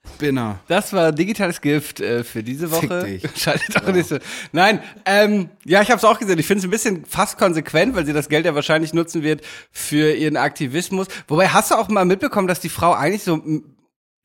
Spinner. 0.07 0.59
Das 0.67 0.93
war 0.93 1.11
digitales 1.11 1.61
Gift 1.61 1.99
äh, 1.99 2.23
für 2.23 2.43
diese 2.43 2.71
Woche. 2.71 3.19
Schaltet 3.35 3.83
auch 3.83 3.91
nicht 3.91 4.07
so. 4.07 4.17
Nein, 4.51 4.81
ähm, 5.05 5.49
ja, 5.65 5.81
ich 5.81 5.89
habe 5.89 5.97
es 5.97 6.03
auch 6.03 6.19
gesehen. 6.19 6.39
Ich 6.39 6.45
finde 6.45 6.59
es 6.59 6.65
ein 6.65 6.71
bisschen 6.71 7.05
fast 7.05 7.37
konsequent, 7.37 7.95
weil 7.95 8.05
sie 8.05 8.13
das 8.13 8.29
Geld 8.29 8.45
ja 8.45 8.55
wahrscheinlich 8.55 8.93
nutzen 8.93 9.23
wird 9.23 9.41
für 9.71 10.13
ihren 10.13 10.37
Aktivismus. 10.37 11.07
Wobei, 11.27 11.47
hast 11.49 11.71
du 11.71 11.75
auch 11.75 11.87
mal 11.89 12.05
mitbekommen, 12.05 12.47
dass 12.47 12.59
die 12.59 12.69
Frau 12.69 12.93
eigentlich 12.93 13.23
so 13.23 13.41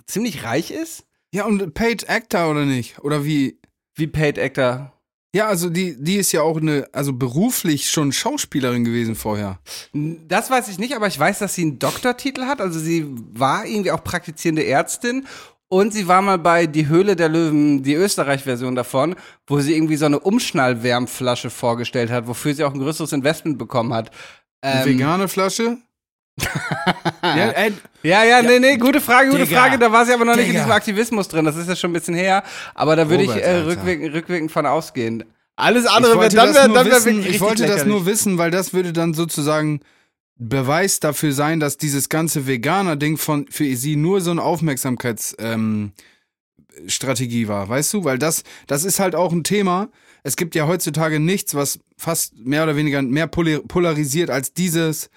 ziemlich 0.06 0.44
reich 0.44 0.70
ist? 0.70 1.04
Ja, 1.32 1.44
und 1.44 1.74
Paid 1.74 2.08
Actor 2.08 2.50
oder 2.50 2.64
nicht? 2.64 2.98
Oder 3.00 3.24
wie? 3.24 3.58
Wie 3.94 4.06
Paid 4.06 4.38
Actor. 4.38 4.92
Ja, 5.34 5.48
also 5.48 5.68
die, 5.68 6.02
die 6.02 6.16
ist 6.16 6.32
ja 6.32 6.40
auch 6.40 6.56
eine, 6.56 6.88
also 6.92 7.12
beruflich 7.12 7.90
schon 7.90 8.10
Schauspielerin 8.12 8.84
gewesen 8.84 9.14
vorher. 9.14 9.58
Das 9.92 10.50
weiß 10.50 10.68
ich 10.68 10.78
nicht, 10.78 10.96
aber 10.96 11.08
ich 11.08 11.18
weiß, 11.18 11.40
dass 11.40 11.54
sie 11.54 11.62
einen 11.62 11.78
Doktortitel 11.78 12.44
hat. 12.44 12.62
Also 12.62 12.78
sie 12.78 13.04
war 13.06 13.66
irgendwie 13.66 13.90
auch 13.90 14.02
praktizierende 14.02 14.64
Ärztin. 14.64 15.26
Und 15.68 15.92
sie 15.92 16.06
war 16.06 16.22
mal 16.22 16.38
bei 16.38 16.66
Die 16.66 16.86
Höhle 16.86 17.16
der 17.16 17.28
Löwen, 17.28 17.82
die 17.82 17.94
Österreich-Version 17.94 18.76
davon, 18.76 19.16
wo 19.46 19.58
sie 19.60 19.74
irgendwie 19.74 19.96
so 19.96 20.06
eine 20.06 20.20
Umschnallwärmflasche 20.20 21.50
vorgestellt 21.50 22.10
hat, 22.10 22.28
wofür 22.28 22.54
sie 22.54 22.64
auch 22.64 22.72
ein 22.72 22.78
größeres 22.80 23.12
Investment 23.12 23.58
bekommen 23.58 23.92
hat. 23.92 24.10
Eine 24.60 24.82
Ähm, 24.82 24.86
vegane 24.86 25.28
Flasche? 25.28 25.78
ja, 27.22 27.48
ey, 27.50 27.72
Ja, 28.02 28.24
ja, 28.24 28.42
nee, 28.42 28.58
nee, 28.60 28.76
gute 28.76 29.00
Frage, 29.00 29.30
gute 29.30 29.44
Digga. 29.44 29.60
Frage. 29.60 29.78
Da 29.78 29.90
war 29.90 30.04
sie 30.06 30.12
aber 30.12 30.24
noch 30.24 30.36
nicht 30.36 30.44
in 30.46 30.50
Digga. 30.52 30.60
diesem 30.60 30.72
Aktivismus 30.72 31.28
drin. 31.28 31.44
Das 31.44 31.56
ist 31.56 31.68
ja 31.68 31.74
schon 31.74 31.90
ein 31.90 31.94
bisschen 31.94 32.14
her. 32.14 32.42
Aber 32.74 32.94
da 32.94 33.08
würde 33.08 33.24
ich 33.24 33.30
äh, 33.30 33.56
rückwirkend, 33.60 34.12
rückwirkend 34.14 34.52
von 34.52 34.66
ausgehen. 34.66 35.24
Alles 35.56 35.84
ich 35.84 35.90
andere 35.90 36.12
wäre 36.12 36.20
wollte, 36.22 36.36
dann, 36.36 36.46
das 36.48 36.56
wär, 36.56 36.68
nur, 36.68 36.76
dann 36.76 36.86
wär 36.86 36.96
wissen, 36.96 37.16
wirklich 37.16 37.34
ich 37.36 37.40
wollte 37.40 37.62
das 37.62 37.70
lächerlich. 37.70 37.92
nur 37.94 38.06
wissen, 38.06 38.38
weil 38.38 38.50
das 38.50 38.74
würde 38.74 38.92
dann 38.92 39.14
sozusagen 39.14 39.80
Beweis 40.38 41.00
dafür 41.00 41.32
sein, 41.32 41.60
dass 41.60 41.78
dieses 41.78 42.08
ganze 42.08 42.46
Veganer-Ding 42.46 43.16
von 43.16 43.46
für 43.48 43.74
sie 43.76 43.96
nur 43.96 44.20
so 44.20 44.30
eine 44.30 44.42
Aufmerksamkeitsstrategie 44.42 47.42
ähm, 47.42 47.48
war, 47.48 47.68
weißt 47.68 47.94
du? 47.94 48.04
Weil 48.04 48.18
das, 48.18 48.42
das 48.66 48.84
ist 48.84 49.00
halt 49.00 49.14
auch 49.14 49.32
ein 49.32 49.44
Thema. 49.44 49.88
Es 50.22 50.36
gibt 50.36 50.54
ja 50.54 50.66
heutzutage 50.66 51.20
nichts, 51.20 51.54
was 51.54 51.78
fast 51.96 52.36
mehr 52.36 52.64
oder 52.64 52.76
weniger 52.76 53.00
mehr 53.00 53.28
polarisiert 53.28 54.28
als 54.28 54.52
dieses, 54.52 55.08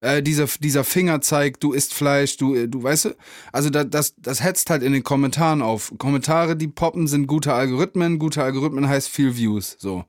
äh, 0.00 0.22
dieser, 0.22 0.46
dieser 0.60 0.84
Fingerzeig, 0.84 1.58
du 1.58 1.72
isst 1.72 1.92
Fleisch, 1.92 2.36
du, 2.36 2.54
äh, 2.54 2.68
du 2.68 2.82
weißt 2.82 3.06
du? 3.06 3.16
Also 3.52 3.70
da, 3.70 3.82
das, 3.82 4.14
das 4.16 4.44
hetzt 4.44 4.70
halt 4.70 4.84
in 4.84 4.92
den 4.92 5.02
Kommentaren 5.02 5.60
auf. 5.60 5.92
Kommentare, 5.98 6.54
die 6.54 6.68
poppen, 6.68 7.08
sind 7.08 7.26
gute 7.26 7.52
Algorithmen. 7.52 8.20
Gute 8.20 8.44
Algorithmen 8.44 8.88
heißt 8.88 9.08
viel 9.08 9.36
Views. 9.36 9.76
So. 9.78 10.04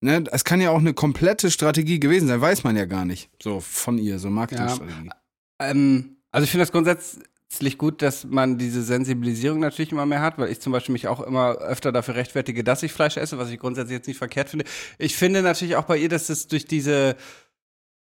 Ne, 0.00 0.24
es 0.30 0.44
kann 0.44 0.60
ja 0.60 0.70
auch 0.70 0.78
eine 0.78 0.92
komplette 0.92 1.50
Strategie 1.50 1.98
gewesen 1.98 2.28
sein, 2.28 2.40
weiß 2.40 2.64
man 2.64 2.76
ja 2.76 2.84
gar 2.84 3.04
nicht. 3.04 3.30
So 3.42 3.60
von 3.60 3.96
ihr, 3.98 4.18
so 4.18 4.28
Marketingstrategie. 4.28 5.10
Ähm, 5.58 6.18
also 6.30 6.44
ich 6.44 6.50
finde 6.50 6.62
das 6.62 6.72
grundsätzlich 6.72 7.78
gut, 7.78 8.02
dass 8.02 8.24
man 8.24 8.58
diese 8.58 8.82
Sensibilisierung 8.82 9.58
natürlich 9.58 9.92
immer 9.92 10.04
mehr 10.04 10.20
hat, 10.20 10.36
weil 10.38 10.50
ich 10.50 10.60
zum 10.60 10.72
Beispiel 10.72 10.92
mich 10.92 11.08
auch 11.08 11.20
immer 11.20 11.56
öfter 11.56 11.92
dafür 11.92 12.14
rechtfertige, 12.14 12.62
dass 12.62 12.82
ich 12.82 12.92
Fleisch 12.92 13.16
esse, 13.16 13.38
was 13.38 13.50
ich 13.50 13.58
grundsätzlich 13.58 13.96
jetzt 13.96 14.06
nicht 14.06 14.18
verkehrt 14.18 14.50
finde. 14.50 14.66
Ich 14.98 15.16
finde 15.16 15.40
natürlich 15.40 15.76
auch 15.76 15.84
bei 15.84 15.96
ihr, 15.96 16.10
dass 16.10 16.28
es 16.28 16.46
durch 16.46 16.66
diese 16.66 17.16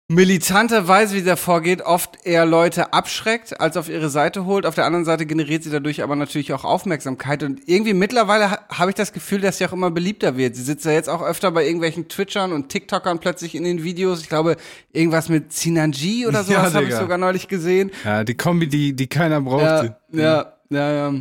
militante 0.08 0.86
Weise, 0.86 1.14
wie 1.14 1.18
sie 1.18 1.24
da 1.24 1.34
vorgeht, 1.34 1.82
oft 1.82 2.24
eher 2.24 2.46
Leute 2.46 2.92
abschreckt, 2.92 3.60
als 3.60 3.76
auf 3.76 3.88
ihre 3.88 4.08
Seite 4.08 4.44
holt. 4.44 4.64
Auf 4.64 4.76
der 4.76 4.84
anderen 4.84 5.04
Seite 5.04 5.26
generiert 5.26 5.64
sie 5.64 5.70
dadurch 5.70 6.02
aber 6.02 6.14
natürlich 6.14 6.52
auch 6.52 6.64
Aufmerksamkeit. 6.64 7.42
Und 7.42 7.62
irgendwie 7.66 7.92
mittlerweile 7.92 8.52
ha 8.52 8.58
habe 8.68 8.90
ich 8.90 8.94
das 8.94 9.12
Gefühl, 9.12 9.40
dass 9.40 9.58
sie 9.58 9.66
auch 9.66 9.72
immer 9.72 9.90
beliebter 9.90 10.36
wird. 10.36 10.54
Sie 10.54 10.62
sitzt 10.62 10.84
ja 10.84 10.92
jetzt 10.92 11.08
auch 11.08 11.22
öfter 11.22 11.50
bei 11.50 11.64
irgendwelchen 11.64 12.08
Twitchern 12.08 12.52
und 12.52 12.68
TikTokern 12.68 13.18
plötzlich 13.18 13.56
in 13.56 13.64
den 13.64 13.82
Videos. 13.82 14.20
Ich 14.20 14.28
glaube, 14.28 14.56
irgendwas 14.92 15.28
mit 15.28 15.52
Sinanji 15.52 16.26
oder 16.26 16.40
Ja, 16.46 16.60
sowas 16.60 16.74
habe 16.74 16.86
ich 16.86 16.94
sogar 16.94 17.18
neulich 17.18 17.48
gesehen. 17.48 17.90
Ja, 18.04 18.22
die 18.22 18.36
Kombi, 18.36 18.68
die, 18.68 18.94
die 18.94 19.08
keiner 19.08 19.40
brauchte. 19.40 19.96
Ja, 20.12 20.22
ja, 20.22 20.52
ja, 20.70 20.92
ja. 20.92 21.14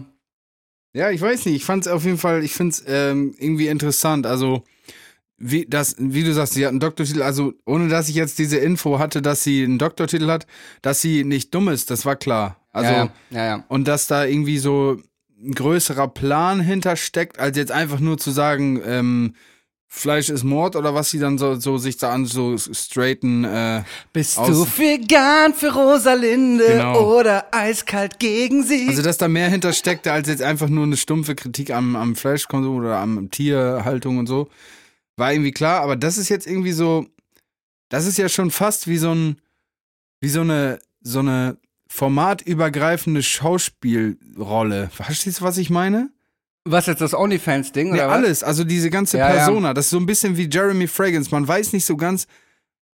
Ja, 0.93 1.09
ich 1.09 1.19
weiß 1.19 1.47
nicht. 1.47 1.55
Ich 1.55 1.65
fand 1.65 1.85
es 1.85 1.91
auf 1.91 2.05
jeden 2.05 2.17
Fall, 2.17 2.43
ich 2.43 2.53
finde 2.53 2.71
es 2.71 2.83
ähm, 2.87 3.35
irgendwie 3.37 3.67
interessant. 3.67 4.25
Also, 4.25 4.63
wie, 5.37 5.65
das, 5.65 5.95
wie 5.99 6.23
du 6.23 6.33
sagst, 6.33 6.53
sie 6.53 6.65
hat 6.65 6.71
einen 6.71 6.79
Doktortitel. 6.79 7.21
Also, 7.21 7.53
ohne 7.65 7.89
dass 7.89 8.09
ich 8.09 8.15
jetzt 8.15 8.39
diese 8.39 8.57
Info 8.57 8.99
hatte, 8.99 9.21
dass 9.21 9.43
sie 9.43 9.63
einen 9.63 9.77
Doktortitel 9.77 10.27
hat, 10.27 10.47
dass 10.81 11.01
sie 11.01 11.23
nicht 11.23 11.53
dumm 11.53 11.67
ist, 11.67 11.91
das 11.91 12.05
war 12.05 12.15
klar. 12.15 12.57
Also, 12.71 12.91
ja, 12.91 13.09
ja, 13.31 13.45
ja. 13.45 13.63
und 13.67 13.87
dass 13.87 14.07
da 14.07 14.25
irgendwie 14.25 14.57
so 14.57 14.97
ein 15.41 15.53
größerer 15.53 16.07
Plan 16.07 16.59
hintersteckt, 16.61 17.39
als 17.39 17.57
jetzt 17.57 17.71
einfach 17.71 17.99
nur 17.99 18.17
zu 18.17 18.31
sagen, 18.31 18.81
ähm, 18.85 19.33
Fleisch 19.87 20.29
ist 20.29 20.43
Mord 20.43 20.75
oder 20.75 20.93
was 20.93 21.09
sie 21.09 21.19
dann 21.19 21.37
so, 21.37 21.55
so 21.55 21.77
sich 21.77 21.95
da 21.95 22.11
an 22.11 22.25
so 22.25 22.57
straighten. 22.57 23.45
Äh, 23.45 23.83
Bist 24.11 24.37
du 24.37 24.65
vegan 24.77 25.53
für 25.53 25.73
Rosalinde 25.73 26.65
Genau. 26.65 27.17
oder 27.17 27.45
eiskalt 27.51 28.19
gegen 28.19 28.63
sie? 28.63 28.87
Also, 28.89 29.01
dass 29.01 29.17
da 29.17 29.29
mehr 29.29 29.49
hintersteckte 29.49 30.11
als 30.11 30.27
jetzt 30.27 30.41
einfach 30.41 30.67
nur 30.67 30.83
eine 30.83 30.97
stumpfe 30.97 31.33
Kritik 31.35 31.71
am, 31.71 31.95
am 31.95 32.15
Fleischkonsum 32.15 32.75
oder 32.75 32.97
am 32.97 33.31
Tierhaltung 33.31 34.17
und 34.17 34.27
so. 34.27 34.49
War 35.17 35.31
irgendwie 35.33 35.51
klar, 35.51 35.81
aber 35.81 35.95
das 35.95 36.17
ist 36.17 36.29
jetzt 36.29 36.47
irgendwie 36.47 36.71
so, 36.73 37.07
das 37.89 38.05
ist 38.05 38.17
ja 38.17 38.27
schon 38.29 38.51
fast 38.51 38.87
wie 38.87 38.97
so 38.97 39.11
ein, 39.13 39.39
wie 40.21 40.29
so 40.29 40.41
eine, 40.41 40.79
so 41.01 41.19
eine 41.19 41.57
formatübergreifende 41.87 43.21
Schauspielrolle. 43.23 44.89
Verstehst 44.91 45.39
du, 45.41 45.45
was 45.45 45.57
ich 45.57 45.69
meine? 45.69 46.09
was 46.67 46.87
jetzt 46.87 46.99
das 46.99 47.13
OnlyFans-Ding 47.13 47.89
Nee, 47.91 47.99
oder 47.99 48.07
was? 48.07 48.13
alles, 48.15 48.43
also 48.43 48.63
diese 48.63 48.89
ganze 48.89 49.19
Ja, 49.19 49.27
ja. 49.29 49.35
Persona, 49.35 49.75
das 49.75 49.85
ist 49.85 49.91
so 49.91 49.97
ein 49.99 50.07
bisschen 50.07 50.35
wie 50.35 50.49
Jeremy 50.51 50.87
Fragrance. 50.87 51.29
Man 51.29 51.47
weiß 51.47 51.73
nicht 51.73 51.85
so 51.85 51.95
ganz, 51.95 52.25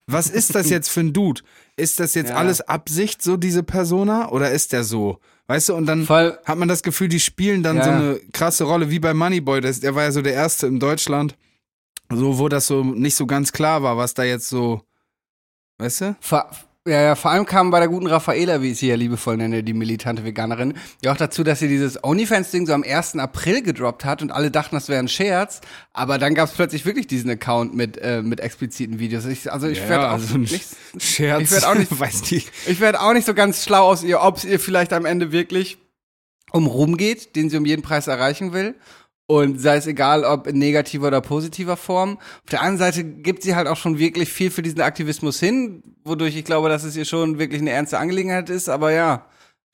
was 0.07 0.31
ist 0.31 0.55
das 0.55 0.71
jetzt 0.71 0.89
für 0.89 1.01
ein 1.01 1.13
Dude? 1.13 1.43
Ist 1.77 2.01
das 2.01 2.15
jetzt 2.15 2.31
Ja. 2.31 2.37
alles 2.37 2.63
Absicht, 2.63 3.21
so 3.21 3.37
diese 3.37 3.63
Persona, 3.63 4.31
oder 4.31 4.53
ist 4.53 4.73
der 4.73 4.85
so? 4.85 5.19
Weißt 5.49 5.69
du, 5.69 5.75
und 5.75 5.85
dann 5.85 6.07
Voll, 6.07 6.39
hat 6.47 6.57
man 6.57 6.67
das 6.69 6.83
Gefühl, 6.83 7.09
die 7.09 7.21
spielen 7.21 7.63
dann 7.63 7.77
Ja. 7.77 7.85
so 7.85 7.91
eine 7.91 8.21
krasse 8.33 8.65
Rolle, 8.65 8.89
wie 8.89 9.01
bei 9.01 9.13
Moneyboy. 9.13 9.61
Das, 9.61 9.81
der 9.81 9.95
war 9.95 10.05
ja 10.05 10.13
so 10.13 10.23
der 10.23 10.33
Erste 10.33 10.67
in 10.67 10.81
Deutschland, 10.81 11.37
so 12.13 12.39
wo 12.39 12.49
das 12.49 12.67
so 12.67 12.83
nicht 12.85 13.15
so 13.17 13.27
ganz 13.27 13.53
klar 13.53 13.83
war, 13.83 13.97
was 13.97 14.15
da 14.15 14.25
jetzt 14.25 14.49
so, 14.49 14.83
weißt 15.79 16.01
du? 16.03 16.17
vor, 16.21 16.51
ja, 16.87 17.03
ja, 17.03 17.15
vor 17.17 17.31
allem 17.33 17.45
kam 17.45 17.71
bei 17.71 17.81
der 17.81 17.89
guten 17.89 18.07
Raffaela, 18.07 18.63
wie 18.63 18.71
ich 18.71 18.79
sie 18.79 18.89
ja 18.89 18.95
liebevoll 18.95 19.37
nenne, 19.37 19.63
die 19.63 19.75
militante 19.75 20.25
Veganerin, 20.25 20.73
ja 21.05 21.13
auch 21.13 21.19
dazu, 21.19 21.45
dass 21.45 21.59
sie 21.59 21.69
dieses 21.69 22.03
OnlyFans-Ding 22.03 22.67
so 22.67 22.73
am 22.73 22.83
1. 22.83 23.17
April 23.17 23.61
gedroppt 23.61 24.07
hat 24.07 24.23
und 24.23 24.31
alle 24.31 24.51
dachten, 24.51 24.75
das 24.75 24.89
wäre 24.89 24.99
ein 24.99 25.09
Scherz, 25.09 25.61
aber 25.93 26.17
dann 26.17 26.35
gab 26.35 26.49
es 26.49 26.55
plötzlich 26.55 26.87
wirklich 26.87 27.07
diesen 27.07 27.29
Account 27.29 27.75
mit, 27.75 27.99
äh, 27.99 28.23
mit 28.23 28.41
expliziten 28.41 28.99
Videos. 28.99 29.27
Ich, 29.27 29.53
also 29.53 29.67
ich 29.67 29.87
werde 29.87 30.09
auch 30.09 30.13
also 30.13 30.39
nicht, 30.39 30.77
Scherz. 30.99 31.43
ich 31.43 31.51
werd 31.51 31.67
auch 31.67 31.75
nicht- 31.75 32.01
weiß 32.01 32.31
nicht. 32.31 32.51
Ich 32.67 32.81
werde 32.81 33.03
auch 33.03 33.13
nicht 33.13 33.27
so 33.27 33.35
ganz 33.35 33.65
schlau 33.65 33.87
aus 33.87 34.03
ihr, 34.03 34.23
ob 34.23 34.39
es 34.39 34.45
ihr 34.47 34.59
vielleicht 34.59 34.95
am 34.95 35.05
Ende 35.05 35.31
wirklich 35.31 35.77
um 36.53 36.67
Ruhm 36.67 36.97
geht, 36.97 37.37
den 37.37 37.51
sie 37.51 37.59
um 37.59 37.67
jeden 37.67 37.83
Preis 37.83 38.07
erreichen 38.07 38.55
will. 38.55 38.75
Und 39.31 39.61
sei 39.61 39.77
es 39.77 39.87
egal, 39.87 40.25
ob 40.25 40.47
in 40.47 40.59
negativer 40.59 41.09
oder 41.09 41.21
positiver 41.21 41.77
Form. 41.77 42.17
Auf 42.17 42.51
der 42.51 42.61
anderen 42.63 42.79
Seite 42.79 43.05
gibt 43.05 43.43
sie 43.43 43.55
halt 43.55 43.69
auch 43.69 43.77
schon 43.77 43.99
wirklich 43.99 44.33
viel 44.33 44.51
für 44.51 44.63
diesen 44.63 44.81
Aktivismus 44.81 45.39
hin, 45.39 45.83
wodurch 46.03 46.35
ich 46.35 46.47
glaube, 46.47 46.71
dass 46.71 46.83
es 46.83 46.97
ihr 46.97 47.05
schon 47.05 47.39
wirklich 47.39 47.61
eine 47.61 47.71
ernste 47.71 47.99
Angelegenheit 47.99 48.49
ist. 48.49 48.71
Aber 48.71 48.91
ja, 48.91 49.27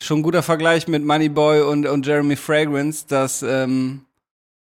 schon 0.03 0.19
ein 0.19 0.23
guter 0.25 0.43
Vergleich 0.43 0.89
mit 0.89 1.05
Moneyboy 1.05 1.63
und, 1.63 1.87
und 1.87 2.05
Jeremy 2.05 2.35
Fragrance, 2.35 3.07
dass 3.07 3.43
ähm, 3.45 4.05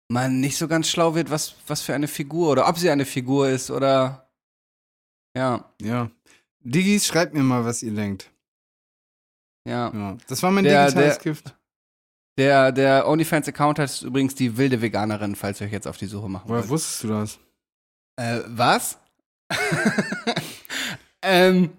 man 0.10 0.40
nicht 0.40 0.58
so 0.58 0.68
ganz 0.68 0.88
schlau 0.88 1.16
wird, 1.16 1.32
was, 1.32 1.56
was 1.66 1.82
für 1.82 1.96
eine 1.96 2.08
Figur 2.08 2.52
oder 2.52 2.70
ob 2.70 2.78
sie 2.78 2.92
eine 2.92 3.06
Figur 3.06 3.50
ist 3.50 3.72
oder 3.72 4.30
ja, 5.36 5.66
Ja. 5.82 6.12
Digis, 6.60 7.08
schreibt 7.08 7.34
mir 7.34 7.42
mal, 7.44 7.66
was 7.66 7.82
ihr 7.82 7.94
denkt. 7.94 8.30
ja. 9.68 9.92
Ja. 9.92 10.18
Das 10.28 10.44
war 10.44 10.52
mein 10.52 10.66
Der- 10.66 10.86
digitales 10.86 11.16
der- 11.18 11.24
Gift. 11.24 11.56
Der, 12.38 12.72
der 12.72 13.08
OnlyFans-Account 13.08 13.80
heißt 13.80 14.04
übrigens 14.04 14.36
die 14.36 14.58
wilde 14.58 14.82
Veganerin, 14.82 15.36
falls 15.36 15.60
ihr 15.60 15.68
euch 15.68 15.74
jetzt 15.74 15.88
auf 15.88 15.98
die 15.98 16.06
Suche 16.06 16.30
machen 16.30 16.44
Woher 16.48 16.60
wollt. 16.62 16.70
wusstest 16.70 17.04
du 17.04 17.08
das? 17.08 17.40
Äh, 18.18 18.42
was? 18.48 18.98
ähm, 21.24 21.72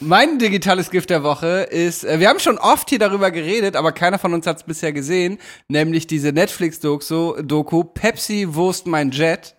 mein 0.00 0.38
digitales 0.38 0.90
Gift 0.90 1.10
der 1.10 1.22
Woche 1.22 1.62
ist, 1.70 2.04
äh, 2.04 2.20
wir 2.20 2.28
haben 2.28 2.38
schon 2.38 2.58
oft 2.58 2.90
hier 2.90 2.98
darüber 2.98 3.30
geredet, 3.30 3.76
aber 3.76 3.92
keiner 3.92 4.18
von 4.18 4.34
uns 4.34 4.46
hat 4.46 4.58
es 4.58 4.62
bisher 4.64 4.92
gesehen, 4.92 5.38
nämlich 5.68 6.06
diese 6.06 6.32
Netflix-Doku 6.32 7.42
Doku 7.42 7.84
Pepsi 7.84 8.46
Wurst 8.54 8.86
mein 8.86 9.10
Jet. 9.10 9.56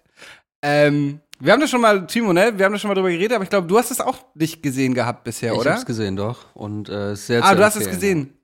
Ähm, 0.61 1.21
Wir 1.39 1.53
haben 1.53 1.59
das 1.61 1.69
schon 1.71 1.81
mal, 1.81 2.05
Timo, 2.07 2.33
ne? 2.33 2.53
Wir 2.57 2.65
haben 2.65 2.71
das 2.73 2.81
schon 2.81 2.89
mal 2.89 2.95
drüber 2.95 3.09
geredet, 3.11 3.33
aber 3.33 3.43
ich 3.43 3.49
glaube, 3.49 3.67
du 3.67 3.77
hast 3.77 3.89
es 3.91 3.99
auch 3.99 4.17
nicht 4.35 4.61
gesehen 4.61 4.93
gehabt 4.93 5.23
bisher, 5.23 5.53
ich 5.53 5.59
oder? 5.59 5.71
hab's 5.73 5.85
gesehen, 5.85 6.15
doch. 6.15 6.53
Und 6.53 6.87
äh, 6.89 7.13
ist 7.13 7.27
sehr 7.27 7.43
Ah, 7.43 7.49
zu 7.51 7.55
du 7.57 7.63
hast 7.65 7.75
es 7.77 7.89
gesehen. 7.89 8.37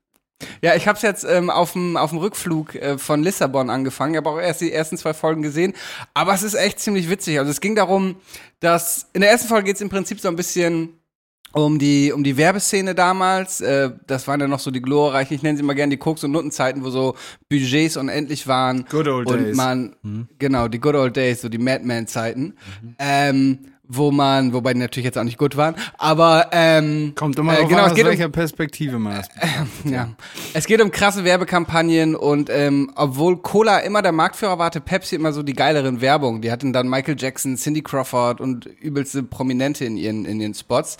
Ja, 0.61 0.75
ich 0.75 0.87
habe 0.87 0.95
es 0.95 1.01
jetzt 1.01 1.23
ähm, 1.23 1.49
auf 1.49 1.71
dem 1.73 1.95
Rückflug 1.95 2.75
äh, 2.75 2.97
von 2.97 3.23
Lissabon 3.23 3.69
angefangen. 3.69 4.13
Ich 4.13 4.17
habe 4.17 4.29
auch 4.29 4.39
erst 4.39 4.61
die 4.61 4.71
ersten 4.71 4.97
zwei 4.97 5.13
Folgen 5.13 5.41
gesehen, 5.41 5.73
aber 6.13 6.33
es 6.33 6.43
ist 6.43 6.53
echt 6.53 6.79
ziemlich 6.79 7.09
witzig. 7.09 7.39
Also 7.39 7.51
es 7.51 7.61
ging 7.61 7.75
darum, 7.75 8.15
dass 8.59 9.07
in 9.13 9.21
der 9.21 9.31
ersten 9.31 9.47
Folge 9.47 9.65
geht 9.65 9.75
es 9.75 9.81
im 9.81 9.89
Prinzip 9.89 10.19
so 10.19 10.27
ein 10.27 10.35
bisschen 10.35 10.89
um 11.53 11.79
die 11.79 12.11
um 12.11 12.23
die 12.23 12.37
Werbeszene 12.37 12.95
damals. 12.95 13.61
Äh, 13.61 13.91
das 14.07 14.27
waren 14.27 14.39
ja 14.39 14.47
noch 14.47 14.59
so 14.59 14.71
die 14.71 14.81
glorreichen, 14.81 15.35
ich 15.35 15.43
nenne 15.43 15.57
sie 15.57 15.63
mal 15.63 15.73
gerne 15.73 15.91
die 15.91 15.97
Koks 15.97 16.23
und 16.23 16.31
Nuttenzeiten, 16.31 16.83
wo 16.83 16.89
so 16.89 17.15
Budgets 17.49 17.97
unendlich 17.97 18.47
waren 18.47 18.85
Good 18.89 19.07
old 19.07 19.27
und 19.27 19.43
days. 19.45 19.57
man 19.57 19.95
genau 20.39 20.67
die 20.67 20.79
Good 20.79 20.95
old 20.95 21.15
Days, 21.15 21.41
so 21.41 21.49
die 21.49 21.57
Madman 21.57 22.07
Zeiten. 22.07 22.55
Ähm, 22.99 23.59
wo 23.93 24.11
man, 24.11 24.53
wobei 24.53 24.73
die 24.73 24.79
natürlich 24.79 25.05
jetzt 25.05 25.17
auch 25.17 25.23
nicht 25.23 25.37
gut 25.37 25.57
waren, 25.57 25.75
aber 25.97 26.49
ähm, 26.51 27.13
Kommt 27.15 27.37
immer 27.37 27.59
äh, 27.59 27.65
genau, 27.65 27.79
an, 27.79 27.85
es 27.85 27.91
aus 27.91 27.95
geht 27.95 28.05
um, 28.05 28.11
welcher 28.11 28.29
Perspektive 28.29 28.99
man 28.99 29.17
das 29.17 29.29
ja. 29.83 30.09
Es 30.53 30.65
geht 30.65 30.81
um 30.81 30.91
krasse 30.91 31.23
Werbekampagnen 31.23 32.15
und 32.15 32.49
ähm, 32.49 32.91
obwohl 32.95 33.37
Cola 33.37 33.79
immer 33.79 34.01
der 34.01 34.11
Marktführer 34.11 34.57
war, 34.57 34.67
hatte 34.67 34.81
Pepsi 34.81 35.15
immer 35.15 35.33
so 35.33 35.43
die 35.43 35.53
geileren 35.53 36.01
Werbung. 36.01 36.41
Die 36.41 36.51
hatten 36.51 36.73
dann 36.73 36.89
Michael 36.89 37.15
Jackson, 37.17 37.57
Cindy 37.57 37.81
Crawford 37.81 38.39
und 38.39 38.65
übelste 38.65 39.23
Prominente 39.23 39.85
in 39.85 39.97
ihren, 39.97 40.25
in 40.25 40.39
ihren 40.39 40.53
Spots. 40.53 40.97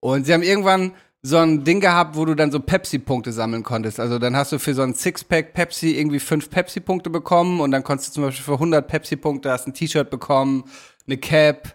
Und 0.00 0.26
sie 0.26 0.34
haben 0.34 0.42
irgendwann 0.42 0.92
so 1.26 1.38
ein 1.38 1.64
Ding 1.64 1.80
gehabt, 1.80 2.16
wo 2.16 2.26
du 2.26 2.34
dann 2.34 2.52
so 2.52 2.60
Pepsi-Punkte 2.60 3.32
sammeln 3.32 3.62
konntest. 3.62 3.98
Also 3.98 4.18
dann 4.18 4.36
hast 4.36 4.52
du 4.52 4.58
für 4.58 4.74
so 4.74 4.82
ein 4.82 4.92
Sixpack 4.92 5.54
Pepsi 5.54 5.92
irgendwie 5.92 6.20
fünf 6.20 6.50
Pepsi-Punkte 6.50 7.08
bekommen 7.08 7.62
und 7.62 7.70
dann 7.70 7.82
konntest 7.82 8.10
du 8.10 8.14
zum 8.14 8.24
Beispiel 8.24 8.44
für 8.44 8.52
100 8.52 8.86
Pepsi-Punkte 8.86 9.50
hast 9.50 9.66
ein 9.66 9.72
T-Shirt 9.72 10.10
bekommen, 10.10 10.64
eine 11.06 11.16
Cap, 11.16 11.74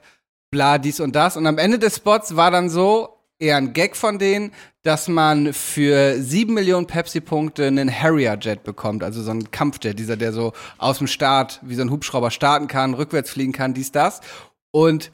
bla, 0.52 0.78
dies 0.78 1.00
und 1.00 1.16
das. 1.16 1.38
Und 1.38 1.48
am 1.48 1.58
Ende 1.58 1.80
des 1.80 1.98
Spots 1.98 2.36
war 2.36 2.52
dann 2.52 2.70
so, 2.70 3.20
eher 3.40 3.58
ein 3.58 3.74
Gag 3.74 3.96
von 3.96 4.20
denen, 4.20 4.52
dass 4.84 5.08
man 5.08 5.54
für 5.54 6.22
sieben 6.22 6.54
Millionen 6.54 6.88
Pepsi-Punkte 6.88 7.68
einen 7.68 7.90
Harrier-Jet 7.90 8.64
bekommt, 8.64 9.04
also 9.04 9.22
so 9.22 9.32
ein 9.32 9.50
Kampfjet, 9.52 9.98
dieser, 9.98 10.18
der 10.18 10.34
so 10.34 10.54
aus 10.78 10.98
dem 11.00 11.08
Start, 11.08 11.60
wie 11.64 11.76
so 11.76 11.82
ein 11.82 11.90
Hubschrauber 11.90 12.32
starten 12.32 12.68
kann, 12.68 12.94
rückwärts 12.94 13.32
fliegen 13.32 13.54
kann, 13.54 13.74
dies, 13.74 13.92
das. 13.92 14.22
Und 14.72 15.12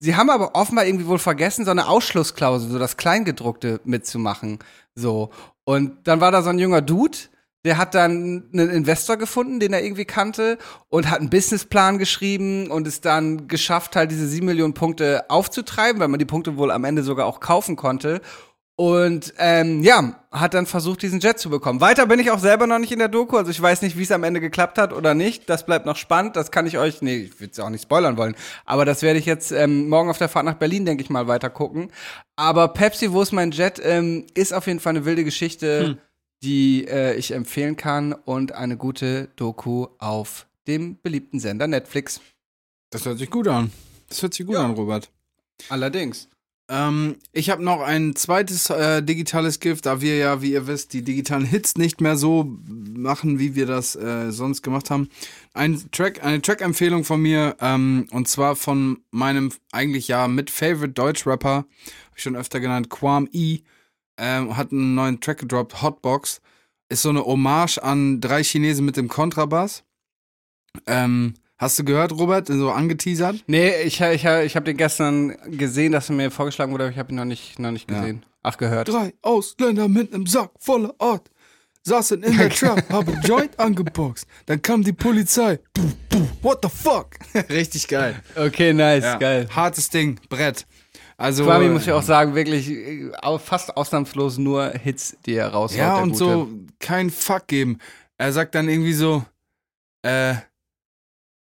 sie 0.00 0.16
haben 0.16 0.30
aber 0.30 0.54
offenbar 0.54 0.86
irgendwie 0.86 1.06
wohl 1.06 1.18
vergessen, 1.18 1.64
so 1.64 1.70
eine 1.70 1.88
Ausschlussklausel, 1.88 2.70
so 2.70 2.78
das 2.78 2.96
Kleingedruckte 2.96 3.80
mitzumachen. 3.84 4.58
So. 4.94 5.30
Und 5.64 6.06
dann 6.06 6.20
war 6.20 6.32
da 6.32 6.42
so 6.42 6.50
ein 6.50 6.58
junger 6.58 6.82
Dude, 6.82 7.18
der 7.64 7.76
hat 7.76 7.94
dann 7.94 8.48
einen 8.52 8.70
Investor 8.70 9.16
gefunden, 9.16 9.60
den 9.60 9.72
er 9.72 9.82
irgendwie 9.82 10.04
kannte 10.04 10.58
und 10.88 11.10
hat 11.10 11.20
einen 11.20 11.30
Businessplan 11.30 11.98
geschrieben 11.98 12.70
und 12.70 12.86
es 12.86 13.00
dann 13.00 13.48
geschafft, 13.48 13.96
halt 13.96 14.10
diese 14.10 14.28
sieben 14.28 14.46
Millionen 14.46 14.74
Punkte 14.74 15.28
aufzutreiben, 15.28 16.00
weil 16.00 16.08
man 16.08 16.18
die 16.18 16.24
Punkte 16.24 16.56
wohl 16.56 16.70
am 16.70 16.84
Ende 16.84 17.02
sogar 17.02 17.26
auch 17.26 17.40
kaufen 17.40 17.76
konnte. 17.76 18.20
Und 18.80 19.34
ähm, 19.38 19.82
ja, 19.82 20.24
hat 20.30 20.54
dann 20.54 20.66
versucht, 20.66 21.02
diesen 21.02 21.18
Jet 21.18 21.40
zu 21.40 21.50
bekommen. 21.50 21.80
Weiter 21.80 22.06
bin 22.06 22.20
ich 22.20 22.30
auch 22.30 22.38
selber 22.38 22.68
noch 22.68 22.78
nicht 22.78 22.92
in 22.92 23.00
der 23.00 23.08
Doku, 23.08 23.36
also 23.36 23.50
ich 23.50 23.60
weiß 23.60 23.82
nicht, 23.82 23.98
wie 23.98 24.04
es 24.04 24.12
am 24.12 24.22
Ende 24.22 24.40
geklappt 24.40 24.78
hat 24.78 24.92
oder 24.92 25.14
nicht. 25.14 25.50
Das 25.50 25.66
bleibt 25.66 25.84
noch 25.84 25.96
spannend. 25.96 26.36
Das 26.36 26.52
kann 26.52 26.64
ich 26.64 26.78
euch, 26.78 27.02
nee, 27.02 27.16
ich 27.16 27.40
würde 27.40 27.50
es 27.50 27.58
auch 27.58 27.70
nicht 27.70 27.82
spoilern 27.82 28.16
wollen, 28.16 28.36
aber 28.64 28.84
das 28.84 29.02
werde 29.02 29.18
ich 29.18 29.26
jetzt 29.26 29.50
ähm, 29.50 29.88
morgen 29.88 30.10
auf 30.10 30.18
der 30.18 30.28
Fahrt 30.28 30.44
nach 30.44 30.54
Berlin, 30.54 30.86
denke 30.86 31.02
ich 31.02 31.10
mal, 31.10 31.26
weiter 31.26 31.50
gucken. 31.50 31.90
Aber 32.36 32.68
Pepsi, 32.68 33.10
wo 33.10 33.20
ist 33.20 33.32
mein 33.32 33.50
Jet, 33.50 33.80
ähm, 33.82 34.26
ist 34.34 34.54
auf 34.54 34.68
jeden 34.68 34.78
Fall 34.78 34.90
eine 34.90 35.04
wilde 35.04 35.24
Geschichte, 35.24 35.98
die 36.42 36.86
äh, 36.86 37.14
ich 37.16 37.32
empfehlen 37.32 37.76
kann 37.76 38.12
und 38.12 38.52
eine 38.52 38.76
gute 38.76 39.28
Doku 39.36 39.86
auf 39.98 40.46
dem 40.66 40.98
beliebten 41.02 41.40
Sender 41.40 41.66
Netflix. 41.66 42.20
Das 42.90 43.04
hört 43.04 43.18
sich 43.18 43.30
gut 43.30 43.48
an. 43.48 43.70
Das 44.08 44.22
hört 44.22 44.34
sich 44.34 44.46
gut 44.46 44.54
Ja. 44.54 44.64
an, 44.64 44.72
Robert. 44.72 45.10
Allerdings. 45.68 46.28
Ähm, 46.70 47.16
ich 47.32 47.48
habe 47.48 47.64
noch 47.64 47.80
ein 47.80 48.14
zweites 48.14 48.68
äh, 48.68 49.02
digitales 49.02 49.58
Gift, 49.58 49.86
da 49.86 50.02
wir 50.02 50.18
ja, 50.18 50.42
wie 50.42 50.52
ihr 50.52 50.66
wisst, 50.66 50.92
die 50.92 51.00
digitalen 51.02 51.46
Hits 51.46 51.76
nicht 51.76 52.02
mehr 52.02 52.16
so 52.16 52.58
machen, 52.68 53.38
wie 53.38 53.54
wir 53.54 53.64
das 53.64 53.96
äh, 53.96 54.30
sonst 54.30 54.60
gemacht 54.62 54.90
haben. 54.90 55.08
Ein 55.54 55.82
Track, 55.92 56.22
eine 56.22 56.42
Track-Empfehlung 56.42 57.04
von 57.04 57.22
mir, 57.22 57.56
ähm, 57.62 58.06
und 58.10 58.28
zwar 58.28 58.54
von 58.54 59.02
meinem 59.10 59.50
eigentlich 59.72 60.08
ja 60.08 60.28
mit 60.28 60.50
Favorite 60.50 60.92
Deutsch-Rapper, 60.92 61.56
hab 61.56 62.16
ich 62.16 62.22
schon 62.22 62.36
öfter 62.36 62.60
genannt, 62.60 62.90
Quam 62.90 63.26
E, 63.32 63.60
ähm, 64.18 64.56
hat 64.56 64.72
einen 64.72 64.94
neuen 64.94 65.20
Track 65.20 65.38
gedroppt, 65.38 65.82
Hotbox. 65.82 66.40
Ist 66.90 67.02
so 67.02 67.10
eine 67.10 67.24
Hommage 67.24 67.78
an 67.78 68.20
drei 68.20 68.42
Chinesen 68.42 68.84
mit 68.84 68.96
dem 68.96 69.08
Kontrabass. 69.08 69.84
Ähm, 70.86 71.34
hast 71.58 71.78
du 71.78 71.84
gehört, 71.84 72.12
Robert? 72.12 72.46
So 72.48 72.70
angeteasert? 72.70 73.44
Nee, 73.46 73.82
ich, 73.82 74.00
ich, 74.00 74.24
ich 74.24 74.56
habe 74.56 74.64
den 74.64 74.76
gestern 74.76 75.36
gesehen, 75.50 75.92
dass 75.92 76.08
er 76.08 76.16
mir 76.16 76.30
vorgeschlagen 76.30 76.72
wurde, 76.72 76.84
aber 76.84 76.92
ich 76.92 76.98
habe 76.98 77.12
ihn 77.12 77.16
noch 77.16 77.24
nicht, 77.24 77.58
noch 77.58 77.70
nicht 77.70 77.90
Ja. 77.90 78.00
gesehen. 78.00 78.24
Ach, 78.42 78.56
gehört. 78.56 78.88
Drei 78.88 79.12
Ausländer 79.22 79.88
mit 79.88 80.12
nem 80.12 80.26
Sack 80.26 80.50
voller 80.58 80.94
Art 80.98 81.30
saßen 81.82 82.22
in 82.22 82.36
der 82.36 82.50
Trap, 82.54 82.88
haben 82.90 83.20
Joint 83.24 83.58
angeboxt. 83.58 84.26
Dann 84.46 84.60
kam 84.62 84.82
die 84.82 84.92
Polizei. 84.92 85.58
What 86.42 86.60
the 86.62 86.68
fuck? 86.68 87.10
Richtig 87.50 87.88
geil. 87.88 88.22
Okay, 88.36 88.72
nice, 88.72 89.04
Ja. 89.04 89.16
geil. 89.18 89.48
Hartes 89.54 89.88
Ding, 89.90 90.20
Brett. 90.28 90.66
Also 91.18 91.50
äh, 91.50 91.68
muss 91.68 91.82
ich 91.82 91.92
auch 91.92 92.02
sagen, 92.02 92.34
wirklich 92.34 92.70
äh, 92.70 93.10
fast 93.38 93.76
ausnahmslos 93.76 94.38
nur 94.38 94.70
Hits, 94.70 95.16
die 95.26 95.34
er 95.34 95.48
raushaut. 95.48 95.78
ja 95.78 95.96
und 95.98 96.12
Gute. 96.12 96.18
so 96.24 96.48
kein 96.78 97.10
Fuck 97.10 97.48
geben. 97.48 97.78
Er 98.16 98.32
sagt 98.32 98.54
dann 98.54 98.68
irgendwie 98.68 98.92
so, 98.94 99.24
äh, 100.02 100.34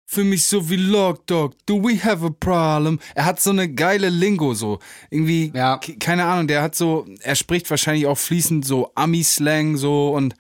für 0.09 0.23
mich 0.23 0.45
so 0.47 0.71
wie 0.71 0.77
Log 0.77 1.27
Dog, 1.27 1.55
do 1.67 1.83
we 1.83 1.99
have 2.03 2.25
a 2.25 2.31
problem? 2.31 3.01
Er 3.17 3.25
hat 3.25 3.41
so 3.41 3.51
eine 3.51 3.69
geile 3.73 4.09
Lingo 4.09 4.55
so, 4.55 4.79
irgendwie, 5.11 5.51
Ja. 5.53 5.79
ke- 5.79 5.97
keine 5.99 6.25
Ahnung, 6.27 6.47
der 6.47 6.63
hat 6.63 6.77
so, 6.77 7.05
er 7.23 7.35
spricht 7.35 7.69
wahrscheinlich 7.71 8.07
auch 8.07 8.17
fließend 8.19 8.65
so 8.65 8.93
Ami-Slang 8.95 9.77
so 9.77 10.11
und 10.15 10.35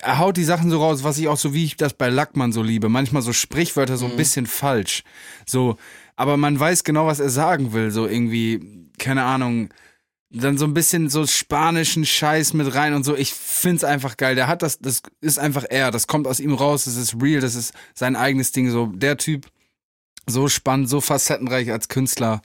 er 0.00 0.18
haut 0.18 0.36
die 0.36 0.44
Sachen 0.44 0.70
so 0.70 0.78
raus, 0.80 1.02
was 1.02 1.18
ich 1.18 1.26
auch 1.28 1.36
so, 1.36 1.54
wie 1.54 1.64
ich 1.64 1.76
das 1.76 1.92
bei 1.94 2.08
Lackmann 2.08 2.52
so 2.52 2.62
liebe. 2.62 2.88
Manchmal 2.88 3.22
so 3.22 3.32
Sprichwörter 3.32 3.96
so 3.96 4.06
ein 4.06 4.16
bisschen 4.16 4.46
falsch. 4.46 5.02
So, 5.46 5.76
aber 6.16 6.36
man 6.36 6.58
weiß 6.58 6.84
genau, 6.84 7.06
was 7.06 7.20
er 7.20 7.30
sagen 7.30 7.72
will. 7.72 7.90
So 7.90 8.06
irgendwie, 8.06 8.88
keine 8.98 9.24
Ahnung, 9.24 9.70
dann 10.30 10.58
so 10.58 10.64
ein 10.64 10.74
bisschen 10.74 11.08
so 11.08 11.26
spanischen 11.26 12.04
Scheiß 12.04 12.54
mit 12.54 12.74
rein 12.74 12.94
und 12.94 13.04
so. 13.04 13.16
Ich 13.16 13.32
find's 13.32 13.84
einfach 13.84 14.16
geil. 14.16 14.34
Der 14.34 14.48
hat 14.48 14.62
das, 14.62 14.78
das 14.78 15.02
ist 15.20 15.38
einfach 15.38 15.64
er. 15.68 15.90
Das 15.90 16.06
kommt 16.06 16.26
aus 16.26 16.40
ihm 16.40 16.54
raus. 16.54 16.84
Das 16.84 16.96
ist 16.96 17.20
real. 17.20 17.40
Das 17.40 17.54
ist 17.54 17.72
sein 17.94 18.16
eigenes 18.16 18.52
Ding. 18.52 18.70
So, 18.70 18.86
der 18.86 19.16
Typ, 19.16 19.46
so 20.26 20.48
spannend, 20.48 20.88
so 20.88 21.00
facettenreich 21.00 21.70
als 21.70 21.88
Künstler. 21.88 22.42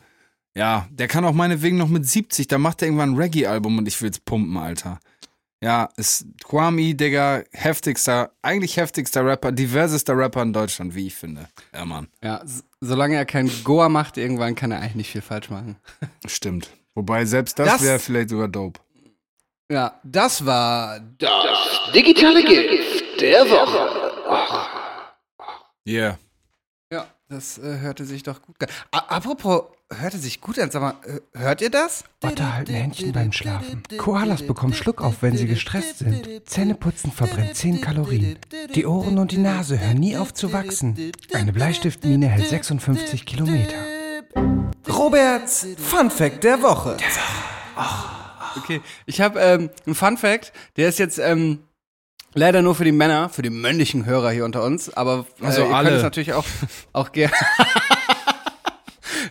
Ja, 0.55 0.87
der 0.91 1.07
kann 1.07 1.25
auch 1.25 1.33
meinetwegen 1.33 1.77
noch 1.77 1.89
mit 1.89 2.05
70, 2.07 2.47
da 2.47 2.57
macht 2.57 2.81
er 2.81 2.87
irgendwann 2.87 3.11
ein 3.11 3.17
Reggae-Album 3.17 3.77
und 3.77 3.87
ich 3.87 4.01
will's 4.01 4.19
pumpen, 4.19 4.57
Alter. 4.57 4.99
Ja, 5.61 5.89
ist 5.97 6.25
Kwame, 6.45 6.95
Digga, 6.95 7.43
heftigster, 7.51 8.31
eigentlich 8.41 8.77
heftigster 8.77 9.25
Rapper, 9.25 9.51
diversester 9.51 10.15
Rapper 10.17 10.41
in 10.43 10.53
Deutschland, 10.53 10.95
wie 10.95 11.07
ich 11.07 11.15
finde. 11.15 11.49
Ja, 11.73 11.83
Mann. 11.85 12.07
Ja, 12.23 12.41
solange 12.79 13.15
er 13.17 13.25
kein 13.25 13.51
Goa 13.65 13.89
macht, 13.89 14.17
irgendwann 14.17 14.55
kann 14.55 14.71
er 14.71 14.79
eigentlich 14.79 14.95
nicht 14.95 15.11
viel 15.11 15.21
falsch 15.21 15.49
machen. 15.49 15.75
Stimmt. 16.25 16.69
Wobei 16.95 17.25
selbst 17.25 17.59
das, 17.59 17.67
Das- 17.73 17.81
wäre 17.83 17.99
vielleicht 17.99 18.29
sogar 18.29 18.47
dope. 18.47 18.79
Ja, 19.71 19.99
das 20.03 20.43
war 20.47 20.99
Das 21.19 21.91
digitale 21.93 22.43
Gift 22.43 23.21
der 23.21 23.41
Woche. 23.49 24.09
Yeah. 25.87 26.17
Ja, 26.91 27.05
das 27.27 27.57
äh, 27.59 27.79
hörte 27.79 28.05
sich 28.05 28.23
doch 28.23 28.41
gut 28.41 28.55
an. 28.63 28.69
Apropos, 29.09 29.65
hörte 29.93 30.17
sich 30.17 30.41
gut 30.41 30.59
an. 30.59 30.71
Sag 30.71 30.81
mal, 30.81 30.95
äh, 31.05 31.39
hört 31.39 31.61
ihr 31.61 31.69
das? 31.69 32.03
Otter 32.23 32.53
halten 32.53 32.73
Händchen 32.73 33.11
beim 33.11 33.31
Schlafen. 33.31 33.83
Koalas 33.97 34.43
bekommen 34.43 34.73
Schluckauf, 34.73 35.17
wenn 35.21 35.35
sie 35.37 35.47
gestresst 35.47 35.99
sind. 35.99 36.27
Zähneputzen 36.45 37.11
verbrennt 37.11 37.55
10 37.55 37.81
Kalorien. 37.81 38.37
Die 38.75 38.85
Ohren 38.85 39.17
und 39.17 39.31
die 39.31 39.37
Nase 39.37 39.79
hören 39.79 39.97
nie 39.97 40.17
auf 40.17 40.33
zu 40.33 40.53
wachsen. 40.53 41.11
Eine 41.33 41.53
Bleistiftmine 41.53 42.27
hält 42.27 42.47
56 42.47 43.25
Kilometer. 43.25 43.75
Roberts 44.87 45.67
Fun 45.77 46.11
Fact 46.11 46.43
der 46.43 46.61
Woche. 46.61 46.97
Okay, 48.57 48.81
ich 49.05 49.21
habe 49.21 49.39
ähm, 49.39 49.69
einen 49.85 49.95
Fun 49.95 50.17
Fact, 50.17 50.51
der 50.75 50.89
ist 50.89 50.99
jetzt 50.99 51.19
ähm, 51.19 51.59
leider 52.33 52.61
nur 52.61 52.75
für 52.75 52.83
die 52.83 52.91
Männer, 52.91 53.29
für 53.29 53.41
die 53.41 53.49
männlichen 53.49 54.05
Hörer 54.05 54.31
hier 54.31 54.45
unter 54.45 54.63
uns, 54.63 54.91
aber 54.91 55.25
äh, 55.41 55.45
Also 55.45 55.63
ihr 55.63 55.73
alle. 55.75 55.87
könnt 55.89 55.97
es 55.97 56.03
natürlich 56.03 56.33
auch, 56.33 56.45
auch 56.93 57.11
gerne. 57.11 57.33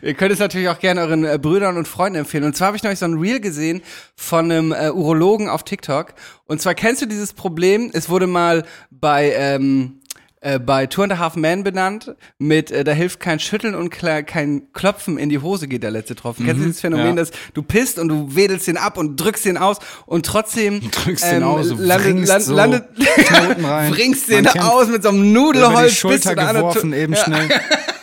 Ihr 0.03 0.15
könnt 0.15 0.33
es 0.33 0.39
natürlich 0.39 0.69
auch 0.69 0.79
gerne 0.79 1.03
euren 1.03 1.25
äh, 1.25 1.39
Brüdern 1.41 1.77
und 1.77 1.89
Freunden 1.89 2.21
empfehlen. 2.21 2.45
Und 2.45 2.57
zwar 2.57 2.69
habe 2.69 2.77
ich 2.77 2.83
neulich 2.83 2.99
so 2.99 3.07
ein 3.07 3.19
Reel 3.19 3.41
gesehen 3.41 3.83
von 4.17 4.51
einem 4.51 4.73
äh, 4.73 4.91
Urologen 4.91 5.49
auf 5.49 5.65
TikTok. 5.65 6.15
Und 6.47 6.61
zwar 6.61 6.75
kennst 6.75 7.03
du 7.03 7.07
dieses 7.07 7.33
Problem, 7.33 7.91
es 7.93 8.09
wurde 8.09 8.27
mal 8.27 8.65
bei, 8.91 9.33
ähm, 9.37 10.01
äh, 10.41 10.59
bei 10.59 10.87
Two 10.87 11.03
and 11.03 11.13
a 11.13 11.19
Half 11.19 11.37
Men 11.37 11.65
benannt, 11.65 12.15
mit 12.39 12.71
äh, 12.71 12.85
da 12.85 12.93
hilft 12.93 13.19
kein 13.21 13.41
Schütteln 13.41 13.75
und 13.75 13.91
kein 13.91 14.73
Klopfen 14.73 15.19
in 15.19 15.29
die 15.29 15.39
Hose 15.39 15.67
geht 15.67 15.83
der 15.83 15.91
letzte 15.91 16.15
Tropfen. 16.15 16.47
Kennst 16.47 16.61
du 16.61 16.67
dieses 16.67 16.81
Phänomen, 16.81 17.09
ja. 17.09 17.15
dass 17.15 17.31
du 17.55 17.63
pisst 17.63 17.99
und 17.99 18.09
du 18.09 18.37
wedelst 18.37 18.67
den 18.69 18.77
ab 18.77 18.99
und 18.99 19.17
drückst 19.17 19.45
den 19.45 19.59
aus 19.59 19.79
und 20.07 20.25
trotzdem 20.25 20.81
Drückst 20.91 21.25
den 21.25 21.43
aus, 21.43 21.71
landet, 21.77 22.29
land, 22.29 22.43
so 22.45 22.55
landet 22.55 22.85
Knoten 22.95 23.65
rein. 23.65 23.91
bringst 23.93 24.31
den 24.31 24.47
aus 24.47 24.89
mit 24.89 25.03
so 25.03 25.09
einem 25.09 25.33
Nudelholz 25.33 26.03
bis 26.03 26.21
zu 26.23 26.31
einer 26.31 26.55
geworfen, 26.55 26.93
eben 26.93 27.17
schnell. 27.17 27.49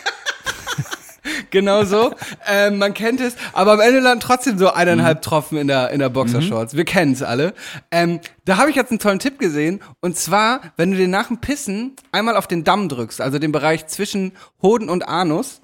genau 1.50 1.84
so. 1.84 2.12
ähm, 2.46 2.78
man 2.78 2.94
kennt 2.94 3.20
es, 3.20 3.34
aber 3.52 3.72
am 3.72 3.80
Ende 3.80 4.00
landen 4.00 4.20
trotzdem 4.20 4.58
so 4.58 4.70
eineinhalb 4.72 5.22
Tropfen 5.22 5.58
in 5.58 5.68
der, 5.68 5.90
in 5.90 5.98
der 5.98 6.08
Boxershorts. 6.08 6.74
Wir 6.76 6.84
kennen 6.84 7.12
es 7.12 7.22
alle. 7.22 7.54
Ähm, 7.90 8.20
da 8.44 8.56
habe 8.56 8.70
ich 8.70 8.76
jetzt 8.76 8.90
einen 8.90 8.98
tollen 8.98 9.18
Tipp 9.18 9.38
gesehen. 9.38 9.80
Und 10.00 10.16
zwar, 10.16 10.60
wenn 10.76 10.90
du 10.92 10.96
dir 10.96 11.08
nach 11.08 11.28
dem 11.28 11.38
Pissen 11.40 11.96
einmal 12.12 12.36
auf 12.36 12.46
den 12.46 12.64
Damm 12.64 12.88
drückst, 12.88 13.20
also 13.20 13.38
den 13.38 13.52
Bereich 13.52 13.86
zwischen 13.86 14.32
Hoden 14.62 14.88
und 14.88 15.08
Anus, 15.08 15.60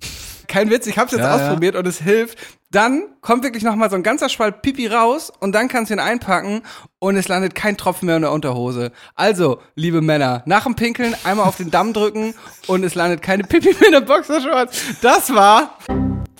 kein 0.48 0.70
Witz, 0.70 0.86
ich 0.86 0.98
habe 0.98 1.06
es 1.06 1.12
jetzt 1.12 1.20
Ja, 1.22 1.36
ja. 1.36 1.44
ausprobiert 1.44 1.76
und 1.76 1.86
es 1.86 2.00
hilft. 2.00 2.38
Dann 2.70 3.04
kommt 3.20 3.44
wirklich 3.44 3.62
noch 3.62 3.76
mal 3.76 3.88
so 3.90 3.96
ein 3.96 4.02
ganzer 4.02 4.28
Spalt 4.28 4.62
Pipi 4.62 4.88
raus 4.88 5.32
und 5.40 5.52
dann 5.52 5.68
kannst 5.68 5.90
du 5.90 5.94
ihn 5.94 6.00
einpacken 6.00 6.62
und 6.98 7.16
es 7.16 7.28
landet 7.28 7.54
kein 7.54 7.76
Tropfen 7.76 8.06
mehr 8.06 8.16
in 8.16 8.22
der 8.22 8.32
Unterhose. 8.32 8.90
Also, 9.14 9.60
liebe 9.76 10.02
Männer, 10.02 10.42
nach 10.46 10.64
dem 10.64 10.74
Pinkeln 10.74 11.14
einmal 11.24 11.46
auf 11.46 11.56
den 11.56 11.70
Damm 11.70 11.92
drücken 11.92 12.34
und 12.66 12.82
es 12.82 12.94
landet 12.94 13.22
keine 13.22 13.44
Pipi 13.44 13.72
mehr 13.74 13.86
in 13.86 13.92
der 13.92 14.00
Boxershorts. 14.00 15.00
Das 15.00 15.32
war 15.32 15.78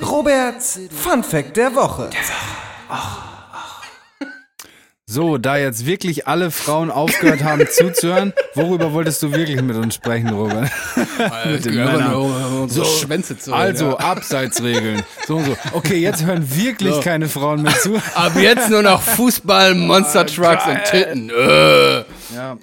Roberts 0.02 0.80
Fun 0.90 1.22
Fact 1.22 1.56
der 1.56 1.74
Woche. 1.74 2.10
So, 5.08 5.38
da 5.38 5.56
jetzt 5.56 5.86
wirklich 5.86 6.26
alle 6.26 6.50
Frauen 6.50 6.90
aufgehört 6.90 7.44
haben 7.44 7.64
zuzuhören, 7.70 8.32
worüber 8.54 8.92
wolltest 8.92 9.22
du 9.22 9.30
wirklich 9.32 9.62
mit 9.62 9.76
uns 9.76 9.94
sprechen, 9.94 10.30
Robert? 10.30 10.68
mit 11.46 11.64
den 11.64 11.76
Männern. 11.76 12.68
so 12.68 12.84
Schwänze 12.84 13.38
zu. 13.38 13.54
Also, 13.54 13.98
Abseitsregeln. 13.98 15.04
So 15.28 15.36
und 15.36 15.44
so. 15.44 15.56
Okay, 15.74 15.98
jetzt 15.98 16.26
hören 16.26 16.44
wirklich 16.56 17.00
keine 17.02 17.28
Frauen 17.28 17.62
mehr 17.62 17.78
zu. 17.78 18.02
Ab 18.16 18.32
jetzt 18.34 18.68
nur 18.68 18.82
noch 18.82 19.00
Fußball, 19.00 19.76
Monster 19.76 20.26
Trucks 20.26 20.66
und 20.66 20.82
Titten. 20.90 21.30
Äh. 21.30 21.98
Ja. 22.34 22.58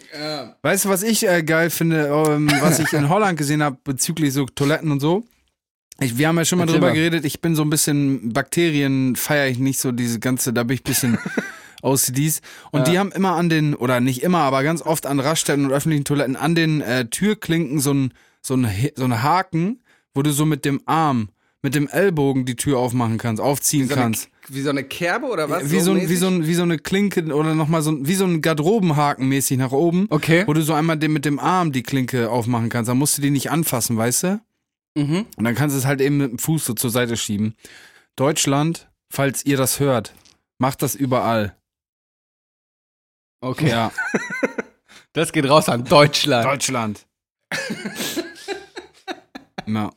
Weißt 0.62 0.84
du, 0.84 0.89
was 0.89 1.01
ich 1.01 1.25
äh, 1.25 1.43
geil 1.43 1.69
finde, 1.69 2.08
ähm, 2.08 2.51
was 2.60 2.77
ich 2.79 2.91
in 2.91 3.08
Holland 3.08 3.38
gesehen 3.38 3.63
habe 3.63 3.77
bezüglich 3.86 4.34
so 4.34 4.45
Toiletten 4.47 4.91
und 4.91 4.99
so? 4.99 5.23
Ich, 6.01 6.17
wir 6.17 6.27
haben 6.27 6.38
ja 6.38 6.43
schon 6.43 6.58
mal 6.58 6.63
Erzähl 6.63 6.75
drüber 6.75 6.88
mal. 6.88 6.93
geredet, 6.95 7.23
ich 7.23 7.39
bin 7.39 7.56
so 7.56 7.62
ein 7.62 7.69
bisschen 7.69 8.34
Bakterien, 8.34 9.15
feiere 9.15 9.47
ich 9.47 9.60
nicht 9.60 9.79
so 9.79 9.93
diese 9.93 10.19
ganze, 10.19 10.51
da 10.51 10.63
bin 10.63 10.75
ich 10.75 10.82
ein 10.82 10.84
bisschen 10.84 11.17
OCDs. 11.84 12.41
Und 12.72 12.88
die 12.88 12.98
haben 12.98 13.12
immer 13.12 13.36
an 13.36 13.50
den, 13.50 13.76
oder 13.76 14.00
nicht 14.00 14.24
immer, 14.24 14.39
aber 14.39 14.63
ganz 14.63 14.82
oft 14.82 15.06
an 15.06 15.19
Raststätten 15.19 15.65
und 15.65 15.72
öffentlichen 15.72 16.06
Toiletten, 16.06 16.36
an 16.36 16.56
den 16.56 16.82
äh, 16.82 17.06
Türklinken 17.06 17.80
so 17.80 17.93
ein, 17.93 18.13
so 18.41 18.56
ein, 18.56 18.67
so 18.96 19.04
ein 19.06 19.22
Haken, 19.22 19.82
wo 20.13 20.22
du 20.22 20.32
so 20.32 20.46
mit 20.46 20.65
dem 20.65 20.82
Arm, 20.86 21.30
mit 21.62 21.76
dem 21.76 21.88
Ellbogen 21.88 22.46
die 22.46 22.56
Tür 22.56 22.78
aufmachen 22.80 23.17
kannst, 23.17 23.41
aufziehen 23.41 23.88
So 23.88 23.93
eine, 23.93 24.04
kannst. 24.04 24.30
wie 24.50 24.62
so 24.62 24.69
eine 24.69 24.84
Kerbe 24.84 25.28
oder 25.28 25.50
was? 25.50 25.72
Wie 25.72 25.80
so, 25.80 25.91
ein, 25.91 26.10
wie, 26.10 26.15
so 26.15 26.28
ein, 26.28 26.46
wie 26.46 26.54
so 26.56 26.63
eine 26.63 26.78
Klinke 26.78 27.24
oder 27.34 27.56
nochmal 27.56 27.82
so 27.82 27.91
ein, 27.91 28.06
wie 28.08 28.15
so 28.15 28.26
ein 28.26 28.41
Garderobenhaken 28.41 29.28
mäßig 29.28 29.58
nach 29.58 29.72
oben. 29.72 30.08
Okay. 30.10 30.43
Wo 30.46 30.54
du 30.54 30.62
so 30.62 30.74
einmal 30.74 30.98
den, 30.98 31.13
mit 31.13 31.26
dem 31.26 31.39
Arm 31.39 31.72
die 31.72 31.84
Klinke 31.84 32.30
aufmachen 32.30 32.69
kannst. 32.69 32.89
Dann 32.89 32.98
musst 32.98 33.17
du 33.17 33.22
die 33.22 33.30
nicht 33.32 33.50
anfassen, 33.52 33.96
weißt 33.98 34.24
du? 34.24 34.41
Mhm. 34.96 35.26
Und 35.38 35.43
dann 35.43 35.56
kannst 35.56 35.76
du 35.76 35.80
es 35.80 35.86
halt 35.86 36.02
eben 36.02 36.17
mit 36.17 36.32
dem 36.32 36.39
Fuß 36.39 36.65
so 36.65 36.74
zur 36.74 36.89
Seite 36.89 37.17
schieben. 37.17 37.56
Deutschland, 38.15 38.89
falls 39.10 39.46
ihr 39.46 39.58
das 39.58 39.80
hört, 39.80 40.13
macht 40.60 40.82
das 40.82 40.96
überall. 40.96 41.56
Okay. 43.43 43.69
Ja. 43.69 43.91
Das 45.12 45.34
geht 45.34 45.49
raus 45.49 45.67
an 45.67 45.84
Deutschland. 45.84 46.45
Deutschland. 46.45 47.06
ja. 49.65 49.89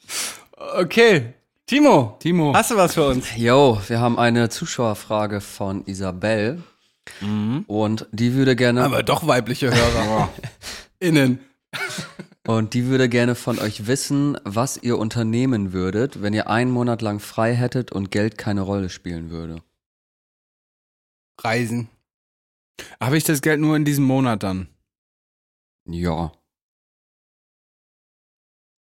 Okay. 0.77 1.33
Timo, 1.65 2.17
Timo. 2.19 2.53
hast 2.55 2.73
du 2.73 2.77
was 2.77 2.95
für 2.95 3.07
uns? 3.07 3.37
Yo, 3.37 3.81
wir 3.87 4.01
haben 4.01 4.19
eine 4.19 4.49
Zuschauerfrage 4.49 5.41
von 5.41 5.87
Isabel. 5.87 6.63
Mhm. 7.21 7.65
Und 7.69 8.09
die 8.11 8.35
würde 8.35 8.57
gerne 8.57 8.83
Aber 8.83 9.05
doch 9.05 9.29
weibliche 9.29 9.71
Hörer. 9.73 10.29
Innen. 10.99 11.39
und 12.49 12.75
die 12.75 12.87
würde 12.87 13.09
gerne 13.09 13.37
von 13.37 13.61
euch 13.61 13.87
wissen, 13.87 14.37
was 14.43 14.77
ihr 14.77 14.99
unternehmen 14.99 15.73
würdet, 15.73 16.21
wenn 16.21 16.35
ihr 16.35 16.51
einen 16.51 16.73
Monat 16.73 17.01
lang 17.01 17.21
frei 17.21 17.55
hättet 17.55 17.93
und 17.93 18.11
Geld 18.11 18.39
keine 18.39 18.63
Rolle 18.63 18.89
spielen 18.89 19.31
würde. 19.31 19.63
Reisen. 21.41 21.89
Habe 23.01 23.17
ich 23.17 23.25
das 23.25 23.43
Geld 23.43 23.61
nur 23.61 23.77
in 23.77 23.85
diesem 23.85 24.05
Monat 24.05 24.43
dann? 24.43 24.69
Ja. 25.89 26.33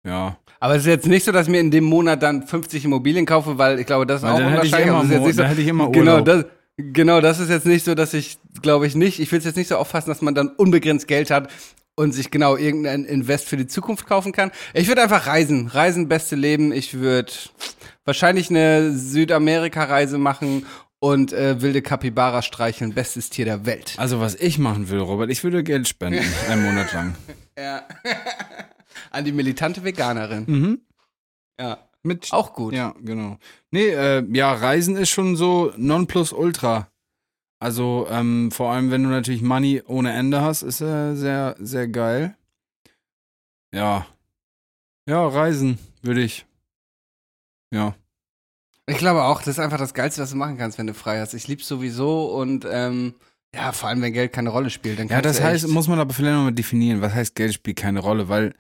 Ja. 0.05 0.39
Aber 0.61 0.75
es 0.77 0.83
ist 0.83 0.89
jetzt 0.89 1.07
nicht 1.07 1.25
so, 1.25 1.33
dass 1.33 1.47
ich 1.47 1.51
mir 1.51 1.61
in 1.61 1.71
dem 1.71 1.85
Monat 1.85 2.23
dann 2.23 2.47
50 2.47 2.85
Immobilien 2.85 3.27
kaufe, 3.27 3.59
weil 3.59 3.81
ich 3.81 3.87
glaube, 3.87 4.07
das 4.07 4.19
ist 4.19 4.23
Weil 4.23 4.33
auch 4.35 4.39
dann 4.39 4.53
hätte 4.53 4.67
ich 4.67 4.73
immer 4.73 5.05
jetzt 5.05 5.25
nicht 5.27 5.39
dann 5.39 5.47
hätte 5.47 5.61
ich 5.61 5.69
immer 5.69 5.91
Genau, 5.91 6.13
Urlaub. 6.13 6.25
das, 6.25 6.45
genau, 6.77 7.21
das 7.21 7.41
ist 7.41 7.51
jetzt 7.51 7.67
nicht 7.67 7.85
so, 7.85 7.95
dass 7.95 8.15
ich, 8.15 8.39
glaube 8.63 8.87
ich 8.87 8.95
nicht, 8.95 9.21
ich 9.21 9.31
will 9.33 9.39
es 9.39 9.45
jetzt 9.45 9.57
nicht 9.57 9.69
so 9.69 9.77
auffassen, 9.77 10.09
dass 10.09 10.23
man 10.23 10.35
dann 10.35 10.49
unbegrenzt 10.49 11.09
Geld 11.09 11.31
hat 11.31 11.51
und 11.95 12.13
sich 12.13 12.31
genau 12.31 12.57
irgendein 12.57 13.05
Invest 13.05 13.49
für 13.49 13.57
die 13.57 13.67
Zukunft 13.67 14.07
kaufen 14.07 14.33
kann. 14.33 14.51
Ich 14.73 14.89
würde 14.89 15.03
einfach 15.03 15.27
reisen. 15.27 15.67
Reisen, 15.69 16.09
beste 16.09 16.37
Leben. 16.37 16.73
Ich 16.73 16.95
würde 16.95 17.33
wahrscheinlich 18.05 18.49
eine 18.51 18.93
Südamerika-Reise 18.97 20.19
machen 20.19 20.65
und 21.03 21.33
äh, 21.33 21.61
wilde 21.61 21.83
Kapibara 21.83 22.43
streicheln. 22.43 22.95
Bestes 22.95 23.29
Tier 23.29 23.45
der 23.45 23.67
Welt. 23.67 23.95
Also 23.97 24.21
was 24.21 24.37
ich 24.37 24.59
machen 24.59 24.89
will, 24.89 25.01
Robert, 25.01 25.31
ich 25.31 25.43
würde 25.43 25.65
Geld 25.65 25.89
spenden, 25.89 26.25
einen 26.49 26.65
Monat 26.65 26.93
lang. 26.93 27.17
Ja. 27.59 27.83
An 29.11 29.25
die 29.25 29.33
militante 29.33 29.83
Veganerin. 29.83 30.45
Mhm. 30.47 30.81
Ja. 31.61 31.89
Mit 32.05 32.33
Auch 32.33 32.53
gut. 32.53 32.73
Ja, 32.75 32.95
genau. 33.01 33.39
Nee, 33.73 33.89
äh, 33.89 34.25
ja, 34.33 34.53
Reisen 34.53 34.97
ist 34.97 35.11
schon 35.11 35.35
so 35.35 35.73
Nonplusultra. 35.77 36.89
Also, 37.61 38.07
ähm, 38.09 38.51
vor 38.53 38.73
allem, 38.73 38.91
wenn 38.93 39.03
du 39.03 39.09
natürlich 39.09 39.43
Money 39.43 39.83
ohne 39.87 40.13
Ende 40.13 40.41
hast, 40.41 40.63
ist 40.63 40.81
äh, 40.81 41.15
sehr, 41.15 41.57
sehr 41.59 41.89
geil. 41.89 42.37
Ja. 43.75 44.07
Ja, 45.09 45.27
Reisen 45.27 45.79
würde 46.03 46.23
ich. 46.23 46.47
Ja. 47.73 47.95
Ich 48.87 48.99
glaube 48.99 49.23
auch, 49.23 49.39
das 49.41 49.49
ist 49.49 49.59
einfach 49.59 49.79
das 49.79 49.95
Geilste, 49.95 50.23
was 50.23 50.31
du 50.31 50.37
machen 50.37 50.59
kannst, 50.59 50.79
wenn 50.79 50.87
du 50.87 50.95
frei 50.95 51.21
hast. 51.21 51.35
Ich 51.35 51.47
lieb's 51.49 51.69
sowieso 51.69 52.27
und 52.37 52.67
ähm, 52.69 53.15
ja, 53.55 53.73
vor 53.73 53.89
allem, 53.89 54.03
wenn 54.03 54.13
Geld 54.13 54.33
keine 54.33 54.51
Rolle 54.51 54.71
spielt. 54.71 54.99
Dann 54.99 55.09
Ja, 55.09 55.23
das 55.23 55.41
heißt, 55.41 55.69
muss 55.69 55.89
man 55.89 55.99
aber 56.01 56.13
vielleicht 56.15 56.35
nochmal 56.35 56.53
definieren, 56.53 57.01
was 57.01 57.15
heißt 57.15 57.35
Geld 57.35 57.55
spielt 57.55 57.77
keine 57.79 58.01
Rolle, 58.01 58.29
weil 58.29 58.55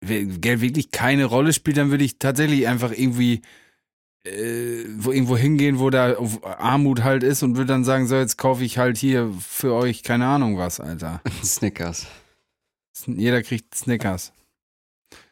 wenn 0.00 0.40
Geld 0.40 0.60
wirklich 0.60 0.90
keine 0.90 1.26
Rolle 1.26 1.52
spielt, 1.52 1.76
dann 1.76 1.90
würde 1.90 2.04
ich 2.04 2.18
tatsächlich 2.18 2.66
einfach 2.66 2.92
irgendwie 2.92 3.42
äh, 4.24 4.84
wo 4.96 5.12
irgendwo 5.12 5.36
hingehen, 5.36 5.78
wo 5.78 5.90
da 5.90 6.16
Armut 6.42 7.02
halt 7.04 7.22
ist 7.22 7.42
und 7.42 7.56
würde 7.56 7.68
dann 7.72 7.84
sagen, 7.84 8.06
so 8.06 8.16
jetzt 8.16 8.36
kaufe 8.38 8.64
ich 8.64 8.78
halt 8.78 8.96
hier 8.98 9.32
für 9.40 9.72
euch 9.74 10.02
keine 10.02 10.26
Ahnung 10.26 10.58
was, 10.58 10.80
Alter. 10.80 11.20
Snickers. 11.44 12.06
Jeder 13.06 13.42
kriegt 13.42 13.74
Snickers. 13.74 14.32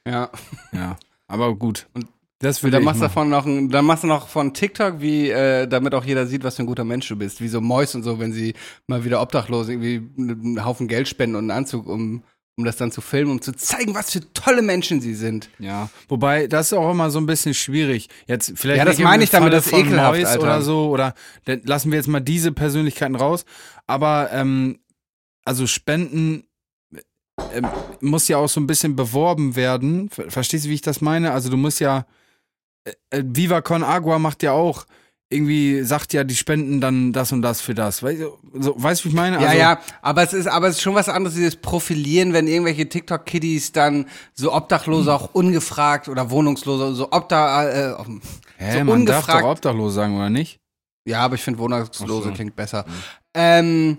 Ja. 0.07 0.31
Ja, 0.73 0.97
aber 1.27 1.55
gut. 1.57 1.88
Und- 1.95 2.07
das 2.38 2.59
Und 2.59 2.64
würde 2.64 2.77
dann 2.77 2.85
machst, 2.85 3.01
du 3.01 3.05
machen. 3.05 3.09
davon 3.14 3.29
noch 3.31 3.46
ein, 3.46 3.70
dann 3.70 3.85
machst 3.87 4.03
du 4.05 4.09
noch 4.09 4.29
von 4.29 4.53
TikTok, 4.53 5.01
wie, 5.01 5.31
äh, 5.31 5.66
damit 5.66 5.94
auch 5.94 6.05
jeder 6.05 6.27
sieht, 6.27 6.44
was 6.44 6.57
für 6.57 6.64
ein 6.64 6.66
guter 6.66 6.85
Mensch 6.85 7.09
du 7.09 7.16
bist. 7.16 7.40
Wie 7.40 7.49
so 7.49 7.61
Mäus 7.62 7.94
und 7.94 8.03
so, 8.03 8.18
wenn 8.18 8.33
sie 8.33 8.55
mal 8.87 9.05
wieder 9.05 9.22
obdachlos 9.22 9.68
irgendwie 9.68 10.03
einen 10.18 10.64
Haufen 10.64 10.87
Geld 10.87 11.09
spenden 11.09 11.37
und 11.37 11.51
einen 11.51 11.59
Anzug, 11.59 11.87
um, 11.87 12.22
um 12.59 12.64
das 12.64 12.77
dann 12.77 12.92
zu 12.92 13.01
filmen, 13.01 13.31
um 13.31 13.40
zu 13.40 13.53
zeigen, 13.53 13.94
was 13.94 14.11
für 14.11 14.20
tolle 14.35 14.61
Menschen 14.61 15.01
sie 15.01 15.14
sind. 15.14 15.49
Ja, 15.59 15.88
wobei 16.09 16.46
das 16.46 16.66
ist 16.66 16.72
auch 16.75 16.90
immer 16.90 17.11
so 17.11 17.18
ein 17.18 17.27
bisschen 17.27 17.55
schwierig. 17.55 18.09
Jetzt 18.27 18.53
vielleicht 18.57 18.79
Ja, 18.79 18.85
das 18.85 18.99
meine 18.99 19.25
ich 19.25 19.31
damit, 19.31 19.55
das 19.55 19.72
ekelhaft, 19.72 20.18
Mois 20.18 20.29
Alter. 20.29 20.42
oder 20.42 20.62
so 20.62 20.90
oder 20.90 21.14
lassen 21.44 21.90
wir 21.90 21.96
jetzt 21.96 22.09
mal 22.09 22.20
diese 22.20 22.53
Persönlichkeiten 22.53 23.14
raus. 23.14 23.46
Aber 23.87 24.31
ähm, 24.33 24.79
also 25.46 25.66
Spenden 25.66 26.44
ähm, 27.53 27.66
muss 28.01 28.29
ja 28.29 28.37
auch 28.37 28.49
so 28.49 28.61
ein 28.61 28.66
bisschen 28.66 28.94
beworben 28.96 29.57
werden. 29.57 30.11
Ver 30.11 30.31
Verstehst 30.31 30.66
du, 30.66 30.68
wie 30.68 30.75
ich 30.75 30.83
das 30.83 31.01
meine? 31.01 31.33
Also 31.33 31.49
du 31.51 31.57
musst 31.57 31.81
ja 31.81 32.05
äh, 33.11 33.18
äh, 33.18 33.22
Viva 33.27 33.61
Con 33.61 33.83
Agua 33.83 34.18
macht 34.18 34.42
ja 34.42 34.53
auch 34.53 34.87
irgendwie 35.29 35.83
sagt 35.83 36.12
ja, 36.12 36.22
die 36.22 36.37
spenden 36.37 36.81
dann 36.81 37.12
das 37.12 37.33
und 37.33 37.42
das 37.42 37.61
für 37.61 37.75
das. 37.75 38.03
Weißt 38.03 38.22
du, 38.22 38.38
so, 38.55 38.75
weißt 38.77 39.05
wie 39.05 39.09
ich 39.09 39.14
meine? 39.14 39.40
ja, 39.40 39.49
Also, 39.49 39.59
ja, 39.59 39.81
aber 40.01 40.22
es 40.22 40.33
ist, 40.33 40.46
aber 40.46 40.68
es 40.68 40.77
ist 40.77 40.83
schon 40.83 40.94
was 40.94 41.09
anderes, 41.09 41.35
dieses 41.35 41.57
Profilieren, 41.57 42.33
wenn 42.33 42.46
irgendwelche 42.46 42.88
TikTok-Kiddies 42.88 43.72
dann 43.72 44.07
so 44.35 44.53
Obdachlose 44.53 45.12
auch 45.12 45.35
ungefragt 45.35 46.09
oder 46.09 46.31
Wohnungslose, 46.31 46.94
so 46.94 47.09
Obda, 47.11 47.68
äh, 47.68 47.94
Hä, 48.59 48.79
so 48.79 48.85
man 48.85 49.05
darf 49.05 49.25
ungefragt 49.25 49.44
doch 49.44 49.51
obdachlos 49.51 49.94
sagen, 49.94 50.16
oder 50.16 50.31
nicht? 50.31 50.61
Ja, 51.07 51.20
aber 51.22 51.35
ich 51.35 51.42
finde 51.42 51.59
Wohnungslose 51.59 52.29
so. 52.29 52.35
klingt 52.35 52.55
besser. 52.55 52.85
Ähm, 53.35 53.99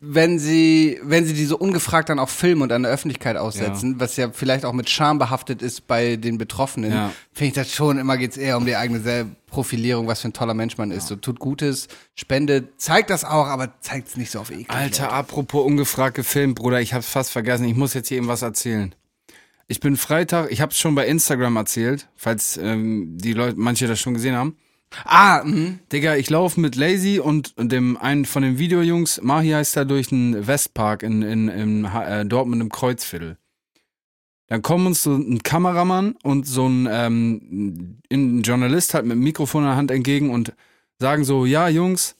wenn 0.00 0.38
sie, 0.38 0.98
wenn 1.02 1.24
sie 1.24 1.34
die 1.34 1.44
so 1.44 1.56
ungefragt 1.56 2.08
dann 2.08 2.18
auch 2.18 2.28
filmen 2.28 2.62
und 2.62 2.72
an 2.72 2.82
der 2.82 2.92
Öffentlichkeit 2.92 3.36
aussetzen, 3.36 3.96
was 3.98 4.16
ja 4.16 4.30
vielleicht 4.32 4.64
auch 4.64 4.72
mit 4.72 4.88
Scham 4.90 5.18
behaftet 5.18 5.62
ist 5.62 5.86
bei 5.86 6.16
den 6.16 6.38
Betroffenen, 6.38 6.92
Ja. 6.92 7.12
finde 7.32 7.48
ich 7.48 7.54
das 7.54 7.72
schon, 7.72 7.98
immer 7.98 8.16
geht's 8.16 8.36
eher 8.36 8.56
um 8.56 8.66
die 8.66 8.76
eigene 8.76 9.00
Selbstprofilierung, 9.00 10.06
was 10.06 10.20
für 10.20 10.28
ein 10.28 10.32
toller 10.32 10.54
Mensch 10.54 10.78
man 10.78 10.90
ist. 10.90 11.06
So 11.08 11.16
tut 11.16 11.38
Gutes, 11.38 11.88
spendet, 12.14 12.80
zeigt 12.80 13.10
das 13.10 13.24
auch, 13.24 13.46
aber 13.46 13.72
zeigt 13.80 14.08
es 14.08 14.16
nicht 14.16 14.30
so 14.30 14.40
auf 14.40 14.50
eklig. 14.50 14.70
Alter, 14.70 15.12
apropos 15.12 15.64
ungefragt 15.64 16.16
gefilmt, 16.16 16.54
Bruder, 16.56 16.80
ich 16.80 16.94
hab's 16.94 17.08
fast 17.08 17.30
vergessen. 17.30 17.64
Ich 17.66 17.74
muss 17.76 17.94
jetzt 17.94 18.08
hier 18.08 18.18
eben 18.18 18.28
was 18.28 18.42
erzählen. 18.42 18.94
Ich 19.68 19.80
bin 19.80 19.96
Freitag, 19.96 20.50
ich 20.50 20.60
hab's 20.60 20.78
schon 20.78 20.94
bei 20.94 21.06
Instagram 21.06 21.56
erzählt, 21.56 22.08
falls 22.16 22.56
ähm, 22.58 23.16
die 23.16 23.32
Leute, 23.32 23.54
manche 23.58 23.86
das 23.86 24.00
schon 24.00 24.14
gesehen 24.14 24.34
haben. 24.36 24.56
Ah, 25.04 25.42
mhm. 25.44 25.80
Digga, 25.90 26.16
ich 26.16 26.30
laufe 26.30 26.60
mit 26.60 26.76
Lazy 26.76 27.18
und 27.18 27.54
dem 27.58 27.96
einen 27.96 28.24
von 28.24 28.42
den 28.42 28.58
Videojungs, 28.58 29.22
Mahi 29.22 29.50
heißt 29.50 29.76
er, 29.76 29.84
durch 29.84 30.08
den 30.08 30.46
Westpark 30.46 31.02
in, 31.02 31.22
in, 31.22 31.48
in 31.48 31.84
äh, 31.84 32.24
Dortmund 32.24 32.62
im 32.62 32.70
Kreuzviertel. 32.70 33.36
Dann 34.48 34.60
kommen 34.60 34.86
uns 34.86 35.02
so 35.02 35.14
ein 35.14 35.42
Kameramann 35.42 36.14
und 36.22 36.46
so 36.46 36.68
ein, 36.68 36.86
ähm, 36.90 38.00
ein 38.12 38.42
Journalist 38.42 38.92
halt 38.92 39.06
mit 39.06 39.14
dem 39.14 39.22
Mikrofon 39.22 39.62
in 39.62 39.68
der 39.68 39.76
Hand 39.76 39.90
entgegen 39.90 40.30
und 40.30 40.52
sagen 40.98 41.24
so, 41.24 41.46
ja, 41.46 41.68
Jungs, 41.68 42.16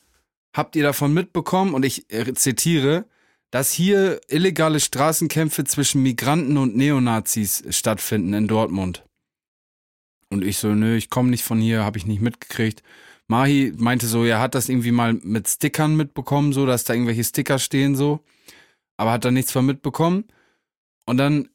habt 0.55 0.77
ihr 0.77 0.83
davon 0.83 1.13
mitbekommen? 1.13 1.75
Und 1.75 1.85
ich 1.85 2.11
äh, 2.11 2.33
zitiere, 2.33 3.05
dass 3.51 3.71
hier 3.71 4.21
illegale 4.29 4.81
Straßenkämpfe 4.81 5.65
zwischen 5.65 6.03
Migranten 6.03 6.57
und 6.57 6.75
Neonazis 6.75 7.65
stattfinden 7.69 8.33
in 8.33 8.49
Dortmund. 8.49 9.05
Und 10.33 10.43
ich 10.43 10.57
so, 10.57 10.69
nö, 10.69 10.97
ich 10.97 11.11
komme 11.11 11.29
nicht 11.29 11.45
von 11.45 11.61
hier, 11.61 11.85
habe 11.85 11.99
ich 11.99 12.07
nicht 12.07 12.23
mitgekriegt. 12.23 12.83
Mahi 13.29 13.75
meinte 13.77 14.07
so, 14.07 14.25
er 14.25 14.41
hat 14.41 14.55
das 14.55 14.71
irgendwie 14.71 14.91
mal 14.91 15.13
mit 15.13 15.47
Stickern 15.47 15.95
mitbekommen, 15.95 16.55
so, 16.55 16.65
dass 16.65 16.85
da 16.85 16.95
irgendwelche 16.95 17.23
Sticker 17.23 17.59
stehen, 17.59 17.97
so. 17.97 18.21
Aber 18.97 19.13
hat 19.13 19.27
da 19.27 19.31
nichts 19.31 19.53
von 19.53 19.67
mitbekommen. 19.67 20.25
Und 21.05 21.19
dann 21.19 21.51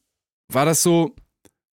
war 0.48 0.66
das 0.66 0.84
so, 0.84 1.16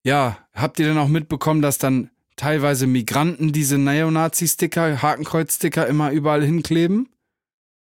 ja, 0.04 0.38
habt 0.54 0.78
ihr 0.78 0.86
denn 0.86 0.98
auch 0.98 1.08
mitbekommen, 1.08 1.60
dass 1.60 1.78
dann 1.78 2.10
teilweise 2.36 2.86
Migranten 2.86 3.50
diese 3.50 3.78
Neonazi-Sticker, 3.78 5.02
Hakenkreuz-Sticker 5.02 5.88
immer 5.88 6.12
überall 6.12 6.44
hinkleben? 6.44 7.08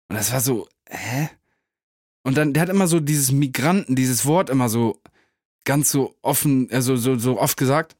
Und 0.08 0.16
das 0.16 0.32
war 0.32 0.40
so, 0.40 0.68
hä? 0.88 1.28
Und 2.22 2.36
dann, 2.36 2.52
der 2.52 2.62
hat 2.62 2.68
immer 2.68 2.86
so 2.86 3.00
dieses 3.00 3.32
Migranten, 3.32 3.96
dieses 3.96 4.26
Wort 4.26 4.48
immer 4.48 4.68
so 4.68 5.00
ganz 5.64 5.90
so 5.90 6.14
offen, 6.22 6.68
also 6.70 6.94
so, 6.94 7.18
so 7.18 7.40
oft 7.40 7.56
gesagt. 7.56 7.96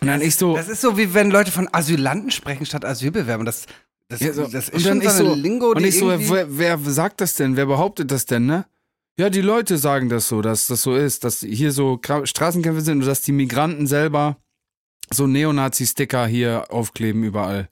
Und 0.00 0.06
dann 0.08 0.20
ich 0.20 0.36
so, 0.36 0.54
Das 0.54 0.68
ist 0.68 0.80
so, 0.80 0.96
wie 0.96 1.12
wenn 1.14 1.30
Leute 1.30 1.50
von 1.50 1.68
Asylanten 1.72 2.30
sprechen 2.30 2.66
statt 2.66 2.84
Asylbewerbern. 2.84 3.46
Das, 3.46 3.66
das, 4.08 4.20
Ja, 4.20 4.32
so. 4.32 4.46
das 4.46 4.68
ist 4.68 4.74
und 4.74 4.86
dann 4.86 5.02
schon 5.02 5.10
so 5.10 5.26
so, 5.26 5.34
Lingo, 5.34 5.72
und 5.72 5.84
ich 5.84 5.98
so, 5.98 6.08
wer, 6.08 6.58
wer 6.58 6.78
sagt 6.78 7.20
das 7.20 7.34
denn? 7.34 7.56
Wer 7.56 7.66
behauptet 7.66 8.10
das 8.10 8.26
denn, 8.26 8.46
ne? 8.46 8.66
Ja, 9.18 9.28
die 9.28 9.40
Leute 9.40 9.76
sagen 9.76 10.08
das 10.08 10.28
so, 10.28 10.40
dass 10.40 10.68
das 10.68 10.82
so 10.82 10.94
ist, 10.94 11.24
dass 11.24 11.40
hier 11.40 11.72
so 11.72 12.00
Straßenkämpfe 12.24 12.80
sind 12.80 13.00
und 13.02 13.06
dass 13.06 13.22
die 13.22 13.32
Migranten 13.32 13.86
selber 13.86 14.36
so 15.12 15.26
Neonazi-Sticker 15.26 16.26
hier 16.26 16.66
aufkleben 16.70 17.22
überall. 17.22 17.68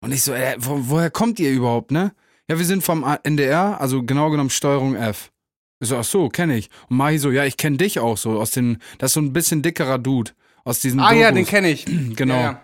Und 0.00 0.12
ich 0.12 0.22
so, 0.22 0.32
äh, 0.32 0.56
wo, 0.58 0.78
woher 0.88 1.10
kommt 1.10 1.38
ihr 1.38 1.52
überhaupt, 1.52 1.90
ne? 1.92 2.12
Ja, 2.48 2.58
wir 2.58 2.64
sind 2.64 2.82
vom 2.82 3.04
NDR, 3.22 3.80
also 3.80 4.02
genau 4.02 4.30
genommen 4.30 4.50
Steuerung 4.50 4.96
F. 4.96 5.30
Ich 5.80 5.88
so, 5.88 5.96
ach 5.96 6.04
so, 6.04 6.28
kenne 6.28 6.56
ich. 6.56 6.70
Und 6.88 6.96
Mahi 6.96 7.18
so, 7.18 7.30
ja, 7.30 7.44
ich 7.44 7.56
kenne 7.56 7.76
dich 7.76 8.00
auch 8.00 8.16
so 8.16 8.40
aus 8.40 8.50
den, 8.50 8.78
das 8.98 9.10
ist 9.10 9.14
so 9.14 9.20
ein 9.20 9.32
bisschen 9.32 9.62
dickerer 9.62 9.98
Dude 9.98 10.32
aus 10.68 10.80
diesen 10.80 11.00
Ah 11.00 11.12
ja, 11.12 11.28
den 11.30 11.36
Dokus. 11.44 11.50
kenne 11.50 11.70
ich. 11.70 11.86
Genau. 12.16 12.34
Ja, 12.34 12.42
ja. 12.42 12.62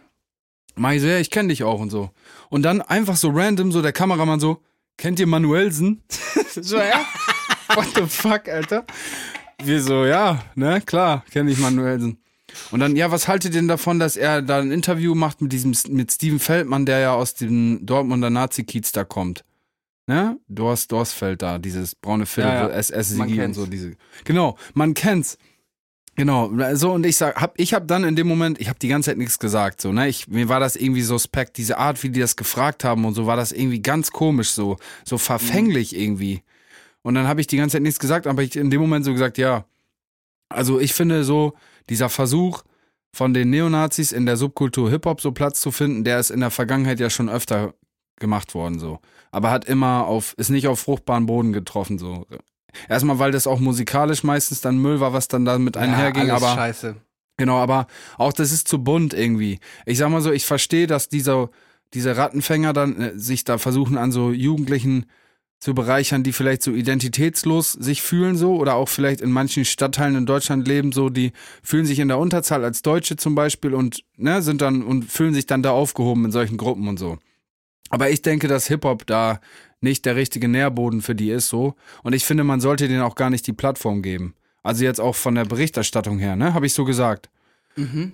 Mai 0.77 0.99
so, 0.99 1.07
ja, 1.07 1.19
ich 1.19 1.31
kenne 1.31 1.49
dich 1.49 1.63
auch 1.63 1.81
und 1.81 1.91
so. 1.91 2.11
Und 2.51 2.63
dann 2.63 2.83
einfach 2.83 3.17
so 3.17 3.31
random, 3.31 3.71
so 3.73 3.81
der 3.81 3.93
Kameramann 3.93 4.41
so, 4.41 4.61
kennt 4.97 5.21
ihr 5.21 5.27
Manuelsen? 5.27 6.03
so, 6.55 6.77
ja. 6.77 7.05
What 7.75 7.89
the 7.95 8.03
fuck, 8.07 8.49
Alter? 8.49 8.85
Wir 9.63 9.81
so, 9.81 10.05
ja, 10.05 10.43
ne, 10.55 10.81
klar, 10.85 11.25
kenne 11.31 11.51
ich 11.53 11.59
Manuelsen. 11.59 12.19
Und 12.71 12.81
dann, 12.81 12.95
ja, 12.97 13.11
was 13.11 13.27
haltet 13.29 13.55
ihr 13.55 13.61
denn 13.61 13.69
davon, 13.69 13.99
dass 13.99 14.17
er 14.17 14.43
da 14.43 14.59
ein 14.59 14.71
Interview 14.71 15.15
macht 15.15 15.41
mit 15.41 15.53
diesem, 15.53 15.75
mit 15.89 16.13
Steven 16.13 16.39
Feldmann, 16.41 16.87
der 16.87 16.99
ja 16.99 17.15
aus 17.15 17.35
dem 17.35 17.85
Dortmunder 17.87 18.31
Nazi-Kiez 18.31 18.93
da 18.93 19.05
kommt? 19.05 19.45
Ne? 20.07 20.39
Dorst, 20.49 20.93
Dorsfeld 20.93 21.41
da, 21.41 21.59
dieses 21.59 21.95
braune 21.95 22.27
Viertel, 22.27 22.53
Ja, 22.53 22.69
ja. 22.71 22.77
ss 22.77 23.15
Man 23.17 23.29
sigi 23.29 23.43
und 23.43 23.55
so, 23.55 23.67
diese. 23.67 23.97
Genau, 24.25 24.59
man 24.75 24.93
kennt's. 24.95 25.39
Genau, 26.17 26.53
so 26.75 26.93
und 26.93 27.05
ich 27.05 27.17
sag, 27.17 27.41
hab, 27.41 27.59
ich 27.59 27.75
hab 27.75 27.89
dann 27.89 28.05
in 28.05 28.15
dem 28.15 28.29
Moment, 28.29 28.61
ich 28.61 28.69
hab 28.69 28.79
die 28.79 28.87
ganze 28.87 29.11
Zeit 29.11 29.19
nichts 29.19 29.41
gesagt, 29.41 29.81
so, 29.81 29.93
ne, 29.93 30.09
ich, 30.09 30.29
mir 30.29 30.49
war 30.49 30.61
das 30.61 30.77
irgendwie 30.77 31.03
suspekt, 31.03 31.57
diese 31.57 31.79
Art, 31.79 32.01
wie 32.05 32.11
die 32.11 32.21
das 32.21 32.37
gefragt 32.37 32.85
haben 32.85 33.05
und 33.05 33.15
so, 33.15 33.27
war 33.27 33.37
das 33.37 33.51
irgendwie 33.51 33.83
ganz 33.83 34.13
komisch, 34.13 34.51
so, 34.51 34.77
so 35.05 35.19
verfänglich 35.19 35.97
irgendwie. 35.97 36.43
Und 37.03 37.15
dann 37.17 37.27
habe 37.27 37.41
ich 37.41 37.49
die 37.49 37.57
ganze 37.57 37.75
Zeit 37.75 37.83
nichts 37.83 37.99
gesagt, 37.99 38.29
aber 38.29 38.43
ich 38.43 38.55
in 38.55 38.71
dem 38.71 38.81
Moment 38.81 39.05
so 39.05 39.13
gesagt, 39.13 39.39
ja, 39.39 39.65
also 40.49 40.79
ich 40.79 40.95
finde 40.95 41.25
so, 41.25 41.55
dieser 41.91 42.09
Versuch 42.09 42.63
von 43.13 43.35
den 43.35 43.51
Neonazis 43.51 44.13
in 44.13 44.25
der 44.25 44.37
Subkultur 44.37 44.91
Hip-Hop 44.91 45.21
so 45.21 45.33
Platz 45.33 45.61
zu 45.61 45.73
finden, 45.73 46.05
der 46.05 46.21
ist 46.21 46.31
in 46.31 46.41
der 46.41 46.51
Vergangenheit 46.51 47.01
ja 47.01 47.11
schon 47.11 47.29
öfter 47.29 47.75
gemacht 48.17 48.55
worden, 48.55 48.79
so. 48.79 49.01
Aber 49.33 49.51
hat 49.51 49.65
immer 49.65 50.07
auf, 50.07 50.35
ist 50.37 50.51
nicht 50.51 50.69
auf 50.69 50.79
fruchtbaren 50.81 51.27
Boden 51.27 51.53
getroffen, 51.53 51.99
so. 51.99 52.25
Erstmal, 52.89 53.19
weil 53.19 53.33
das 53.33 53.47
auch 53.47 53.61
musikalisch 53.61 54.23
meistens 54.25 54.61
dann 54.61 54.79
Müll 54.79 55.01
war, 55.01 55.13
was 55.13 55.29
dann 55.29 55.45
damit 55.45 55.77
einherging, 55.77 56.31
alles 56.31 56.43
aber. 56.43 56.55
scheiße. 56.55 56.97
Genau, 57.37 57.57
aber 57.57 57.87
auch 58.17 58.33
das 58.33 58.53
ist 58.53 58.69
zu 58.69 58.83
bunt 58.83 59.13
irgendwie. 59.13 59.59
Ich 59.87 59.99
sag 59.99 60.09
mal 60.11 60.21
so, 60.21 60.31
ich 60.31 60.47
verstehe, 60.47 60.87
dass 60.87 61.09
dieser, 61.09 61.51
diese 61.93 62.17
Rattenfänger 62.17 62.73
dann 62.73 63.01
äh, 63.01 63.19
sich 63.19 63.45
da 63.45 63.59
versuchen 63.59 63.99
an 63.99 64.13
so 64.13 64.31
Jugendlichen 64.31 65.07
zu 65.59 65.75
bereichern, 65.75 66.23
die 66.23 66.33
vielleicht 66.33 66.63
so 66.63 66.73
identitätslos 66.73 67.73
sich 67.73 68.03
fühlen 68.03 68.37
so 68.37 68.57
oder 68.57 68.75
auch 68.75 68.89
vielleicht 68.89 69.23
in 69.23 69.33
manchen 69.33 69.65
Stadtteilen 69.65 70.15
in 70.15 70.27
Deutschland 70.27 70.69
leben 70.69 70.93
so, 70.93 71.09
die 71.09 71.33
fühlen 71.63 71.87
sich 71.87 72.01
in 72.01 72.09
der 72.09 72.19
Unterzahl 72.19 72.63
als 72.65 72.83
Deutsche 72.83 73.17
zum 73.17 73.35
Beispiel 73.35 73.73
und 73.73 74.05
ne, 74.17 74.43
sind 74.43 74.61
dann 74.61 74.83
und 74.83 75.11
fühlen 75.11 75.33
sich 75.33 75.47
dann 75.47 75.63
da 75.63 75.71
aufgehoben 75.71 76.27
in 76.27 76.33
solchen 76.33 76.59
Gruppen 76.59 76.87
und 76.87 76.99
so. 76.99 77.19
Aber 77.89 78.11
ich 78.11 78.23
denke, 78.23 78.47
dass 78.47 78.67
Hip-Hop 78.67 79.07
da 79.07 79.41
nicht 79.85 80.05
der 80.05 80.17
richtige 80.17 80.49
Nährboden 80.49 81.01
für 81.01 81.15
die 81.15 81.31
ist 81.31 81.49
so 81.49 81.77
und 82.03 82.13
ich 82.13 82.25
finde, 82.25 82.43
man 82.43 82.61
sollte 82.61 82.89
denen 82.89 83.03
auch 83.03 83.15
gar 83.15 83.31
nicht 83.31 83.47
die 83.47 83.53
Plattform 83.53 84.03
geben. 84.03 84.35
Also 84.65 84.83
jetzt 84.83 85.01
auch 85.01 85.15
von 85.15 85.37
der 85.37 85.45
Berichterstattung 85.45 86.19
her, 86.19 86.35
ne? 86.35 86.55
Habe 86.55 86.67
ich 86.67 86.73
so 86.73 86.85
gesagt. 86.85 87.29
Mhm. 87.77 88.13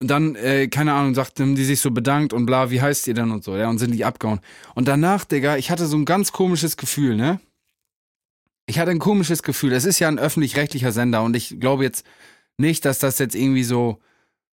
Und 0.00 0.08
dann, 0.08 0.34
äh, 0.34 0.68
keine 0.68 0.94
Ahnung, 0.94 1.14
sagten 1.14 1.54
die 1.54 1.64
sich 1.64 1.80
so 1.80 1.90
bedankt 1.90 2.32
und 2.32 2.46
bla, 2.46 2.70
wie 2.70 2.80
heißt 2.80 3.06
ihr 3.06 3.14
denn 3.14 3.30
und 3.30 3.44
so, 3.44 3.54
ja, 3.54 3.68
und 3.68 3.78
sind 3.78 3.92
die 3.92 4.06
abgehauen. 4.06 4.40
Und 4.74 4.88
danach, 4.88 5.26
Digga, 5.26 5.58
ich 5.58 5.70
hatte 5.70 5.86
so 5.86 5.96
ein 5.98 6.06
ganz 6.06 6.32
komisches 6.32 6.78
Gefühl, 6.78 7.16
ne? 7.16 7.38
Ich 8.64 8.78
hatte 8.78 8.90
ein 8.92 8.98
komisches 8.98 9.42
Gefühl. 9.42 9.72
Es 9.72 9.84
ist 9.84 9.98
ja 9.98 10.08
ein 10.08 10.18
öffentlich-rechtlicher 10.18 10.92
Sender 10.92 11.22
und 11.22 11.36
ich 11.36 11.60
glaube 11.60 11.84
jetzt 11.84 12.06
nicht, 12.56 12.86
dass 12.86 12.98
das 12.98 13.18
jetzt 13.18 13.34
irgendwie 13.34 13.64
so 13.64 13.98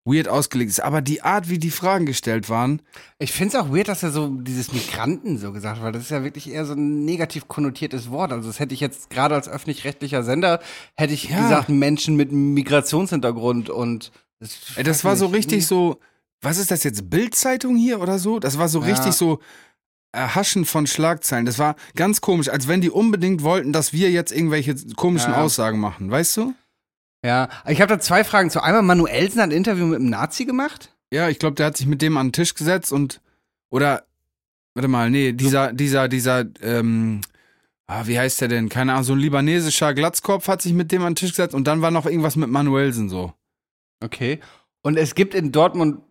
weird 0.05 0.27
ausgelegt 0.27 0.69
ist. 0.69 0.81
Aber 0.81 1.01
die 1.01 1.21
Art, 1.21 1.49
wie 1.49 1.57
die 1.59 1.69
Fragen 1.71 2.05
gestellt 2.05 2.49
waren, 2.49 2.81
Ich 3.19 3.31
finde 3.31 3.55
es 3.57 3.63
auch 3.63 3.71
weird, 3.73 3.87
dass 3.87 4.03
er 4.03 4.11
so 4.11 4.27
dieses 4.27 4.73
Migranten 4.73 5.37
so 5.37 5.51
gesagt 5.53 5.77
hat, 5.77 5.83
weil 5.83 5.91
das 5.93 6.03
ist 6.03 6.11
ja 6.11 6.23
wirklich 6.23 6.49
eher 6.51 6.65
so 6.65 6.73
ein 6.73 7.05
negativ 7.05 7.47
konnotiertes 7.47 8.11
Wort. 8.11 8.31
Also 8.33 8.49
das 8.49 8.59
hätte 8.59 8.73
ich 8.73 8.81
jetzt 8.81 9.09
gerade 9.09 9.33
als 9.35 9.47
öffentlich-rechtlicher 9.47 10.23
Sender, 10.23 10.59
hätte 10.95 11.13
ich 11.13 11.29
Ja. 11.29 11.41
gesagt, 11.41 11.69
Menschen 11.69 12.15
mit 12.17 12.31
Migrationshintergrund 12.33 13.69
und 13.69 14.11
das, 14.39 14.57
ey, 14.75 14.83
das 14.83 15.05
war 15.05 15.15
so 15.15 15.27
richtig 15.27 15.65
so, 15.67 15.99
was 16.41 16.57
ist 16.57 16.71
das 16.71 16.83
jetzt, 16.83 17.09
Bildzeitung 17.09 17.77
hier 17.77 18.01
oder 18.01 18.19
so? 18.19 18.39
Das 18.39 18.57
war 18.57 18.67
so 18.67 18.81
Ja. 18.81 18.87
richtig 18.87 19.13
so 19.13 19.39
Erhaschen 20.11 20.65
von 20.65 20.85
Schlagzeilen. 20.85 21.45
Das 21.45 21.57
war 21.57 21.75
ganz 21.95 22.21
komisch, 22.21 22.49
als 22.49 22.67
wenn 22.67 22.81
die 22.81 22.91
unbedingt 22.91 23.41
wollten, 23.41 23.73
dass 23.73 23.93
wir 23.93 24.11
jetzt 24.11 24.31
irgendwelche 24.31 24.75
komischen 24.95 25.31
Ja. 25.31 25.41
Aussagen 25.41 25.79
machen, 25.79 26.11
weißt 26.11 26.37
du? 26.37 26.53
Ja, 27.23 27.49
ich 27.67 27.79
habe 27.81 27.93
da 27.93 27.99
zwei 27.99 28.23
Fragen 28.23 28.49
zu. 28.49 28.61
Einmal, 28.61 28.83
Manuelsen 28.83 29.41
hat 29.41 29.49
ein 29.49 29.55
Interview 29.55 29.85
mit 29.85 29.99
einem 29.99 30.09
Nazi 30.09 30.45
gemacht. 30.45 30.93
Ja, 31.11 31.29
ich 31.29 31.39
glaube, 31.39 31.55
der 31.55 31.67
hat 31.67 31.77
sich 31.77 31.87
mit 31.87 32.01
dem 32.01 32.17
an 32.17 32.27
den 32.27 32.33
Tisch 32.33 32.53
gesetzt 32.53 32.91
und 32.91 33.21
oder 33.69 34.03
warte 34.73 34.87
mal, 34.87 35.09
nee, 35.09 35.31
dieser 35.31 35.71
dieser 35.71 36.07
dieser 36.07 36.45
ähm 36.61 37.21
ah, 37.87 38.07
wie 38.07 38.19
heißt 38.19 38.41
der 38.41 38.47
denn? 38.47 38.69
Keine 38.69 38.93
Ahnung, 38.93 39.03
so 39.03 39.13
ein 39.13 39.19
libanesischer 39.19 39.93
Glatzkopf 39.93 40.47
hat 40.47 40.61
sich 40.61 40.73
mit 40.73 40.91
dem 40.91 41.03
an 41.03 41.11
den 41.11 41.15
Tisch 41.15 41.31
gesetzt 41.31 41.55
und 41.55 41.65
dann 41.65 41.81
war 41.81 41.91
noch 41.91 42.05
irgendwas 42.05 42.35
mit 42.35 42.49
Manuelsen 42.49 43.09
so. 43.09 43.33
Okay. 44.03 44.39
Und 44.81 44.97
es 44.97 45.15
gibt 45.15 45.33
in 45.33 45.51
Dortmund 45.51 46.01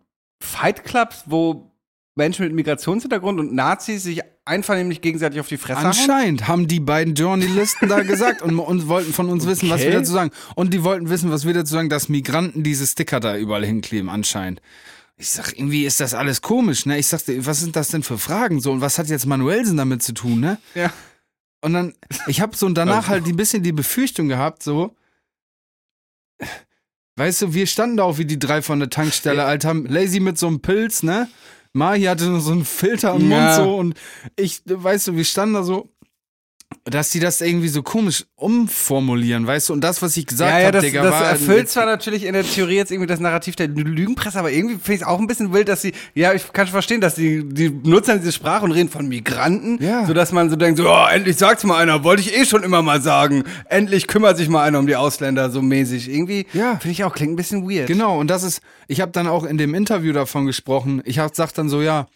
Fight 0.41 0.83
Clubs, 0.83 1.25
wo 1.27 1.72
Menschen 2.15 2.45
mit 2.45 2.53
Migrationshintergrund 2.53 3.39
und 3.39 3.53
Nazis 3.53 4.03
sich 4.03 4.21
einvernehmlich 4.45 5.01
gegenseitig 5.01 5.39
auf 5.39 5.47
die 5.47 5.57
Fresse. 5.57 5.79
Anscheinend 5.79 6.47
haben 6.47 6.67
die 6.67 6.79
beiden 6.79 7.15
Journalisten 7.15 7.87
da 7.87 8.01
gesagt 8.01 8.41
und, 8.41 8.59
und 8.59 8.87
wollten 8.87 9.13
von 9.13 9.29
uns 9.29 9.47
wissen, 9.47 9.69
was 9.69 9.81
wir 9.81 9.91
dazu 9.91 10.11
sagen. 10.11 10.31
Und 10.55 10.73
die 10.73 10.83
wollten 10.83 11.09
wissen, 11.09 11.31
was 11.31 11.45
wir 11.45 11.53
dazu 11.53 11.73
sagen, 11.73 11.89
dass 11.89 12.09
Migranten 12.09 12.63
diese 12.63 12.85
Sticker 12.85 13.19
da 13.19 13.37
überall 13.37 13.65
hinkleben, 13.65 14.09
anscheinend. 14.09 14.61
Ich 15.15 15.29
sag, 15.29 15.57
irgendwie 15.57 15.85
ist 15.85 15.99
das 15.99 16.13
alles 16.13 16.41
komisch, 16.41 16.85
ne? 16.85 16.97
Ich 16.97 17.07
sagte, 17.07 17.45
was 17.45 17.61
sind 17.61 17.75
das 17.75 17.89
denn 17.89 18.03
für 18.03 18.17
Fragen 18.17 18.59
so? 18.59 18.71
Und 18.71 18.81
was 18.81 18.97
hat 18.97 19.07
jetzt 19.07 19.25
Manuelsen 19.25 19.77
damit 19.77 20.03
zu 20.03 20.13
tun, 20.13 20.39
ne? 20.39 20.57
Ja. 20.75 20.91
Und 21.61 21.73
dann, 21.73 21.93
ich 22.27 22.41
habe 22.41 22.57
so 22.57 22.67
danach 22.69 23.07
halt 23.07 23.25
ein 23.25 23.35
bisschen 23.37 23.63
die 23.63 23.71
Befürchtung 23.71 24.27
gehabt, 24.27 24.63
so, 24.63 24.95
weißt 27.15 27.43
du, 27.43 27.53
wir 27.53 27.67
standen 27.67 27.97
da 27.97 28.03
auch 28.03 28.17
wie 28.17 28.25
die 28.25 28.39
drei 28.39 28.61
von 28.61 28.79
der 28.79 28.89
Tankstelle, 28.89 29.45
Alter, 29.45 29.73
Lazy 29.73 30.19
mit 30.19 30.37
so 30.37 30.47
einem 30.47 30.61
Pilz, 30.61 31.03
ne? 31.03 31.29
Mahi 31.73 32.03
hatte 32.03 32.25
nur 32.25 32.39
so 32.39 32.51
einen 32.51 32.65
Filter 32.65 33.15
im 33.15 33.29
Ja. 33.29 33.39
Mund 33.39 33.55
so 33.55 33.75
und 33.77 33.99
ich, 34.35 34.61
weißt 34.65 35.07
du, 35.07 35.15
wir 35.15 35.25
standen 35.25 35.55
da 35.55 35.63
so, 35.63 35.89
dass 36.85 37.09
die 37.11 37.19
das 37.19 37.41
irgendwie 37.41 37.67
so 37.67 37.83
komisch 37.83 38.25
umformulieren, 38.35 39.45
weißt 39.47 39.69
du, 39.69 39.73
und 39.73 39.81
das, 39.81 40.01
was 40.01 40.15
ich 40.17 40.25
gesagt 40.25 40.51
ja, 40.51 40.59
ja, 40.59 40.65
habe, 40.67 40.73
das, 40.73 40.83
Digga, 40.83 41.03
das 41.03 41.11
war 41.11 41.25
erfüllt 41.25 41.69
zwar 41.69 41.85
natürlich 41.85 42.23
in 42.25 42.33
der 42.33 42.43
Theorie 42.43 42.75
jetzt 42.75 42.91
irgendwie 42.91 43.07
das 43.07 43.19
Narrativ 43.19 43.55
der 43.55 43.67
Lügenpresse, 43.67 44.39
aber 44.39 44.51
irgendwie 44.51 44.75
finde 44.75 44.93
ich 44.93 45.01
es 45.01 45.07
auch 45.07 45.19
ein 45.19 45.27
bisschen 45.27 45.53
wild, 45.53 45.67
dass 45.69 45.81
sie, 45.81 45.93
ja, 46.13 46.33
ich 46.33 46.51
kann 46.53 46.65
schon 46.67 46.73
verstehen, 46.73 47.01
dass 47.01 47.15
die, 47.15 47.43
die 47.47 47.69
nutzen 47.69 48.19
diese 48.19 48.31
Sprache 48.31 48.65
und 48.65 48.71
reden 48.71 48.89
von 48.89 49.07
Migranten, 49.07 49.77
Ja. 49.83 50.05
sodass 50.05 50.31
man 50.31 50.49
so 50.49 50.55
denkt, 50.55 50.77
so, 50.77 50.89
oh, 50.89 51.05
endlich 51.11 51.37
sagt's 51.37 51.63
mal 51.63 51.77
einer, 51.77 52.03
wollte 52.03 52.21
ich 52.21 52.35
eh 52.35 52.45
schon 52.45 52.63
immer 52.63 52.81
mal 52.81 53.01
sagen. 53.01 53.43
Endlich 53.69 54.07
kümmert 54.07 54.37
sich 54.37 54.49
mal 54.49 54.63
einer 54.63 54.79
um 54.79 54.87
die 54.87 54.95
Ausländer, 54.95 55.49
so 55.49 55.61
mäßig. 55.61 56.09
Irgendwie, 56.09 56.45
Ja. 56.53 56.77
finde 56.77 56.91
ich 56.91 57.03
auch, 57.03 57.13
klingt 57.13 57.33
ein 57.33 57.35
bisschen 57.37 57.69
weird. 57.69 57.87
Genau, 57.87 58.19
und 58.19 58.27
das 58.29 58.43
ist, 58.43 58.61
ich 58.87 59.01
habe 59.01 59.11
dann 59.11 59.27
auch 59.27 59.43
in 59.43 59.57
dem 59.57 59.73
Interview 59.73 60.13
davon 60.13 60.45
gesprochen. 60.45 61.01
Ich 61.05 61.19
hab, 61.19 61.35
sag 61.35 61.53
dann 61.53 61.69
so, 61.69 61.81
ja, 61.81 62.07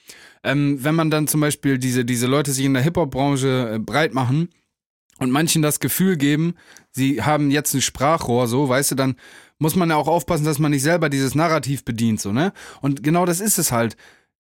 ähm, 0.47 0.83
wenn 0.83 0.95
man 0.95 1.09
dann 1.11 1.27
zum 1.27 1.41
Beispiel 1.41 1.77
diese, 1.77 2.05
diese 2.05 2.27
Leute 2.27 2.51
sich 2.51 2.65
in 2.65 2.73
der 2.73 2.83
Hip-Hop-Branche 2.83 3.73
äh, 3.75 3.79
breit 3.79 4.13
machen 4.13 4.49
und 5.19 5.31
manchen 5.31 5.61
das 5.61 5.79
Gefühl 5.79 6.17
geben, 6.17 6.55
sie 6.91 7.21
haben 7.21 7.51
jetzt 7.51 7.73
ein 7.73 7.81
Sprachrohr, 7.81 8.47
so, 8.47 8.69
weißt 8.69 8.91
du, 8.91 8.95
dann 8.95 9.15
muss 9.59 9.75
man 9.75 9.89
ja 9.89 9.95
auch 9.95 10.07
aufpassen, 10.07 10.45
dass 10.45 10.59
man 10.59 10.71
nicht 10.71 10.83
selber 10.83 11.09
dieses 11.09 11.35
Narrativ 11.35 11.83
bedient, 11.83 12.21
so, 12.21 12.31
ne? 12.31 12.53
Und 12.81 13.03
genau 13.03 13.25
das 13.25 13.39
ist 13.39 13.57
es 13.57 13.71
halt. 13.71 13.97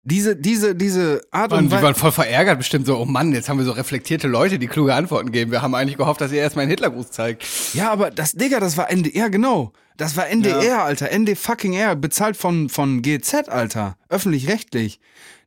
Diese, 0.07 0.35
diese, 0.35 0.75
diese 0.75 1.21
Art 1.31 1.51
Und 1.51 1.57
und 1.57 1.65
die 1.65 1.71
Weise. 1.71 1.83
waren 1.83 1.95
voll 1.95 2.11
verärgert, 2.11 2.59
bestimmt 2.59 2.85
so, 2.85 2.95
oh 2.95 3.05
Mann, 3.05 3.33
jetzt 3.33 3.49
haben 3.49 3.57
wir 3.57 3.65
so 3.65 3.71
reflektierte 3.71 4.27
Leute, 4.27 4.59
die 4.59 4.67
kluge 4.67 4.93
Antworten 4.93 5.31
geben. 5.31 5.49
Wir 5.49 5.63
haben 5.63 5.73
eigentlich 5.73 5.97
gehofft, 5.97 6.21
dass 6.21 6.31
ihr 6.31 6.41
erstmal 6.41 6.63
einen 6.63 6.69
Hitlergruß 6.69 7.09
zeigt. 7.09 7.43
Ja, 7.73 7.91
aber 7.91 8.11
das, 8.11 8.33
Digga, 8.33 8.59
das 8.59 8.77
war 8.77 8.91
NDR, 8.91 9.31
genau. 9.31 9.73
Das 9.97 10.15
war 10.15 10.27
NDR, 10.27 10.83
Alter. 10.83 11.09
ND 11.17 11.35
fucking 11.35 11.73
R, 11.73 11.95
bezahlt 11.95 12.37
von, 12.37 12.69
von 12.69 13.01
GZ, 13.01 13.49
Alter. 13.49 13.97
Öffentlich-rechtlich. 14.09 14.99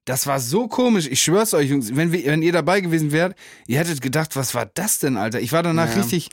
Das 0.09 0.27
war 0.27 0.41
so 0.41 0.69
komisch. 0.69 1.07
Ich 1.07 1.21
schwör's 1.23 1.53
euch, 1.53 1.69
Jungs, 1.69 1.95
wenn, 1.95 2.13
wir, 2.13 2.25
wenn 2.27 2.41
ihr 2.43 2.53
dabei 2.53 2.81
gewesen 2.81 3.13
wärt, 3.13 3.37
ihr 3.67 3.79
hättet 3.79 4.01
gedacht, 4.01 4.37
was 4.37 4.55
war 4.55 4.65
das 4.67 4.99
denn, 4.99 5.17
Alter? 5.19 5.41
Ich 5.41 5.53
war 5.53 5.63
danach 5.63 5.89
Ja. 5.91 5.97
richtig 5.97 6.31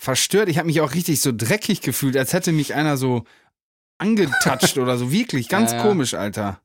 verstört. 0.00 0.48
Ich 0.48 0.58
habe 0.58 0.66
mich 0.66 0.80
auch 0.80 0.94
richtig 0.94 1.20
so 1.20 1.32
dreckig 1.34 1.80
gefühlt, 1.80 2.16
als 2.16 2.32
hätte 2.32 2.52
mich 2.52 2.74
einer 2.74 2.96
so 2.96 3.24
angetatscht 3.98 4.78
oder 4.78 4.96
so. 4.98 5.10
Wirklich, 5.10 5.48
ganz 5.48 5.72
Ja, 5.72 5.78
ja. 5.78 5.82
komisch, 5.82 6.14
Alter. 6.14 6.60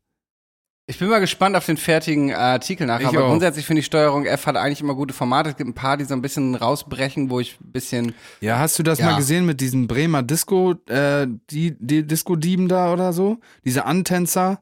Ich 0.86 1.00
bin 1.00 1.08
mal 1.08 1.20
gespannt 1.20 1.56
auf 1.56 1.66
den 1.66 1.78
fertigen 1.78 2.30
äh, 2.30 2.34
Artikel 2.34 2.86
nachher. 2.86 3.02
Ich 3.04 3.08
Aber 3.08 3.24
auch. 3.24 3.30
grundsätzlich 3.30 3.66
finde 3.66 3.80
ich 3.80 3.86
Steuerung 3.86 4.26
F 4.26 4.46
hat 4.46 4.58
eigentlich 4.58 4.82
immer 4.82 4.96
gute 4.96 5.14
Formate. 5.14 5.50
Es 5.50 5.56
gibt 5.56 5.70
ein 5.70 5.74
paar, 5.74 5.96
die 5.96 6.04
so 6.04 6.14
ein 6.14 6.22
bisschen 6.22 6.56
rausbrechen, 6.56 7.30
wo 7.30 7.40
ich 7.40 7.58
ein 7.62 7.72
bisschen. 7.72 8.14
Ja, 8.42 8.60
hast 8.60 8.78
du 8.78 8.84
das 8.84 9.00
Ja. 9.00 9.06
mal 9.06 9.16
gesehen 9.16 9.46
mit 9.46 9.62
diesen 9.62 9.88
Bremer 9.88 10.24
Disco, 10.24 10.76
äh, 10.90 11.26
die, 11.50 11.76
die 11.80 12.06
Disco-Dieben 12.06 12.68
da 12.68 12.92
oder 12.92 13.14
so? 13.14 13.40
Diese 13.64 13.86
Antänzer? 13.86 14.62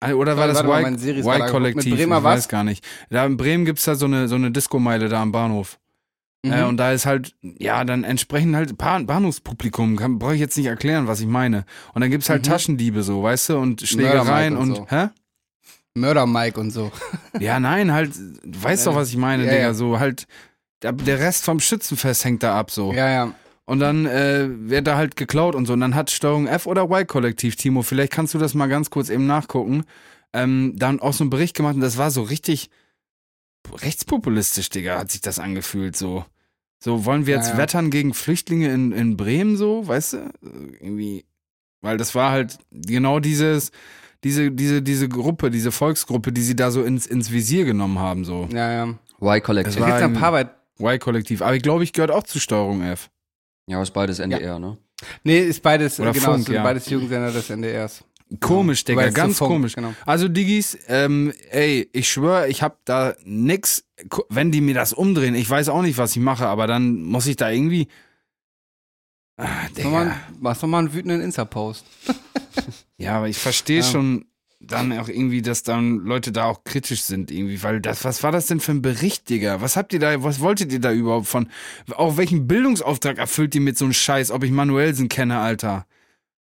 Äh, 0.00 0.12
Oder 0.14 0.36
war 0.36 0.46
das 0.48 0.60
Y- 0.62 1.18
Y-Kollektiv? 1.18 1.94
Bremer 1.94 2.18
ich 2.18 2.24
was? 2.24 2.36
weiß 2.38 2.48
gar 2.48 2.64
nicht. 2.64 2.84
Da 3.10 3.26
in 3.26 3.36
Bremen 3.36 3.64
gibt's 3.64 3.84
da 3.84 3.94
so 3.94 4.06
eine, 4.06 4.28
so 4.28 4.34
eine 4.36 4.50
Disco-Meile 4.50 5.08
da 5.08 5.20
am 5.22 5.32
Bahnhof. 5.32 5.78
Äh, 6.42 6.62
Mhm. 6.62 6.68
und 6.68 6.76
da 6.78 6.92
ist 6.92 7.04
halt, 7.04 7.34
ja, 7.42 7.84
dann 7.84 8.02
entsprechend 8.02 8.56
halt 8.56 8.78
Bahn 8.78 9.06
Bahnhofspublikum. 9.06 9.96
Brauche 10.18 10.34
ich 10.34 10.40
jetzt 10.40 10.56
nicht 10.56 10.66
erklären, 10.68 11.06
was 11.06 11.20
ich 11.20 11.26
meine. 11.26 11.66
Und 11.92 12.00
dann 12.00 12.10
gibt's 12.10 12.30
halt 12.30 12.46
Mhm. 12.46 12.50
Taschendiebe 12.50 13.02
so, 13.02 13.22
weißt 13.22 13.50
du, 13.50 13.58
und 13.58 13.82
Schlägereien 13.82 14.56
und, 14.56 14.70
und 14.70 14.76
so. 14.76 14.86
hä? 14.88 15.08
Mörder 15.94 16.26
Mike 16.26 16.58
und 16.58 16.70
so. 16.70 16.90
Ja, 17.40 17.60
nein, 17.60 17.92
halt, 17.92 18.12
du 18.16 18.62
weißt 18.62 18.86
doch, 18.86 18.94
was 18.94 19.10
ich 19.10 19.16
meine, 19.16 19.44
Ja, 19.44 19.50
Digga. 19.50 19.62
ja. 19.62 19.74
So 19.74 19.98
halt, 20.00 20.26
der, 20.82 20.92
der 20.92 21.18
Rest 21.18 21.44
vom 21.44 21.60
Schützenfest 21.60 22.24
hängt 22.24 22.42
da 22.42 22.58
ab, 22.58 22.70
so. 22.70 22.92
Ja, 22.94 23.08
ja. 23.10 23.34
Und 23.70 23.78
dann 23.78 24.04
äh, 24.06 24.48
wird 24.50 24.86
da 24.88 24.96
halt 24.96 25.14
geklaut 25.14 25.54
und 25.54 25.66
so. 25.66 25.74
Und 25.74 25.80
dann 25.80 25.94
hat 25.94 26.10
Steuerung 26.10 26.48
F 26.48 26.66
oder 26.66 26.90
Y-Kollektiv, 26.90 27.54
Timo, 27.54 27.82
vielleicht 27.82 28.12
kannst 28.12 28.34
du 28.34 28.38
das 28.38 28.54
mal 28.54 28.66
ganz 28.68 28.90
kurz 28.90 29.10
eben 29.10 29.26
nachgucken, 29.26 29.84
ähm, 30.32 30.74
dann 30.76 30.98
auch 31.00 31.12
so 31.12 31.22
einen 31.22 31.30
Bericht 31.30 31.54
gemacht 31.54 31.76
und 31.76 31.80
das 31.80 31.96
war 31.96 32.10
so 32.10 32.22
richtig 32.22 32.68
rechtspopulistisch, 33.82 34.70
Digga, 34.70 34.98
hat 34.98 35.10
sich 35.10 35.20
das 35.20 35.38
angefühlt, 35.38 35.96
so. 35.96 36.24
So, 36.82 37.04
wollen 37.04 37.26
wir 37.26 37.34
Ja, 37.34 37.40
jetzt 37.40 37.50
ja. 37.52 37.58
wettern 37.58 37.90
gegen 37.90 38.14
Flüchtlinge 38.14 38.72
in, 38.72 38.92
in 38.92 39.16
Bremen, 39.16 39.56
so, 39.56 39.86
weißt 39.86 40.14
du? 40.14 40.30
Irgendwie, 40.80 41.26
weil 41.82 41.98
das 41.98 42.14
war 42.14 42.30
halt 42.30 42.58
genau 42.72 43.20
dieses, 43.20 43.70
diese, 44.24 44.50
diese, 44.50 44.80
diese 44.82 45.08
Gruppe, 45.08 45.50
diese 45.50 45.72
Volksgruppe, 45.72 46.32
die 46.32 46.40
sie 46.42 46.56
da 46.56 46.70
so 46.70 46.82
ins, 46.82 47.06
ins 47.06 47.30
Visier 47.30 47.64
genommen 47.66 47.98
haben, 47.98 48.24
so. 48.24 48.48
Ja, 48.52 48.72
ja. 48.72 48.94
Y-Collective. 49.20 49.68
Es 49.70 49.76
gibt 49.76 49.88
ein 49.88 50.02
ein- 50.02 50.12
paar 50.14 50.32
bei. 50.32 50.48
Y-Kollektiv. 50.80 51.42
Aber 51.42 51.54
ich 51.54 51.62
glaube, 51.62 51.84
ich 51.84 51.92
gehört 51.92 52.10
auch 52.10 52.22
zu 52.22 52.40
Steuerung 52.40 52.80
F. 52.82 53.10
Ja, 53.66 53.80
ist 53.82 53.92
beides 53.92 54.18
NDR, 54.18 54.58
ne? 54.58 54.76
Nee, 55.24 55.38
ist 55.40 55.62
beides, 55.62 55.98
Oder 56.00 56.12
genau, 56.12 56.32
Funk, 56.32 56.44
sind 56.46 56.54
ja. 56.54 56.62
beides 56.62 56.88
Jugendsender 56.90 57.32
des 57.32 57.48
NDRs. 57.50 58.04
Komisch, 58.38 58.84
Digga, 58.84 59.00
Weil 59.02 59.12
ganz 59.12 59.38
Funk, 59.38 59.50
komisch. 59.50 59.74
genau. 59.74 59.92
Also, 60.06 60.28
Diggis, 60.28 60.78
ähm, 60.88 61.32
ey, 61.50 61.88
ich 61.92 62.08
schwöre, 62.10 62.48
ich 62.48 62.62
hab 62.62 62.84
da 62.84 63.14
nix. 63.24 63.84
Wenn 64.28 64.52
die 64.52 64.60
mir 64.60 64.74
das 64.74 64.92
umdrehen, 64.92 65.34
ich 65.34 65.48
weiß 65.50 65.68
auch 65.68 65.82
nicht, 65.82 65.98
was 65.98 66.12
ich 66.12 66.22
mache, 66.22 66.46
aber 66.46 66.66
dann 66.66 67.02
muss 67.02 67.26
ich 67.26 67.36
da 67.36 67.50
irgendwie. 67.50 67.88
Ah, 69.36 69.46
Digga. 69.76 70.16
mach 70.38 70.56
doch 70.58 70.68
mal 70.68 70.78
einen 70.80 70.92
wütenden 70.92 71.22
Insta-Post. 71.22 71.84
Ja, 72.98 73.16
aber 73.16 73.28
ich 73.28 73.38
verstehe 73.38 73.78
Ja. 73.80 73.84
schon 73.86 74.26
dann 74.60 74.92
auch 74.92 75.08
irgendwie, 75.08 75.40
dass 75.40 75.62
dann 75.62 75.98
Leute 76.04 76.32
da 76.32 76.44
auch 76.44 76.64
kritisch 76.64 77.02
sind 77.02 77.30
irgendwie, 77.30 77.62
weil 77.62 77.80
das, 77.80 78.04
was 78.04 78.22
war 78.22 78.30
das 78.30 78.46
denn 78.46 78.60
für 78.60 78.72
ein 78.72 78.82
Bericht, 78.82 79.28
Digga? 79.30 79.62
Was 79.62 79.76
habt 79.76 79.92
ihr 79.94 79.98
da, 79.98 80.22
was 80.22 80.40
wolltet 80.40 80.70
ihr 80.72 80.80
da 80.80 80.92
überhaupt 80.92 81.26
von? 81.26 81.48
Auch 81.96 82.18
welchen 82.18 82.46
Bildungsauftrag 82.46 83.18
erfüllt 83.18 83.54
ihr 83.54 83.62
mit 83.62 83.78
so 83.78 83.86
einem 83.86 83.94
Scheiß, 83.94 84.30
ob 84.30 84.44
ich 84.44 84.50
Manuelsen 84.50 85.08
kenne, 85.08 85.38
Alter? 85.38 85.86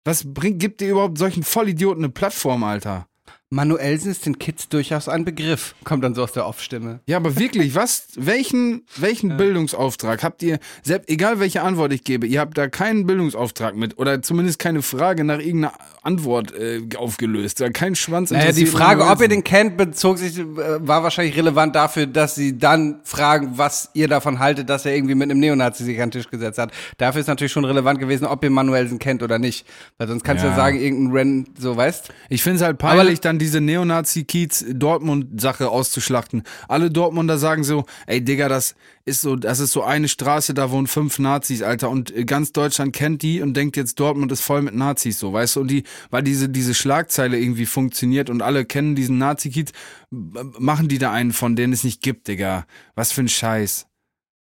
Was 0.04 0.32
bringt, 0.32 0.60
gibt 0.60 0.80
ihr 0.80 0.90
überhaupt 0.90 1.18
solchen 1.18 1.42
Vollidioten 1.42 2.04
eine 2.04 2.12
Plattform, 2.12 2.64
Alter? 2.64 3.06
Manuelsen 3.48 4.10
ist 4.10 4.26
den 4.26 4.40
Kids 4.40 4.68
durchaus 4.68 5.08
ein 5.08 5.24
Begriff, 5.24 5.76
kommt 5.84 6.02
dann 6.02 6.16
so 6.16 6.24
aus 6.24 6.32
der 6.32 6.46
Off-Stimme. 6.48 7.00
Ja, 7.06 7.16
aber 7.18 7.38
wirklich, 7.38 7.76
was, 7.76 8.08
welchen, 8.16 8.84
welchen 8.96 9.36
Bildungsauftrag 9.36 10.24
habt 10.24 10.42
ihr, 10.42 10.58
selbst, 10.82 11.08
egal 11.08 11.38
welche 11.38 11.62
Antwort 11.62 11.92
ich 11.92 12.02
gebe, 12.02 12.26
ihr 12.26 12.40
habt 12.40 12.58
da 12.58 12.66
keinen 12.66 13.06
Bildungsauftrag 13.06 13.76
mit 13.76 13.98
oder 13.98 14.20
zumindest 14.20 14.58
keine 14.58 14.82
Frage 14.82 15.22
nach 15.22 15.38
irgendeiner 15.38 15.74
Antwort 16.06 16.54
äh, 16.54 16.82
aufgelöst, 16.96 17.62
kein 17.74 17.94
Schwanz 17.94 18.30
Naja, 18.30 18.52
die 18.52 18.66
Frage, 18.66 19.04
ob 19.04 19.20
ihr 19.20 19.28
den 19.28 19.44
kennt, 19.44 19.76
bezog 19.76 20.18
sich, 20.18 20.38
äh, 20.38 20.44
war 20.46 21.02
wahrscheinlich 21.02 21.36
relevant 21.36 21.74
dafür, 21.74 22.06
dass 22.06 22.34
sie 22.34 22.56
dann 22.56 23.00
fragen, 23.04 23.52
was 23.56 23.90
ihr 23.94 24.08
davon 24.08 24.38
haltet, 24.38 24.70
dass 24.70 24.86
er 24.86 24.94
irgendwie 24.94 25.14
mit 25.14 25.30
einem 25.30 25.40
Neonazi 25.40 25.84
sich 25.84 26.00
an 26.00 26.10
den 26.10 26.20
Tisch 26.20 26.30
gesetzt 26.30 26.58
hat. 26.58 26.70
Dafür 26.98 27.20
ist 27.20 27.26
natürlich 27.26 27.52
schon 27.52 27.64
relevant 27.64 27.98
gewesen, 27.98 28.24
ob 28.24 28.42
ihr 28.44 28.50
Manuelsen 28.50 28.98
kennt 28.98 29.22
oder 29.22 29.38
nicht. 29.38 29.66
Weil 29.98 30.08
sonst 30.08 30.22
kannst 30.24 30.44
du 30.44 30.48
ja 30.48 30.52
Ja. 30.52 30.56
sagen, 30.56 30.80
irgendein 30.80 31.12
Ren, 31.16 31.46
so 31.58 31.76
weißt. 31.76 32.08
Ich 32.28 32.42
finde 32.42 32.56
es 32.58 32.62
halt 32.62 32.78
peinlich, 32.78 33.20
dann 33.20 33.38
diese 33.38 33.60
Neonazi-Kiez-Dortmund-Sache 33.60 35.68
auszuschlachten. 35.68 36.42
Alle 36.68 36.90
Dortmunder 36.90 37.38
sagen 37.38 37.64
so, 37.64 37.84
ey 38.06 38.22
Digga, 38.22 38.48
das 38.48 38.74
ist 39.06 39.20
so, 39.20 39.36
das 39.36 39.60
ist 39.60 39.70
so 39.70 39.84
eine 39.84 40.08
Straße, 40.08 40.52
da 40.52 40.72
wohnen 40.72 40.88
fünf 40.88 41.20
Nazis, 41.20 41.62
Alter. 41.62 41.88
Und 41.90 42.14
äh, 42.14 42.24
ganz 42.24 42.52
Deutschland 42.52 42.92
kennt 42.92 43.22
die 43.22 43.40
und 43.40 43.54
denkt 43.54 43.76
jetzt, 43.76 44.00
Dortmund 44.00 44.32
ist 44.32 44.40
voll 44.42 44.62
mit 44.62 44.74
Nazis, 44.74 45.20
so, 45.20 45.32
weißt 45.32 45.56
du? 45.56 45.60
Und 45.60 45.70
die, 45.70 45.84
weil 46.10 46.24
diese, 46.24 46.48
diese 46.48 46.74
Schlagzeile 46.74 47.38
irgendwie 47.38 47.66
funktioniert 47.66 48.28
und 48.28 48.42
alle 48.42 48.64
kennen 48.64 48.96
diesen 48.96 49.18
Nazi-Kiez, 49.18 49.70
machen 50.10 50.88
die 50.88 50.98
da 50.98 51.12
einen 51.12 51.32
von, 51.32 51.54
den 51.54 51.72
es 51.72 51.84
nicht 51.84 52.02
gibt, 52.02 52.26
Digga. 52.26 52.66
Was 52.96 53.12
für 53.12 53.20
ein 53.20 53.28
Scheiß. 53.28 53.86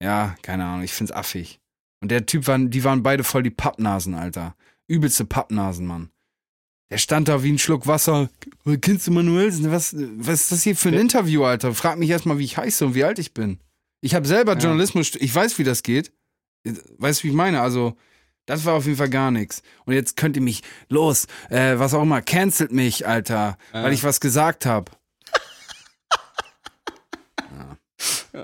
Ja, 0.01 0.37
keine 0.43 0.65
Ahnung, 0.65 0.85
ich 0.85 0.93
find's 0.93 1.13
affig. 1.13 1.61
Und 2.01 2.11
der 2.11 2.27
Typ 2.27 2.47
waren, 2.47 2.71
die 2.71 2.85
waren 2.85 3.03
beide 3.03 3.25
voll 3.25 3.43
die 3.43 3.51
Pappnasen, 3.51 4.15
Alter. 4.15 4.55
Übelste 4.87 5.25
Pappnasen, 5.25 5.87
Mann. 5.87 6.11
Der 6.91 6.99
stand 6.99 7.27
da 7.27 7.43
wie 7.43 7.51
ein 7.51 7.59
Schluck 7.59 7.87
Wasser. 7.89 8.29
Kennst 8.81 9.07
du 9.09 9.11
Manuelsen? 9.11 9.73
Was, 9.73 9.97
was 9.97 10.43
ist 10.43 10.53
das 10.53 10.63
hier 10.63 10.77
für 10.77 10.91
ein 10.91 10.95
Interview, 10.95 11.43
Alter? 11.43 11.75
Frag 11.75 11.99
mich 11.99 12.11
erstmal, 12.11 12.39
wie 12.39 12.45
ich 12.45 12.59
heiße 12.59 12.87
und 12.87 12.95
wie 12.95 13.03
alt 13.03 13.19
ich 13.19 13.35
bin. 13.35 13.59
Ich 14.05 14.15
habe 14.15 14.27
selber 14.27 14.55
Journalismus, 14.57 15.13
ich 15.15 15.35
weiß, 15.35 15.59
wie 15.59 15.65
das 15.65 15.83
geht. 15.83 16.13
Weißt 16.99 17.21
du, 17.21 17.25
wie 17.25 17.29
ich 17.31 17.35
meine? 17.37 17.61
Also, 17.63 17.97
das 18.47 18.65
war 18.65 18.75
auf 18.75 18.85
jeden 18.85 18.99
Fall 18.99 19.09
gar 19.09 19.31
nichts. 19.31 19.63
Und 19.85 19.95
jetzt 19.95 20.17
könnt 20.17 20.35
ihr 20.37 20.43
mich, 20.43 20.63
los, 20.89 21.27
äh, 21.51 21.79
was 21.79 21.95
auch 21.95 22.03
immer, 22.03 22.21
cancelt 22.21 22.73
mich, 22.73 23.07
Alter, 23.07 23.57
weil 23.73 23.93
ich 23.93 24.03
was 24.05 24.21
gesagt 24.21 24.67
habe. 24.67 24.91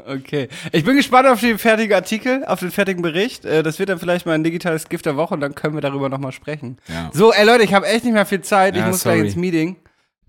Okay. 0.07 0.49
Ich 0.73 0.85
bin 0.85 0.97
gespannt 0.97 1.27
auf 1.29 1.41
den 1.41 1.59
fertigen 1.59 1.95
Artikel, 1.95 2.45
auf 2.45 2.61
den 2.61 2.71
fertigen 2.71 3.01
Bericht. 3.01 3.47
Äh, 3.47 3.63
Das 3.63 3.79
wird 3.79 3.89
dann 3.89 3.99
vielleicht 3.99 4.27
mal 4.27 4.35
ein 4.35 4.45
digitales 4.45 4.89
Gift 4.91 5.07
der 5.07 5.17
Woche 5.17 5.33
und 5.33 5.41
dann 5.41 5.55
können 5.55 5.75
wir 5.75 5.81
darüber 5.81 6.11
nochmal 6.11 6.33
sprechen. 6.33 6.77
Ja. 6.89 7.11
So, 7.15 7.33
ey 7.33 7.45
Leute, 7.47 7.65
ich 7.65 7.73
habe 7.73 7.87
echt 7.87 8.05
nicht 8.05 8.13
mehr 8.13 8.27
viel 8.27 8.43
Zeit. 8.43 8.75
Ich 8.77 8.83
Ja, 8.83 8.89
muss 8.89 9.01
sorry. 9.01 9.17
gleich 9.17 9.27
ins 9.29 9.37
Meeting. 9.37 9.77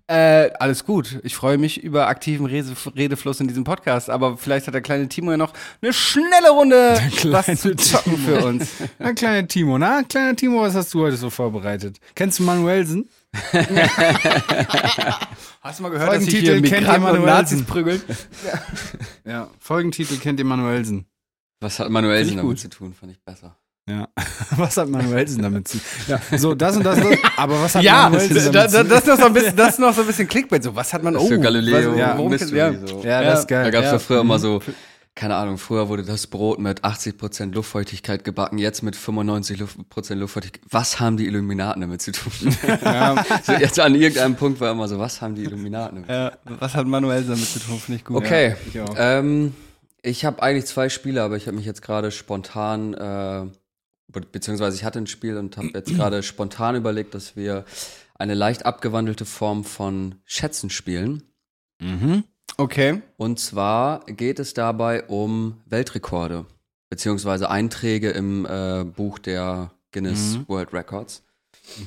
Äh, 0.09 0.51
alles 0.59 0.85
gut. 0.85 1.19
Ich 1.21 1.35
freue 1.35 1.59
mich 1.59 1.83
über 1.83 2.07
aktiven 2.07 2.47
Rede 2.47 2.73
Redefluss 2.95 3.39
in 3.41 3.47
diesem 3.47 3.63
Podcast. 3.63 4.09
Aber 4.09 4.37
vielleicht 4.37 4.65
hat 4.65 4.73
der 4.73 4.81
kleine 4.81 5.07
Timo 5.07 5.29
ja 5.29 5.37
noch 5.37 5.53
eine 5.83 5.93
schnelle 5.93 6.49
Runde 6.49 6.99
was 7.25 7.45
zu 7.61 7.75
zocken 7.75 8.17
für 8.17 8.43
uns. 8.43 8.71
Na, 8.97 9.13
kleiner 9.13 9.47
Timo, 9.47 9.77
na, 9.77 10.01
kleiner 10.01 10.35
Timo, 10.35 10.61
was 10.61 10.73
hast 10.73 10.91
du 10.95 11.01
heute 11.01 11.15
so 11.15 11.29
vorbereitet? 11.29 11.99
Kennst 12.15 12.39
du 12.39 12.43
Manuelsen? 12.43 13.07
Hast 15.61 15.77
du 15.77 15.83
mal 15.83 15.89
gehört, 15.89 16.07
dass 16.09 16.15
Folgentitel 16.15 16.41
hier 16.41 16.53
kennt 16.63 16.71
ihr 16.71 16.79
Migranten 16.79 17.19
und? 17.19 17.25
Nazis 17.25 17.63
prügeln? 17.63 18.01
Ja. 19.23 19.51
Folgentitel 19.59 20.17
kennt 20.17 20.39
ihr 20.39 20.45
Manuelsen. 20.45 21.05
Was 21.59 21.77
hat 21.77 21.91
Manuelsen 21.91 22.29
ich 22.31 22.35
damit 22.37 22.49
gut. 22.49 22.59
zu 22.59 22.69
tun? 22.69 22.95
Fand 22.95 23.11
ich 23.11 23.23
besser. 23.23 23.55
Ja. 23.89 24.07
Was 24.57 24.77
hat 24.77 24.87
Manuelsen 24.89 25.41
damit 25.41 25.67
zu 25.67 25.77
tun? 25.77 25.87
Ja. 26.07 26.37
So, 26.37 26.53
das 26.55 26.77
und 26.77 26.83
das, 26.83 26.99
das. 26.99 27.07
Aber 27.37 27.61
was 27.61 27.75
hat 27.75 27.83
Ja, 27.83 28.03
Manuelsen 28.09 28.35
da, 28.35 28.41
damit 28.41 28.55
da, 28.55 28.69
zu 28.69 28.77
tun? 28.81 28.89
das, 28.89 28.99
ist 28.99 29.07
noch 29.07 29.17
so 29.19 29.25
ein 29.25 29.33
bisschen, 29.33 29.55
das 29.55 29.69
ist 29.69 29.79
noch 29.79 29.93
so 29.93 30.01
ein 30.01 30.07
bisschen 30.07 30.27
Clickbait. 30.27 30.63
So, 30.63 30.75
was 30.75 30.93
hat 30.93 31.03
man? 31.03 31.15
Oh, 31.15 31.27
Für 31.27 31.39
Galileo 31.39 31.91
was, 31.91 31.97
ja, 31.99 32.15
Mystery, 32.15 32.57
ja. 32.57 32.73
so. 32.87 33.01
Ja, 33.03 33.23
das 33.23 33.39
ist 33.41 33.47
geil. 33.47 33.63
Da 33.65 33.69
gab 33.71 33.81
es 33.83 33.87
Ja. 33.87 33.93
ja 33.93 33.99
früher 33.99 34.21
immer 34.21 34.37
so, 34.39 34.61
keine 35.15 35.35
Ahnung, 35.35 35.57
früher 35.57 35.89
wurde 35.89 36.03
das 36.03 36.27
Brot 36.27 36.59
mit 36.59 36.83
80% 36.85 37.53
Luftfeuchtigkeit 37.53 38.23
gebacken, 38.23 38.57
jetzt 38.57 38.83
mit 38.83 38.95
95% 38.95 39.57
Luft, 39.57 39.77
Luftfeuchtigkeit. 40.11 40.61
Was 40.69 40.99
haben 40.99 41.17
die 41.17 41.25
Illuminaten 41.25 41.81
damit 41.81 42.01
zu 42.01 42.11
tun? 42.11 42.31
so 43.43 43.51
jetzt 43.53 43.79
an 43.79 43.95
irgendeinem 43.95 44.35
Punkt 44.35 44.61
war 44.61 44.71
immer 44.71 44.87
so, 44.87 44.97
was 44.99 45.21
haben 45.21 45.35
die 45.35 45.43
Illuminaten 45.43 46.05
damit? 46.05 46.09
Ja, 46.09 46.31
was 46.59 46.73
hat 46.75 46.87
Manuel 46.87 47.23
damit 47.23 47.45
zu 47.45 47.59
tun? 47.59 47.79
Finde 47.79 47.97
ich 47.97 48.05
gut. 48.05 48.17
Okay, 48.17 48.55
ich 48.69 48.79
auch. 48.79 48.95
ähm, 48.97 49.53
ich 50.01 50.23
habe 50.23 50.41
eigentlich 50.41 50.65
zwei 50.67 50.87
Spiele, 50.87 51.21
aber 51.23 51.35
ich 51.35 51.47
habe 51.47 51.57
mich 51.57 51.65
jetzt 51.65 51.81
gerade 51.81 52.11
spontan, 52.11 52.93
äh, 52.93 53.45
be 54.11 54.21
beziehungsweise 54.21 54.75
ich 54.77 54.83
hatte 54.83 54.99
ein 54.99 55.07
Spiel 55.07 55.37
und 55.37 55.57
habe 55.57 55.71
jetzt 55.73 55.93
gerade 55.95 56.23
spontan 56.23 56.75
überlegt, 56.75 57.13
dass 57.13 57.35
wir 57.35 57.65
eine 58.15 58.33
leicht 58.33 58.65
abgewandelte 58.65 59.25
Form 59.25 59.63
von 59.63 60.15
Schätzen 60.25 60.69
spielen. 60.69 61.23
Mhm. 61.79 62.23
Okay. 62.57 63.01
Und 63.15 63.39
zwar 63.39 64.05
geht 64.05 64.39
es 64.39 64.53
dabei 64.53 65.03
um 65.05 65.61
Weltrekorde, 65.65 66.45
beziehungsweise 66.89 67.49
Einträge 67.49 68.09
im 68.09 68.45
äh, 68.45 68.83
Buch 68.83 69.19
der 69.19 69.71
Guinness 69.91 70.37
Mhm. 70.37 70.45
World 70.49 70.73
Records. 70.73 71.23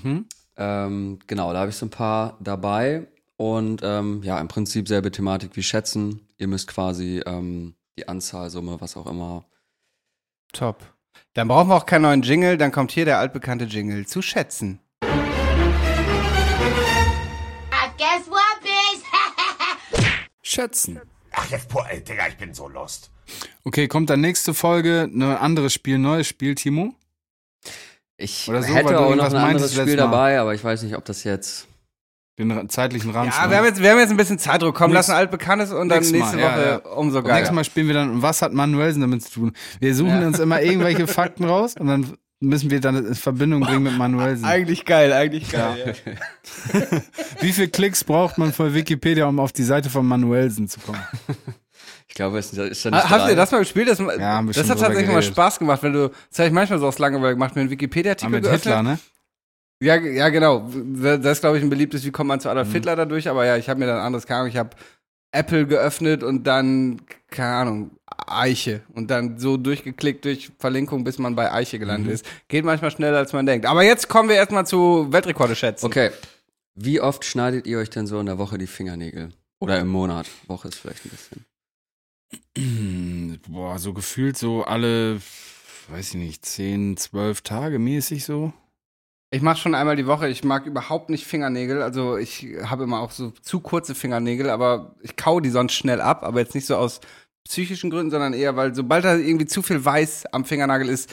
Mhm. 0.02 0.26
Ähm, 0.56 1.18
genau, 1.26 1.52
da 1.52 1.60
habe 1.60 1.70
ich 1.70 1.76
so 1.76 1.86
ein 1.86 1.90
paar 1.90 2.38
dabei. 2.40 3.06
Und 3.36 3.80
ähm, 3.82 4.22
ja, 4.22 4.40
im 4.40 4.48
Prinzip 4.48 4.88
selbe 4.88 5.10
Thematik 5.10 5.56
wie 5.56 5.62
Schätzen. 5.62 6.20
Ihr 6.38 6.46
müsst 6.48 6.68
quasi 6.68 7.20
ähm, 7.26 7.74
die 7.98 8.08
Anzahl, 8.08 8.50
Summe, 8.50 8.80
was 8.80 8.96
auch 8.96 9.06
immer. 9.06 9.44
Top. 10.52 10.91
Dann 11.34 11.48
brauchen 11.48 11.68
wir 11.68 11.76
auch 11.76 11.86
keinen 11.86 12.02
neuen 12.02 12.22
Jingle, 12.22 12.58
dann 12.58 12.72
kommt 12.72 12.92
hier 12.92 13.04
der 13.04 13.18
altbekannte 13.18 13.64
Jingle 13.64 14.06
zu 14.06 14.22
schätzen. 14.22 14.80
Bitch? 18.62 19.02
Schätzen. 20.42 21.00
Ach, 21.32 21.48
jetzt, 21.50 21.68
boah, 21.68 21.86
ey, 21.88 22.02
Digga, 22.02 22.28
ich 22.28 22.36
bin 22.36 22.54
so 22.54 22.68
lost. 22.68 23.10
Okay, 23.64 23.88
kommt 23.88 24.10
dann 24.10 24.20
nächste 24.20 24.54
Folge 24.54 25.08
ein 25.10 25.22
anderes 25.22 25.72
Spiel, 25.72 25.98
neues 25.98 26.26
Spiel, 26.26 26.54
Timo? 26.54 26.94
Ich 28.16 28.48
Oder 28.48 28.62
so, 28.62 28.74
hätte 28.74 29.00
auch 29.00 29.14
noch 29.14 29.32
ein 29.32 29.36
anderes 29.36 29.74
Spiel 29.74 29.96
dabei, 29.96 30.38
aber 30.38 30.54
ich 30.54 30.62
weiß 30.62 30.82
nicht, 30.82 30.96
ob 30.96 31.04
das 31.04 31.24
jetzt. 31.24 31.66
Den 32.48 32.68
zeitlichen 32.68 33.10
Rahmen. 33.10 33.30
Ja, 33.30 33.50
wir 33.50 33.56
haben, 33.58 33.64
jetzt, 33.64 33.82
wir 33.82 33.90
haben 33.90 33.98
jetzt 33.98 34.10
ein 34.10 34.16
bisschen 34.16 34.38
Zeitdruck. 34.38 34.74
Komm, 34.74 34.92
lass 34.92 35.10
ein 35.10 35.16
altbekanntes 35.16 35.72
und 35.72 35.88
dann 35.88 36.00
nächste 36.00 36.36
Mal, 36.36 36.38
ja, 36.38 36.50
Woche 36.52 36.80
ja. 36.84 36.90
umso 36.92 37.18
Und 37.18 37.24
nächstes 37.24 37.44
geiler. 37.44 37.52
Mal 37.52 37.64
spielen 37.64 37.86
wir 37.88 37.94
dann, 37.94 38.10
und 38.10 38.22
was 38.22 38.42
hat 38.42 38.52
Manuelsen 38.52 39.00
damit 39.00 39.22
zu 39.24 39.30
tun? 39.32 39.52
Wir 39.80 39.94
suchen 39.94 40.24
uns 40.24 40.38
immer 40.38 40.60
irgendwelche 40.62 41.06
Fakten 41.06 41.44
raus 41.44 41.74
und 41.78 41.86
dann 41.86 42.14
müssen 42.40 42.70
wir 42.70 42.80
dann 42.80 42.96
in 43.06 43.14
Verbindung 43.14 43.60
bringen 43.60 43.84
mit 43.84 43.96
Manuelsen. 43.96 44.44
Eigentlich 44.46 44.84
geil, 44.84 45.12
eigentlich 45.12 45.50
geil. 45.50 45.94
Ja. 46.72 46.80
Wie 47.40 47.52
viele 47.52 47.68
Klicks 47.68 48.02
braucht 48.02 48.36
man 48.38 48.52
von 48.52 48.74
Wikipedia, 48.74 49.26
um 49.26 49.38
auf 49.38 49.52
die 49.52 49.62
Seite 49.62 49.90
von 49.90 50.06
Manuelsen 50.06 50.68
zu 50.68 50.80
kommen? 50.80 51.02
Ich 52.08 52.16
glaube, 52.16 52.36
es 52.38 52.52
ist, 52.52 52.84
ja 52.84 52.90
nicht. 52.90 53.04
Ha- 53.04 53.08
Habt 53.08 53.30
ihr 53.30 53.36
das 53.36 53.50
mal 53.52 53.60
gespielt? 53.60 53.88
Das, 53.88 53.98
wir 53.98 54.06
das 54.08 54.68
hat 54.68 54.78
tatsächlich 54.78 55.10
mal. 55.10 55.22
Spaß 55.22 55.58
gemacht, 55.58 55.82
wenn 55.82 55.94
du, 55.94 56.10
das 56.28 56.40
habe 56.40 56.48
ich 56.48 56.52
manchmal 56.52 56.78
so 56.78 56.86
aus 56.86 56.98
Langeweile 56.98 57.32
gemacht, 57.32 57.54
mir 57.54 57.62
einen 57.62 57.70
Wikipedia-Artikel 57.70 58.30
mit 58.30 58.42
geöffnet. 58.42 58.64
Hitler, 58.64 58.82
ne? 58.82 58.98
Ja, 59.82 59.96
ja, 59.96 60.28
genau. 60.28 60.68
Das 60.94 61.24
ist, 61.24 61.40
glaube 61.40 61.58
ich, 61.58 61.64
ein 61.64 61.70
beliebtes, 61.70 62.04
wie 62.04 62.10
kommt 62.12 62.28
man 62.28 62.40
zu 62.40 62.48
Adolf 62.48 62.68
Mhm. 62.68 62.72
Hitler 62.72 62.96
dadurch, 62.96 63.28
aber 63.28 63.44
ja, 63.44 63.56
ich 63.56 63.68
habe 63.68 63.80
mir 63.80 63.86
dann 63.86 63.98
anderes, 63.98 64.26
keine 64.26 64.40
Ahnung, 64.40 64.50
ich 64.50 64.56
habe 64.56 64.70
Apple 65.32 65.66
geöffnet 65.66 66.22
und 66.22 66.44
dann, 66.44 67.02
keine 67.30 67.54
Ahnung, 67.54 67.90
Eiche 68.26 68.82
und 68.94 69.10
dann 69.10 69.38
so 69.38 69.56
durchgeklickt 69.56 70.24
durch 70.24 70.52
Verlinkung, 70.58 71.04
bis 71.04 71.18
man 71.18 71.34
bei 71.34 71.50
Eiche 71.50 71.78
gelandet 71.78 72.08
Mhm. 72.08 72.14
ist. 72.14 72.26
Geht 72.48 72.64
manchmal 72.64 72.90
schneller, 72.90 73.18
als 73.18 73.32
man 73.32 73.46
denkt. 73.46 73.66
Aber 73.66 73.82
jetzt 73.82 74.08
kommen 74.08 74.28
wir 74.28 74.36
erstmal 74.36 74.66
zu 74.66 75.08
Weltrekorde 75.10 75.56
schätzen. 75.56 75.86
Okay. 75.86 76.10
Wie 76.74 77.00
oft 77.00 77.24
schneidet 77.24 77.66
ihr 77.66 77.78
euch 77.78 77.90
denn 77.90 78.06
so 78.06 78.20
in 78.20 78.26
der 78.26 78.38
Woche 78.38 78.58
die 78.58 78.66
Fingernägel? 78.66 79.30
Oder 79.58 79.80
im 79.80 79.88
Monat? 79.88 80.26
Woche 80.46 80.68
ist 80.68 80.78
vielleicht 80.78 81.04
ein 81.06 81.10
bisschen. 81.10 81.44
Boah, 83.48 83.78
so 83.78 83.92
gefühlt 83.92 84.36
so 84.36 84.64
alle, 84.64 85.20
weiß 85.88 86.10
ich 86.10 86.14
nicht, 86.14 86.44
10, 86.44 86.96
12 86.96 87.42
Tage 87.42 87.78
mäßig 87.78 88.24
so. 88.24 88.52
Ich 89.34 89.40
mache 89.40 89.56
schon 89.58 89.74
einmal 89.74 89.96
die 89.96 90.06
Woche. 90.06 90.28
Ich 90.28 90.44
mag 90.44 90.66
überhaupt 90.66 91.08
nicht 91.08 91.26
Fingernägel. 91.26 91.82
Also 91.82 92.18
ich 92.18 92.46
habe 92.64 92.84
immer 92.84 93.00
auch 93.00 93.10
so 93.10 93.30
zu 93.40 93.60
kurze 93.60 93.94
Fingernägel, 93.94 94.50
aber 94.50 94.94
ich 95.00 95.16
kau 95.16 95.40
die 95.40 95.48
sonst 95.48 95.72
schnell 95.72 96.02
ab. 96.02 96.22
Aber 96.22 96.38
jetzt 96.40 96.54
nicht 96.54 96.66
so 96.66 96.76
aus 96.76 97.00
psychischen 97.48 97.88
Gründen, 97.88 98.10
sondern 98.10 98.34
eher, 98.34 98.56
weil 98.56 98.74
sobald 98.74 99.06
da 99.06 99.16
irgendwie 99.16 99.46
zu 99.46 99.62
viel 99.62 99.82
Weiß 99.82 100.26
am 100.32 100.44
Fingernagel 100.44 100.86
ist, 100.88 101.10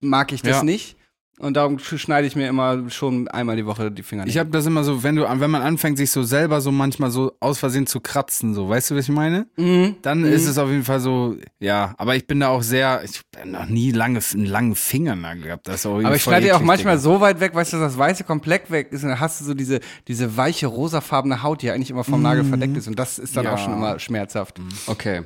mag 0.00 0.30
ich 0.32 0.42
das 0.42 0.58
Ja. 0.58 0.62
nicht. 0.62 0.96
Und 1.40 1.56
darum 1.56 1.78
sch- 1.78 1.98
schneide 1.98 2.28
ich 2.28 2.36
mir 2.36 2.48
immer 2.48 2.88
schon 2.90 3.26
einmal 3.26 3.56
die 3.56 3.66
Woche 3.66 3.90
die 3.90 4.04
Fingernägel. 4.04 4.30
Ich 4.30 4.38
habe 4.38 4.50
das 4.50 4.66
immer 4.66 4.84
so, 4.84 5.02
wenn 5.02 5.16
du, 5.16 5.22
wenn 5.28 5.50
man 5.50 5.62
anfängt, 5.62 5.98
sich 5.98 6.12
so 6.12 6.22
selber 6.22 6.60
so 6.60 6.70
manchmal 6.70 7.10
so 7.10 7.32
aus 7.40 7.58
Versehen 7.58 7.88
zu 7.88 7.98
kratzen, 8.00 8.54
so, 8.54 8.68
weißt 8.68 8.90
du, 8.92 8.94
was 8.96 9.04
ich 9.06 9.10
meine? 9.14 9.46
mhm. 9.56 9.96
Dann 10.02 10.20
Mhm. 10.20 10.26
ist 10.32 10.46
es 10.46 10.58
auf 10.58 10.70
jeden 10.70 10.84
Fall 10.84 11.00
so, 11.00 11.36
ja, 11.58 11.94
aber 11.98 12.14
ich 12.14 12.26
bin 12.28 12.38
da 12.38 12.48
auch 12.48 12.62
sehr, 12.62 13.02
ich 13.04 13.20
habe 13.36 13.48
noch 13.50 13.66
nie 13.66 13.90
lange, 13.90 14.20
einen 14.32 14.46
langen 14.46 14.74
Fingernagel 14.76 15.42
gehabt. 15.42 15.66
Das 15.66 15.76
ist 15.80 15.86
auch 15.86 15.92
irgendwie 15.94 16.06
Aber 16.06 16.16
ich 16.16 16.22
schneide 16.22 16.46
die 16.46 16.52
auch 16.52 16.60
manchmal 16.60 16.98
so 16.98 17.20
weit 17.20 17.40
weg, 17.40 17.52
weißt 17.54 17.72
du, 17.72 17.78
dass 17.78 17.92
das 17.92 17.98
Weiße 17.98 18.22
komplett 18.24 18.70
weg 18.70 18.92
ist. 18.92 19.02
Und 19.02 19.08
dann 19.08 19.18
hast 19.20 19.40
du 19.40 19.44
so 19.44 19.54
diese, 19.54 19.80
diese 20.06 20.36
weiche, 20.36 20.68
rosafarbene 20.68 21.42
Haut, 21.42 21.62
die 21.62 21.66
ja 21.66 21.74
eigentlich 21.74 21.90
immer 21.90 22.04
vom 22.04 22.22
Nagel 22.22 22.44
verdeckt 22.44 22.76
ist. 22.76 22.86
Und 22.86 22.96
das 22.98 23.18
ist 23.18 23.36
dann 23.36 23.42
Mhm. 23.44 23.48
Ja. 23.48 23.54
auch 23.54 23.58
schon 23.58 23.72
immer 23.74 23.98
schmerzhaft. 23.98 24.60
Okay. 24.86 25.22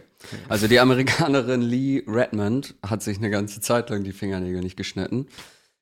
Also 0.48 0.66
die 0.68 0.80
Amerikanerin 0.80 1.60
Lee 1.60 2.02
Redmond 2.08 2.74
hat 2.84 3.02
sich 3.02 3.18
eine 3.18 3.28
ganze 3.30 3.60
Zeit 3.60 3.90
lang 3.90 4.02
die 4.04 4.12
Fingernägel 4.12 4.62
nicht 4.62 4.76
geschnitten. 4.76 5.26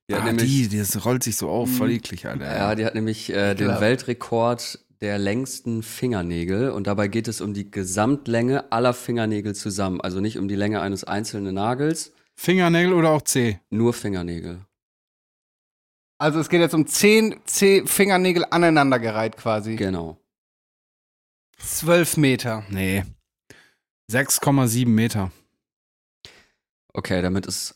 Die 0.09 0.15
hat 0.15 0.23
Ah, 0.23 0.27
nämlich, 0.27 0.69
die, 0.69 0.79
das 0.79 1.05
rollt 1.05 1.23
sich 1.25 1.37
so 1.37 1.49
auf, 1.49 1.69
voll 1.71 1.91
eklig, 1.91 2.27
Alter. 2.27 2.45
ja, 2.45 2.75
die 2.75 2.85
hat 2.87 2.95
nämlich 2.95 3.31
äh, 3.31 3.55
den 3.55 3.67
Klar. 3.69 3.81
Weltrekord 3.81 4.79
der 5.01 5.19
längsten 5.19 5.83
Fingernägel 5.83 6.71
und 6.71 6.87
dabei 6.87 7.09
geht 7.09 7.29
es 7.29 7.41
um 7.41 7.55
die 7.55 7.71
Gesamtlänge 7.71 8.71
aller 8.73 8.95
Fingernägel 8.95 9.55
zusammen. 9.55 10.01
Also 10.01 10.21
nicht 10.21 10.39
um 10.39 10.47
die 10.49 10.55
Länge 10.55 10.81
eines 10.81 11.05
einzelnen 11.05 11.55
Nagels, 11.55 12.13
Fingernägel 12.37 12.93
oder 12.93 13.11
auch 13.11 13.23
Zeh? 13.23 13.59
nur 13.71 13.93
Fingernägel. 13.93 14.61
Also 16.19 16.39
es 16.41 16.49
geht 16.49 16.61
jetzt 16.61 16.75
um 16.75 16.87
zehn, 16.87 17.41
zehn 17.45 17.87
Fingernägel 17.87 18.47
aneinandergereiht 18.51 19.37
quasi. 19.37 19.77
Genau. 19.77 20.19
Zwölf 21.59 22.17
Meter. 22.17 22.65
Nee. 22.71 23.05
6,7 24.11 24.87
Meter. 24.89 25.31
Okay, 26.95 27.21
damit 27.21 27.47
ist 27.47 27.75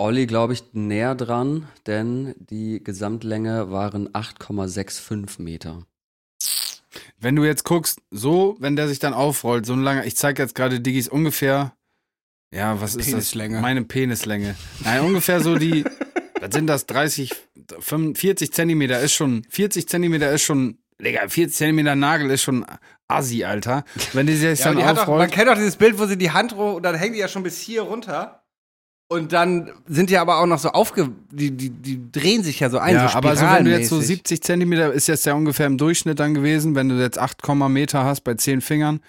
Olli, 0.00 0.26
glaube 0.26 0.54
ich, 0.54 0.64
näher 0.72 1.14
dran, 1.14 1.68
denn 1.86 2.34
die 2.38 2.82
Gesamtlänge 2.82 3.70
waren 3.70 4.08
8,65 4.08 5.42
Meter. 5.42 5.82
Wenn 7.18 7.36
du 7.36 7.44
jetzt 7.44 7.64
guckst, 7.64 8.00
so, 8.10 8.56
wenn 8.60 8.76
der 8.76 8.88
sich 8.88 8.98
dann 8.98 9.12
aufrollt, 9.12 9.66
so 9.66 9.74
ein 9.74 9.82
langer, 9.82 10.06
ich 10.06 10.16
zeige 10.16 10.42
jetzt 10.42 10.54
gerade 10.54 10.80
Diggis 10.80 11.06
ungefähr, 11.06 11.74
ja, 12.52 12.80
was 12.80 12.94
ist 12.94 13.10
Penislänge. 13.10 13.56
das? 13.56 13.62
Meine 13.62 13.84
Penislänge. 13.84 14.56
Nein, 14.84 15.02
ungefähr 15.02 15.40
so 15.42 15.56
die, 15.56 15.84
was 16.40 16.52
sind 16.54 16.66
das, 16.66 16.86
30, 16.86 17.32
45 17.78 18.52
Zentimeter 18.54 19.00
ist 19.00 19.12
schon, 19.12 19.44
40 19.50 19.86
Zentimeter 19.86 20.32
ist 20.32 20.42
schon, 20.42 20.78
Digga, 20.98 21.28
40 21.28 21.54
Zentimeter 21.54 21.94
Nagel 21.94 22.30
ist 22.30 22.42
schon 22.42 22.64
assi, 23.06 23.44
Alter. 23.44 23.84
Wenn 24.14 24.26
die 24.26 24.34
sich 24.34 24.58
Ja, 24.60 24.64
dann 24.66 24.76
und 24.76 24.80
die 24.82 24.86
hat 24.86 24.98
auch, 24.98 25.06
man 25.06 25.14
aufrollt, 25.16 25.32
kennt 25.32 25.48
doch 25.48 25.54
dieses 25.56 25.76
Bild, 25.76 25.98
wo 25.98 26.06
sie 26.06 26.16
die 26.16 26.30
Hand, 26.30 26.56
ro- 26.56 26.80
dann 26.80 26.94
hängen 26.94 27.12
die 27.12 27.20
ja 27.20 27.28
schon 27.28 27.42
bis 27.42 27.60
hier 27.60 27.82
runter. 27.82 28.39
Und 29.12 29.32
dann 29.32 29.72
sind 29.88 30.08
die 30.08 30.18
aber 30.18 30.38
auch 30.38 30.46
noch 30.46 30.60
so 30.60 30.68
aufge, 30.70 31.10
die, 31.32 31.50
die, 31.50 31.70
die 31.70 32.12
drehen 32.12 32.44
sich 32.44 32.60
ja 32.60 32.70
so 32.70 32.78
ein, 32.78 32.94
ja, 32.94 33.08
so 33.08 33.16
aber 33.16 33.34
so 33.34 33.42
wenn 33.42 33.64
du 33.64 33.72
jetzt 33.72 33.88
so 33.88 33.96
spiralmäßig. 33.96 34.06
70 34.18 34.42
Zentimeter, 34.44 34.92
ist 34.92 35.08
jetzt 35.08 35.26
ja 35.26 35.34
ungefähr 35.34 35.66
im 35.66 35.78
Durchschnitt 35.78 36.20
dann 36.20 36.32
gewesen, 36.32 36.76
wenn 36.76 36.88
du 36.88 36.94
jetzt 36.94 37.18
8, 37.18 37.44
Meter 37.68 38.04
hast 38.04 38.20
bei 38.20 38.34
10 38.34 38.60
Fingern. 38.60 39.00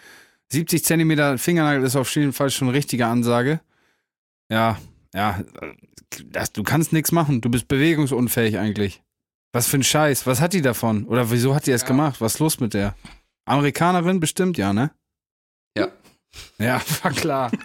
70 0.51 0.83
Zentimeter 0.83 1.37
Fingernagel 1.37 1.83
ist 1.83 1.95
auf 1.95 2.13
jeden 2.15 2.33
Fall 2.33 2.49
schon 2.49 2.69
eine 2.69 2.77
richtige 2.77 3.05
Ansage. 3.05 3.61
Ja, 4.49 4.79
ja, 5.13 5.41
das, 6.31 6.51
du 6.51 6.63
kannst 6.63 6.93
nichts 6.93 7.11
machen. 7.11 7.41
Du 7.41 7.49
bist 7.49 7.67
bewegungsunfähig 7.67 8.57
eigentlich. 8.57 9.03
Was 9.53 9.67
für 9.67 9.77
ein 9.77 9.83
Scheiß. 9.83 10.25
Was 10.25 10.41
hat 10.41 10.53
die 10.53 10.63
davon? 10.63 11.05
Oder 11.05 11.29
wieso 11.29 11.53
hat 11.53 11.67
die 11.67 11.71
das 11.71 11.81
Ja. 11.81 11.87
gemacht? 11.87 12.21
Was 12.21 12.33
ist 12.33 12.39
los 12.39 12.59
mit 12.59 12.73
der? 12.73 12.95
Amerikanerin 13.45 14.19
bestimmt, 14.19 14.57
ja, 14.57 14.73
ne? 14.73 14.89
Ja. 15.77 15.89
Ja, 16.57 16.81
war 17.03 17.11
klar. 17.11 17.51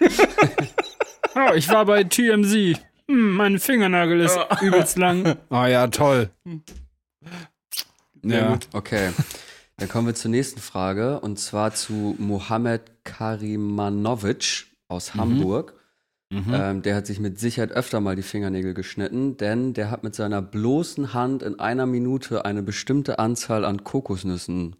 Oh, 1.37 1.53
ich 1.53 1.69
war 1.69 1.85
bei 1.85 2.03
TMZ. 2.03 2.79
Hm, 3.07 3.35
mein 3.35 3.59
Fingernagel 3.59 4.21
ist 4.21 4.39
übelst 4.59 4.97
lang. 4.97 5.37
Oh 5.51 5.65
ja, 5.67 5.87
toll. 5.87 6.31
Ja. 8.23 8.57
Okay. 8.73 9.11
Dann 9.77 9.87
kommen 9.87 10.07
wir 10.07 10.15
zur 10.15 10.31
nächsten 10.31 10.59
Frage 10.59 11.19
und 11.19 11.37
zwar 11.37 11.75
zu 11.75 12.15
Mohamed 12.17 12.81
Karimanovic 13.03 14.65
aus 14.87 15.13
Hamburg. 15.13 15.75
Mhm. 16.31 16.53
Ähm, 16.53 16.81
der 16.81 16.95
hat 16.95 17.05
sich 17.05 17.19
mit 17.19 17.39
Sicherheit 17.39 17.71
öfter 17.71 18.01
mal 18.01 18.15
die 18.15 18.23
Fingernägel 18.23 18.73
geschnitten, 18.73 19.37
denn 19.37 19.73
der 19.73 19.91
hat 19.91 20.03
mit 20.03 20.15
seiner 20.15 20.41
bloßen 20.41 21.13
Hand 21.13 21.43
in 21.43 21.59
einer 21.59 21.85
Minute 21.85 22.45
eine 22.45 22.63
bestimmte 22.63 23.19
Anzahl 23.19 23.63
an 23.63 23.83
Kokosnüssen 23.83 24.75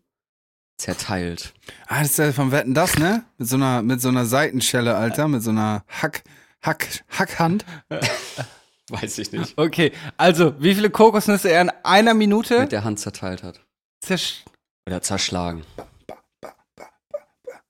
zerteilt. 0.77 1.53
Ah, 1.87 2.01
das 2.01 2.11
ist 2.11 2.17
ja 2.17 2.31
vom 2.31 2.51
Wetten 2.51 2.73
das, 2.73 2.97
ne? 2.97 3.23
Mit 3.37 3.47
so 3.47 3.55
einer, 3.55 3.81
mit 3.83 4.01
so 4.01 4.09
einer 4.09 4.25
Seitenschelle, 4.25 4.95
Alter, 4.95 5.27
mit 5.27 5.41
so 5.41 5.51
einer 5.51 5.83
Hack, 5.87 6.23
Hack, 6.63 6.87
Hackhand. 7.09 7.65
Weiß 8.89 9.17
ich 9.17 9.31
nicht. 9.31 9.57
Okay, 9.57 9.91
also, 10.15 10.55
wie 10.61 10.73
viele 10.73 10.89
Kokosnüsse 10.89 11.49
er 11.49 11.61
in 11.61 11.71
einer 11.83 12.13
Minute 12.13 12.61
Mit 12.61 12.71
der 12.71 12.83
Hand 12.83 12.99
zerteilt 12.99 13.43
hat. 13.43 13.59
zersch... 14.01 14.43
Oder 14.87 15.01
zerschlagen. 15.01 15.65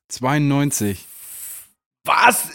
92. 0.10 1.06
Was? 2.06 2.50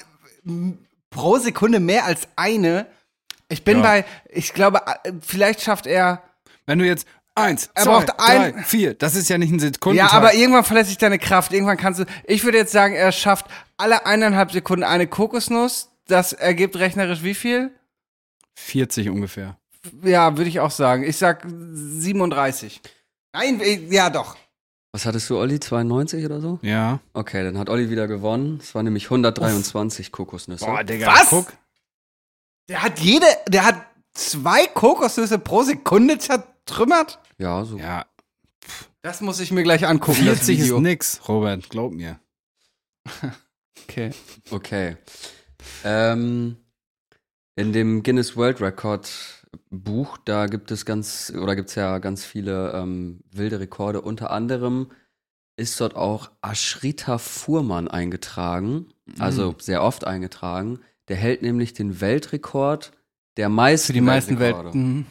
Pro 1.11 1.39
Sekunde 1.39 1.81
mehr 1.81 2.05
als 2.05 2.29
eine? 2.37 2.87
Ich 3.49 3.65
bin 3.65 3.79
Ja. 3.79 3.83
bei, 3.83 4.05
ich 4.31 4.55
glaube, 4.55 4.81
vielleicht 5.21 5.61
schafft 5.61 5.87
er... 5.87 6.23
Wenn 6.67 6.79
du 6.79 6.87
jetzt 6.87 7.07
eins, 7.35 7.69
Er 7.75 7.83
zwei, 7.85 7.91
braucht 7.93 8.09
drei, 8.19 8.39
ein- 8.55 8.65
vier, 8.65 8.95
das 8.95 9.15
ist 9.15 9.29
ja 9.29 9.37
nicht 9.37 9.51
ein 9.53 9.59
Sekunden. 9.59 9.99
Ja, 9.99 10.13
aber 10.13 10.35
irgendwann 10.35 10.65
verlässt 10.65 10.89
sich 10.89 10.99
deine 10.99 11.19
Kraft. 11.19 11.53
Irgendwann 11.53 11.77
kannst 11.77 12.01
du. 12.01 12.05
Ich 12.25 12.45
würde 12.45 12.59
jetzt 12.59 12.73
sagen, 12.73 12.95
er 12.95 13.11
schafft 13.13 13.47
alle 13.77 14.07
eineinhalb 14.07 14.53
Sekunden 14.53 14.85
eine 14.85 15.07
Kokosnuss. 15.07 15.91
Das 16.07 16.33
ergibt 16.33 16.77
rechnerisch 16.77 17.23
wie 17.23 17.35
viel? 17.35 17.71
40 18.55 19.09
ungefähr. 19.09 19.57
Ja, 20.03 20.37
würde 20.37 20.49
ich 20.51 20.61
auch 20.61 20.71
sagen. 20.71 21.05
Ich 21.05 21.17
sag 21.17 21.47
37. 21.49 22.81
Nein, 23.33 23.61
äh, 23.61 23.77
ja 23.91 24.11
doch. 24.11 24.37
Was 24.93 25.07
hattest 25.07 25.31
du, 25.31 25.39
Olli? 25.39 25.59
92 25.59 26.25
oder 26.27 26.41
so? 26.41 26.59
Ja. 26.63 27.01
Okay, 27.15 27.43
dann 27.43 27.59
hat 27.59 27.71
Olli 27.71 27.89
wieder 27.89 28.07
gewonnen. 28.07 28.59
Es 28.63 28.75
war 28.75 28.83
nämlich 28.83 29.05
123 29.05 30.13
Kokosnüsse. 30.13 30.67
Digga. 30.85 31.07
Was? 31.07 31.31
Guck. 31.31 31.53
Der 32.69 32.83
hat 32.83 33.01
jede, 33.01 33.27
der 33.49 33.65
hat 33.65 33.87
zwei 34.13 34.67
Kokosnüsse 34.67 35.39
pro 35.39 35.63
Sekunde 35.63 36.19
zertrümmert? 36.19 37.19
Ja, 37.39 37.65
so. 37.65 37.79
Ja, 37.79 38.05
Das 39.01 39.21
muss 39.21 39.41
ich 39.41 39.51
mir 39.51 39.63
gleich 39.63 39.87
angucken, 39.87 40.27
das 40.27 40.45
40 40.45 40.59
ist 40.61 40.73
nix, 40.79 41.21
Robert, 41.29 41.69
glaub 41.71 41.93
mir. 41.93 42.19
Okay. 43.89 44.13
Okay. 44.51 44.97
Ähm, 45.85 46.57
in 47.57 47.73
dem 47.73 48.03
Guinness 48.03 48.37
World 48.37 48.61
Record 48.61 49.11
Buch, 49.71 50.19
da 50.25 50.47
gibt 50.47 50.71
es 50.71 50.85
ganz, 50.85 51.33
oder 51.37 51.57
gibt 51.57 51.69
es 51.69 51.75
ja 51.75 51.99
ganz 51.99 52.25
viele 52.25 52.73
ähm, 52.73 53.21
wilde 53.31 53.61
Rekorde. 53.61 54.01
Unter 54.01 54.31
anderem 54.31 54.91
ist 55.57 55.81
dort 55.81 55.97
auch 55.97 56.31
Ashrita 56.41 57.19
Fuhrmann 57.19 57.89
eingetragen, 57.89 58.89
also 59.19 59.55
sehr 59.59 59.83
oft 59.83 60.07
eingetragen. 60.07 60.81
Der 61.09 61.17
hält 61.17 61.43
nämlich 61.43 61.75
den 61.75 62.01
Weltrekord 62.01 62.93
der 63.37 63.49
meisten 63.49 63.89
Für 63.89 63.93
die 63.93 64.01
meisten. 64.01 64.39
Welten. 64.39 64.71
Mhm. 64.73 65.07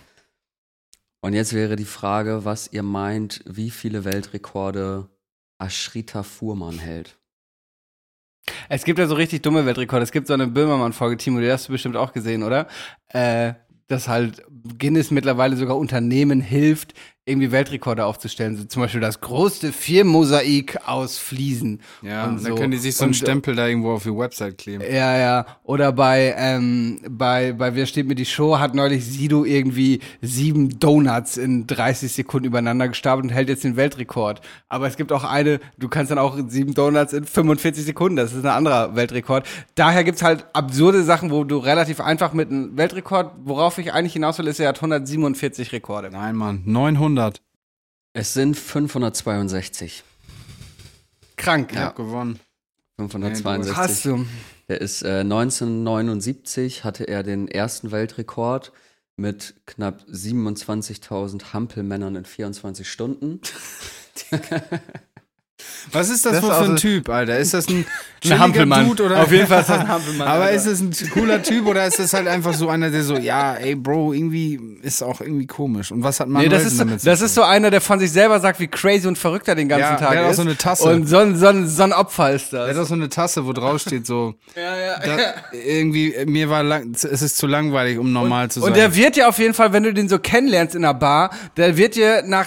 Und 1.21 1.33
jetzt 1.33 1.53
wäre 1.53 1.75
die 1.75 1.85
Frage, 1.85 2.45
was 2.45 2.71
ihr 2.73 2.83
meint, 2.83 3.43
wie 3.45 3.69
viele 3.69 4.05
Weltrekorde 4.05 5.07
Ashrita 5.59 6.23
Fuhrmann 6.23 6.79
hält. 6.79 7.17
Es 8.69 8.83
gibt 8.83 8.99
ja 8.99 9.07
so 9.07 9.15
richtig 9.15 9.41
dumme 9.41 9.65
Weltrekorde. 9.65 10.03
Es 10.03 10.11
gibt 10.11 10.27
so 10.27 10.33
eine 10.33 10.47
Böhmermann-Folge, 10.47 11.17
Timo, 11.17 11.39
die 11.39 11.51
hast 11.51 11.67
du 11.67 11.73
bestimmt 11.73 11.95
auch 11.95 12.13
gesehen, 12.13 12.43
oder? 12.43 12.67
Äh, 13.09 13.53
dass 13.87 14.07
halt 14.07 14.43
Guinness 14.77 15.11
mittlerweile 15.11 15.57
sogar 15.57 15.77
Unternehmen 15.77 16.39
hilft, 16.39 16.93
irgendwie 17.26 17.51
Weltrekorde 17.51 18.03
aufzustellen. 18.03 18.57
So 18.57 18.63
zum 18.63 18.82
Beispiel 18.82 18.99
das 18.99 19.22
größte 19.22 19.72
Firmenmosaik 19.72 20.80
aus 20.88 21.19
Fliesen. 21.19 21.80
Ja, 22.01 22.24
Und 22.24 22.30
und 22.38 22.43
dann 22.43 22.53
so. 22.53 22.55
können 22.57 22.72
die 22.72 22.78
sich 22.78 22.95
so 22.95 23.03
einen 23.03 23.11
Und- 23.11 23.15
Stempel 23.15 23.55
da 23.55 23.67
irgendwo 23.67 23.91
auf 23.91 24.01
die 24.03 24.09
Website 24.17 24.57
kleben. 24.57 24.84
Ja, 24.84 25.15
ja. 25.17 25.45
Oder 25.63 25.91
bei, 25.91 26.34
ähm, 26.36 26.99
bei, 27.07 27.53
bei 27.53 27.76
Wer 27.76 27.86
steht 27.86 28.07
mir 28.07 28.15
die 28.15 28.26
Show 28.26 28.57
hat 28.57 28.74
neulich 28.74 29.05
Sido 29.05 29.45
irgendwie 29.45 29.99
sieben 30.22 30.80
Donuts 30.80 31.38
in 31.38 31.67
30 31.67 32.11
Sekunden 32.11 32.47
übereinander 32.47 32.88
gestapelt 32.88 33.26
und 33.26 33.30
hält 33.30 33.49
jetzt 33.49 33.63
den 33.63 33.76
Weltrekord. 33.76 34.41
Aber 34.67 34.88
es 34.88 34.97
gibt 34.97 35.11
auch 35.11 35.24
eine, 35.24 35.59
du 35.78 35.89
kannst 35.89 36.09
dann 36.09 36.17
auch 36.17 36.36
sieben 36.47 36.74
Donuts 36.74 37.13
in 37.13 37.26
45 37.26 37.86
Sekunden. 37.86 38.15
Das 38.15 38.34
ist 38.34 38.43
ein 38.43 38.49
anderer 38.51 38.95
Weltrekord. 38.95 39.47
Daher 39.76 40.03
gibt's 40.03 40.24
halt 40.24 40.45
absurde 40.53 41.03
Sachen, 41.03 41.30
wo 41.30 41.43
du 41.43 41.57
relativ 41.59 42.01
einfach 42.01 42.34
mit 42.34 42.49
einem 42.49 42.76
Weltrekord, 42.78 43.32
worauf 43.43 43.78
ich 43.78 43.93
eigentlich 43.93 44.13
hinaus 44.13 44.39
will, 44.39 44.47
ist, 44.47 44.59
er 44.59 44.69
hat 44.69 44.78
147 44.82 45.72
Rekorde. 45.72 46.09
Nein, 46.09 46.36
Mann, 46.36 46.63
900. 46.65 47.11
Es 48.14 48.34
sind 48.34 48.57
562. 48.57 50.03
Krank. 51.38 51.72
Ich 51.72 51.78
hab 51.78 51.95
gewonnen. 51.95 52.39
562. 52.97 53.78
Hast 53.78 54.05
du. 54.05 54.26
Der 54.68 54.82
ist 54.82 55.03
äh, 55.03 55.20
1979 55.20 56.84
hatte 56.84 57.07
er 57.07 57.24
den 57.24 57.47
ersten 57.47 57.91
Weltrekord 57.91 58.72
mit 59.18 59.55
knapp 59.66 60.03
27.000 60.09 61.53
Hampelmännern 61.53 62.16
in 62.16 62.26
24 62.26 62.89
Stunden. 62.89 63.41
Was 65.91 66.09
ist 66.09 66.26
das, 66.26 66.34
Das 66.34 66.43
wohl 66.43 66.49
ist 66.51 66.55
für 66.57 66.64
ein 66.64 66.72
also- 66.72 66.82
Typ, 66.82 67.09
Alter? 67.09 67.38
Ist 67.39 67.53
das 67.53 67.68
ein 67.68 67.86
Ein 68.24 68.38
Hampelmann. 68.38 68.86
Dude 68.88 69.03
oder? 69.05 69.24
Auf 69.24 69.32
jeden 69.32 69.47
Fall 69.47 69.62
ist 69.62 69.70
das 69.70 69.80
ein 69.80 69.88
Hampelmann. 69.88 70.28
Aber 70.28 70.43
Alter. 70.43 70.55
ist 70.55 70.68
es 70.68 70.80
ein 70.80 71.09
cooler 71.12 71.41
Typ 71.41 71.66
oder 71.66 71.88
ist 71.88 71.97
das 71.97 72.14
halt 72.14 72.28
einfach 72.28 72.53
so 72.53 72.70
einer, 72.70 72.91
der 72.91 73.01
so, 73.03 73.18
ja, 73.18 73.55
ey, 73.55 73.74
Bro, 73.74 74.14
irgendwie 74.14 74.59
ist 74.84 75.01
auch 75.01 75.22
irgendwie 75.22 75.47
komisch. 75.47 75.91
Und 75.91 76.03
was 76.03 76.20
hat 76.20 76.28
man 76.28 76.43
Nee, 76.43 76.49
das 76.49 76.64
ist, 76.66 76.78
so, 76.78 76.84
das 76.86 77.22
ist 77.22 77.34
so 77.34 77.41
einer, 77.41 77.72
der 77.72 77.82
von 77.82 77.99
sich 77.99 78.12
selber 78.12 78.39
sagt, 78.39 78.59
wie 78.59 78.68
crazy 78.68 79.07
und 79.07 79.18
verrückt 79.18 79.47
er 79.47 79.55
den 79.55 79.68
ganzen 79.70 79.82
Ja, 79.93 79.95
Tag 79.95 80.12
der 80.12 80.20
hat 80.20 80.26
auch 80.28 80.30
ist. 80.32 80.36
so 80.36 80.41
eine 80.43 80.55
Tasse. 80.55 80.84
Und 80.89 81.07
so 81.07 81.18
ein, 81.18 81.36
so 81.36 81.47
ein, 81.47 81.68
so 81.68 81.82
ein 81.82 81.93
Opfer 81.93 82.32
ist 82.32 82.53
Der 82.53 82.68
das. 82.68 82.78
hat 82.78 82.84
auch 82.84 82.88
so 82.88 82.93
eine 82.93 83.09
Tasse, 83.09 83.47
wo 83.47 83.53
drauf 83.53 83.82
steht 83.82 84.05
so, 84.05 84.36
ja, 84.55 84.78
ja, 84.78 84.99
da, 84.99 85.18
irgendwie, 85.66 86.14
mir 86.28 86.47
war 86.47 86.62
lang, 86.62 86.91
es 86.93 87.03
ist 87.03 87.38
zu 87.38 87.47
langweilig, 87.47 87.97
um 87.97 88.14
normal 88.14 88.51
zu 88.51 88.59
sein. 88.59 88.68
Und 88.70 88.76
der 88.78 88.95
wird 88.95 89.16
dir 89.16 89.30
auf 89.30 89.39
jeden 89.39 89.55
Fall, 89.55 89.74
wenn 89.74 89.82
du 89.82 89.95
den 89.95 90.07
so 90.09 90.20
kennenlernst 90.20 90.76
in 90.76 90.86
einer 90.86 90.93
Bar, 90.93 91.32
der 91.57 91.76
wird 91.76 91.95
dir 91.95 92.22
nach 92.24 92.45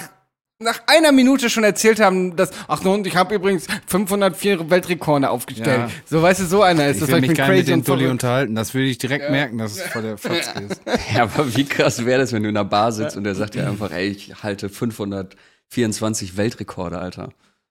nach 0.59 0.81
einer 0.87 1.11
Minute 1.11 1.49
schon 1.49 1.63
erzählt 1.65 1.99
haben, 1.99 2.35
dass 2.35 2.51
ach 2.67 2.83
und 2.85 3.05
ich 3.05 3.15
habe 3.15 3.35
übrigens 3.35 3.67
504 3.87 4.69
Weltrekorde 4.69 5.29
aufgestellt. 5.29 5.89
Ja. 5.89 5.89
So 6.05 6.21
weißt 6.21 6.41
du, 6.41 6.45
so 6.45 6.61
einer 6.61 6.87
ist 6.87 6.95
ich 6.95 7.01
das. 7.01 7.09
will 7.11 7.21
mich 7.21 7.33
gar 7.35 7.49
nicht 7.49 7.57
mit 7.57 7.65
crazy 7.65 7.71
dem 7.71 7.79
und 7.79 7.87
Dulli 7.87 8.07
unterhalten. 8.07 8.55
Das 8.55 8.73
würde 8.73 8.87
ich 8.87 8.97
direkt 8.97 9.29
merken, 9.29 9.57
dass 9.57 9.73
es 9.73 9.81
vor 9.81 10.01
der 10.01 10.17
Fatzke 10.17 10.61
ist. 10.61 10.81
Ja, 11.13 11.23
aber 11.23 11.55
wie 11.55 11.65
krass 11.65 12.05
wäre 12.05 12.21
das, 12.21 12.31
wenn 12.31 12.43
du 12.43 12.49
in 12.49 12.55
einer 12.55 12.65
Bar 12.65 12.91
sitzt 12.93 13.17
und 13.17 13.25
der 13.25 13.35
sagt 13.35 13.55
dir 13.55 13.67
einfach, 13.67 13.91
ey, 13.91 14.07
ich 14.07 14.43
halte 14.43 14.69
524 14.69 16.37
Weltrekorde, 16.37 16.99
Alter. 16.99 17.29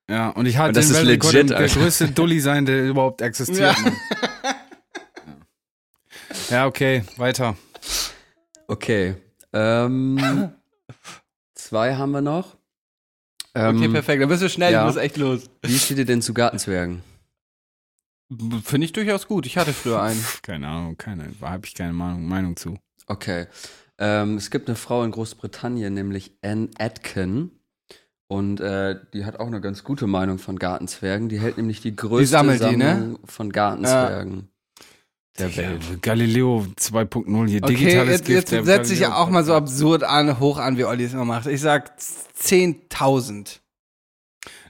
Ja, 0.09 0.29
und 0.29 0.45
ich 0.45 0.59
halte 0.59 0.69
Und 0.69 0.77
das 0.77 0.89
den 0.89 0.97
ist 0.97 1.07
Weltrekord, 1.07 1.33
legit, 1.33 1.51
der 1.51 1.69
größte 1.69 2.09
Dulli 2.15 2.41
sein, 2.41 2.67
der 2.67 2.85
überhaupt 2.85 3.23
existiert. 3.23 3.75
Ja. 3.79 3.93
Ja, 6.51 6.67
okay, 6.67 7.05
weiter. 7.17 7.57
Okay. 8.69 9.15
Ähm, 9.55 10.51
zwei 11.55 11.95
haben 11.95 12.11
wir 12.11 12.21
noch. 12.21 12.57
Ähm, 13.55 13.77
Okay, 13.77 13.89
perfekt. 13.89 14.23
Dann 14.23 14.29
bist 14.29 14.43
du 14.43 14.49
schnell, 14.49 14.73
ja. 14.73 14.81
du 14.81 14.87
musst 14.87 14.99
echt 14.99 15.17
los. 15.17 15.51
Wie 15.63 15.79
steht 15.79 15.99
ihr 15.99 16.05
denn 16.05 16.23
zu 16.23 16.35
Gartenzwergen? 16.35 17.03
Finde 18.65 18.85
ich 18.87 18.93
durchaus 18.93 19.29
gut. 19.29 19.47
Ich 19.47 19.57
hatte 19.57 19.73
früher 19.73 20.03
einen. 20.03 20.25
Keine 20.43 20.69
Ahnung, 20.69 20.97
keine, 20.97 21.31
habe 21.41 21.67
ich 21.67 21.75
keine 21.75 21.93
Meinung, 21.93 22.27
Meinung 22.27 22.57
zu. 22.57 22.79
Okay. 23.07 23.47
Ähm, 23.99 24.37
es 24.37 24.51
gibt 24.51 24.69
eine 24.69 24.77
Frau 24.77 25.05
in 25.05 25.11
Großbritannien, 25.11 25.93
nämlich 25.93 26.33
Anne 26.43 26.71
Atkin. 26.79 27.53
Und 28.27 28.61
äh, 28.61 28.99
die 29.13 29.25
hat 29.25 29.39
auch 29.39 29.47
eine 29.47 29.61
ganz 29.61 29.85
gute 29.85 30.07
Meinung 30.07 30.39
von 30.39 30.59
Gartenzwergen. 30.59 31.29
Die 31.29 31.39
hält 31.39 31.59
nämlich 31.59 31.81
die 31.81 31.95
größte 31.95 32.27
sammelt 32.27 32.61
die, 32.61 32.65
Sammlung 32.65 33.13
ne? 33.13 33.19
von 33.25 33.53
Gartenzwergen 33.53 34.49
der 35.39 35.57
Welt. 35.57 35.83
Ja, 35.91 35.97
Galileo 36.01 36.67
2.0 36.79 37.49
hier, 37.49 37.63
Okay, 37.63 37.75
digitales 37.75 38.11
jetzt, 38.11 38.25
Gift. 38.27 38.53
jetzt 38.53 38.67
setze 38.67 38.95
ich 38.95 39.01
ja 39.01 39.15
auch 39.17 39.29
mal 39.31 39.45
so 39.45 39.55
absurd 39.55 40.03
an, 40.05 40.39
hoch 40.41 40.59
an, 40.59 40.77
wie 40.79 40.85
Olli 40.85 41.05
es 41.05 41.13
immer 41.13 41.25
macht. 41.25 41.47
Ich 41.47 41.61
sag 41.61 41.99
10.000. 41.99 43.59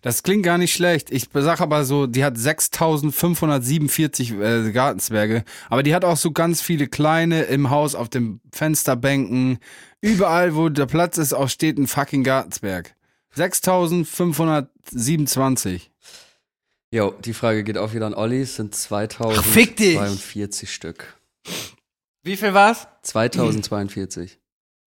Das 0.02 0.22
klingt 0.22 0.44
gar 0.44 0.58
nicht 0.58 0.74
schlecht. 0.74 1.10
Ich 1.10 1.28
sag 1.32 1.60
aber 1.62 1.84
so, 1.86 2.06
die 2.06 2.24
hat 2.24 2.36
6547 2.36 4.32
äh, 4.32 4.70
Gartenzwerge. 4.70 5.44
Aber 5.70 5.82
die 5.82 5.94
hat 5.94 6.04
auch 6.04 6.18
so 6.18 6.30
ganz 6.30 6.60
viele 6.60 6.88
kleine 6.88 7.44
im 7.44 7.70
Haus 7.70 7.94
auf 7.94 8.10
den 8.10 8.40
Fensterbänken. 8.52 9.58
Überall, 10.02 10.54
wo 10.56 10.68
der 10.68 10.84
Platz 10.86 11.16
ist, 11.16 11.32
auch 11.32 11.48
steht 11.48 11.78
ein 11.78 11.86
fucking 11.86 12.22
Gartenzwerg. 12.22 12.94
6527. 13.34 15.90
Jo, 16.95 17.12
die 17.24 17.34
Frage 17.34 17.64
geht 17.64 17.76
auch 17.76 17.92
wieder 17.92 18.07
an 18.07 18.14
Olli. 18.14 18.42
Es 18.42 18.55
sind 18.55 18.72
Ach, 18.72 19.42
fick 19.42 19.76
dich! 19.76 19.97
2042 19.97 20.72
Stück. 20.72 21.18
Wie 22.22 22.36
viel 22.36 22.55
war's? 22.55 22.86
2042. 23.03 24.38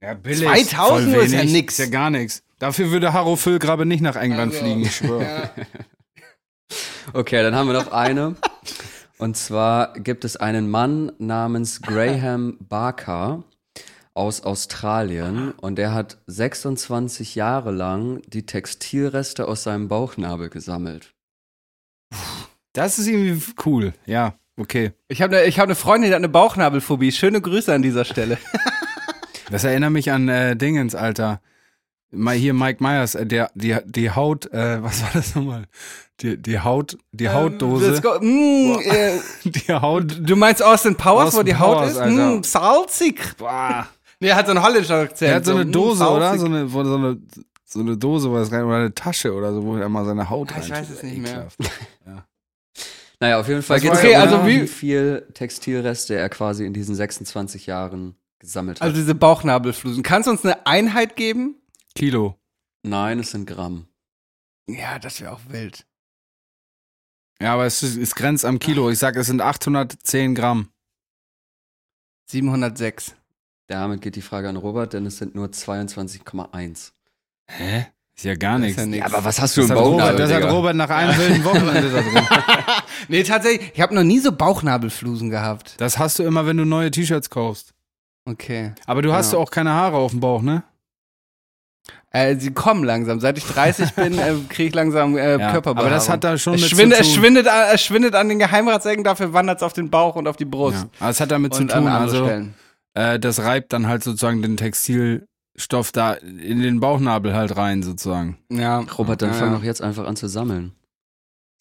Ja, 0.02 0.14
billig. 0.14 0.48
2000 0.48 1.14
Voll 1.14 1.26
ist 1.26 1.34
ja 1.34 1.44
nix. 1.44 1.78
Ist 1.78 1.86
ja 1.86 1.92
gar 1.92 2.10
nichts. 2.10 2.44
Dafür 2.60 2.92
würde 2.92 3.12
Harro 3.12 3.36
Füllgrabe 3.36 3.86
nicht 3.86 4.00
nach 4.00 4.16
England 4.16 4.54
Also, 4.54 4.64
fliegen, 4.64 4.84
ich 4.84 4.96
schwöre. 4.96 5.50
Okay, 7.14 7.42
dann 7.44 7.56
haben 7.56 7.68
wir 7.68 7.74
noch 7.74 7.92
eine. 7.92 8.36
Und 9.18 9.36
zwar 9.36 9.94
gibt 9.94 10.24
es 10.24 10.38
einen 10.38 10.70
Mann 10.70 11.12
namens 11.18 11.82
Graham 11.82 12.58
Barker 12.60 13.44
aus 14.14 14.42
Australien 14.42 15.52
und 15.52 15.76
der 15.76 15.94
hat 15.94 16.20
26 16.28 17.36
Jahre 17.36 17.72
lang 17.72 18.22
die 18.28 18.46
Textilreste 18.46 19.48
aus 19.48 19.64
seinem 19.64 19.90
Bauchnabel 19.90 20.50
gesammelt. 20.50 21.17
Das 22.74 23.00
ist 23.00 23.08
irgendwie 23.08 23.42
cool. 23.66 23.94
Ja, 24.06 24.36
okay. 24.56 24.92
Ich 25.08 25.22
habe 25.22 25.38
eine 25.38 25.52
hab 25.52 25.64
eine 25.64 25.76
Freundin, 25.76 26.10
die 26.10 26.14
hat 26.14 26.20
eine 26.20 26.30
Bauchnabelphobie. 26.30 27.12
Schöne 27.12 27.42
Grüße 27.42 27.74
an 27.74 27.82
dieser 27.82 28.06
Stelle. 28.06 28.38
Das 29.50 29.64
erinnert 29.64 29.92
mich 29.92 30.12
an 30.12 30.28
äh, 30.28 30.56
Dingens, 30.56 30.96
Alter. 30.96 31.42
Mal 32.12 32.36
hier 32.36 32.54
Mike 32.54 32.82
Myers, 32.84 33.16
äh, 33.16 33.26
der, 33.26 33.50
die, 33.54 33.76
die 33.86 34.12
Haut, 34.12 34.52
äh, 34.52 34.82
was 34.82 35.02
war 35.02 35.10
das 35.14 35.36
nochmal? 35.36 35.66
Die, 36.22 36.42
die 36.42 36.60
Haut, 36.60 36.98
die 37.12 37.30
Hautdose. 37.30 37.92
Let's 37.92 38.02
go. 38.02 38.18
Mm, 38.20 38.80
äh, 38.80 39.20
Die 39.50 39.72
Haut. 39.74 40.18
du 40.20 40.36
meinst 40.36 40.64
Austin 40.64 40.96
Powers, 40.96 41.28
Austin 41.28 41.40
wo 41.40 41.44
die 41.44 41.56
Haut 41.56 41.78
Powers, 41.78 41.92
ist? 41.92 41.98
Alter. 41.98 42.36
Mm, 42.36 42.44
salzig. 42.44 43.38
Boah. 43.38 43.88
Nee, 44.20 44.30
er 44.30 44.36
hat 44.36 44.48
so 44.48 44.52
einen 44.52 44.64
holländischen 44.64 44.96
Akzent. 44.96 45.30
Er 45.30 45.36
hat 45.36 45.46
so 45.46 45.54
eine 45.54 45.66
mm, 45.66 45.72
Dose, 45.72 46.10
oder? 46.10 46.30
salzig. 46.30 46.42
So 46.42 46.48
eine, 46.48 46.68
so 46.70 46.96
eine, 46.96 47.18
so 47.70 47.80
eine 47.82 47.98
Dose, 47.98 48.32
was 48.32 48.52
rein, 48.52 48.64
oder 48.64 48.78
eine 48.78 48.94
Tasche 48.96 49.34
oder 49.34 49.54
so, 49.54 49.64
wo 49.64 49.76
er 49.76 49.90
mal 49.90 50.06
seine 50.06 50.30
Haut 50.30 50.54
Ah, 50.54 50.60
ich 50.60 50.72
rein 50.72 50.82
weiß 50.84 50.90
es 50.90 51.04
nicht 51.04 51.18
mehr. 51.20 51.48
Naja, 53.20 53.40
auf 53.40 53.48
jeden 53.48 53.64
Fall 53.64 53.80
geht 53.80 53.92
es 53.92 53.98
okay, 53.98 54.12
darum, 54.14 54.30
also 54.42 54.48
wie- 54.48 54.62
wie 54.62 54.68
viel 54.68 55.28
Textilreste 55.34 56.14
er 56.16 56.30
quasi 56.30 56.68
in 56.68 56.74
diesen 56.74 56.94
26 56.94 57.66
Jahren 57.66 58.16
gesammelt 58.38 58.80
hat. 58.80 58.84
Also 58.86 58.96
diese 58.96 59.16
Bauchnabelflusen. 59.16 60.04
Kannst 60.04 60.28
du 60.28 60.32
uns 60.32 60.46
eine 60.46 60.68
Einheit 60.68 61.16
geben? 61.16 61.56
Kilo. 61.96 62.36
Nein, 62.84 63.18
es 63.18 63.32
sind 63.32 63.48
Gramm. 63.48 63.88
Ja, 64.70 65.00
das 65.00 65.20
wäre 65.20 65.32
auch 65.32 65.40
wild. 65.50 65.88
Ja, 67.42 67.56
aber 67.56 67.66
es, 67.66 67.82
ist, 67.82 67.98
es 67.98 68.14
grenzt 68.14 68.46
am 68.46 68.60
Kilo. 68.60 68.88
Ich 68.92 69.00
sag, 69.00 69.16
es 69.16 69.26
sind 69.26 69.42
810 69.42 70.36
Gramm. 70.36 70.70
706. 72.30 73.16
Damit 73.68 74.02
geht 74.02 74.16
die 74.16 74.22
Frage 74.22 74.48
an 74.48 74.58
Robert, 74.58 74.94
denn 74.94 75.08
es 75.08 75.18
sind 75.18 75.34
nur 75.34 75.48
22,1. 75.48 76.92
Hä? 77.50 77.88
Ist 78.16 78.26
ja 78.26 78.36
gar 78.36 78.58
nichts. 78.58 78.84
ja. 78.84 79.06
Aber 79.06 79.24
was 79.24 79.40
hast 79.40 79.56
du 79.58 79.62
Das 79.62 79.70
im 79.70 79.76
Bauchnabel, 79.76 80.16
das 80.18 80.32
hat 80.32 80.40
Digga? 80.42 80.50
Robert 80.52 80.76
nach 80.76 80.90
einem 80.90 81.16
wilden 81.18 81.44
Wochenende 81.46 81.90
da 81.92 82.02
drin. 82.02 82.28
Nee, 83.10 83.24
tatsächlich, 83.24 83.72
ich 83.76 83.80
habe 83.82 83.94
noch 83.96 84.04
nie 84.04 84.20
so 84.20 84.32
Bauchnabelflusen 84.32 85.30
gehabt. 85.30 85.76
Das 85.78 85.98
hast 86.00 86.18
du 86.20 86.24
immer, 86.24 86.46
wenn 86.48 86.58
du 86.58 86.66
neue 86.66 86.90
T-Shirts 86.92 87.30
kaufst. 87.30 87.74
Okay. 88.26 88.74
Aber 88.88 89.02
du 89.04 89.14
hast 89.14 89.34
Ja. 89.34 89.40
auch 89.40 89.52
keine 89.52 89.70
Haare 89.72 89.98
auf 89.98 90.12
dem 90.12 90.20
Bauch, 90.20 90.42
ne? 90.42 90.64
Äh, 92.12 92.36
sie 92.38 92.52
kommen 92.52 92.84
langsam. 92.84 93.20
Seit 93.20 93.38
ich 93.38 93.46
30 93.46 93.94
bin, 93.94 94.18
äh, 94.20 94.34
kriege 94.50 94.70
ich 94.70 94.76
langsam 94.76 95.16
äh, 95.18 95.38
Ja, 95.40 95.54
aber 95.64 95.90
das 95.90 96.10
hat 96.10 96.24
da 96.24 96.38
schon 96.38 96.56
es 96.56 96.62
mit 96.62 96.70
schwindet, 96.72 96.98
zu 96.98 97.04
es 97.04 97.10
tun. 97.14 97.18
schwindet, 97.22 97.48
an- 97.48 97.68
es 97.74 97.82
schwindet 97.84 98.16
an 98.16 98.30
den 98.30 98.40
Geheimratsecken, 98.40 99.04
dafür 99.04 99.32
wandert 99.34 99.58
es 99.58 99.64
auf 99.64 99.74
den 99.74 99.90
Bauch 99.90 100.16
und 100.16 100.28
auf 100.28 100.36
die 100.38 100.46
Brust. 100.46 100.78
Ja. 100.78 100.90
Aber 101.00 101.10
es 101.12 101.20
hat 101.22 101.32
damit 101.32 101.54
zu 101.54 101.62
Und 101.62 101.72
an 101.74 101.84
tun, 101.84 101.92
also 101.92 102.30
äh, 102.96 103.20
das 103.20 103.40
reibt 103.42 103.72
dann 103.74 103.88
halt 103.88 104.04
sozusagen 104.04 104.42
den 104.42 104.58
Textilstoff 105.58 105.92
da 105.92 106.14
in 106.14 106.62
den 106.62 106.80
Bauchnabel 106.80 107.34
halt 107.34 107.58
rein, 107.58 107.84
sozusagen. 107.84 108.38
Ja. 108.50 108.80
Robert, 108.80 109.22
dann 109.22 109.32
ja, 109.32 109.36
fang 109.36 109.52
ja. 109.52 109.58
doch 109.58 109.64
jetzt 109.64 109.82
einfach 109.82 110.06
an 110.06 110.16
zu 110.16 110.28
sammeln. 110.28 110.72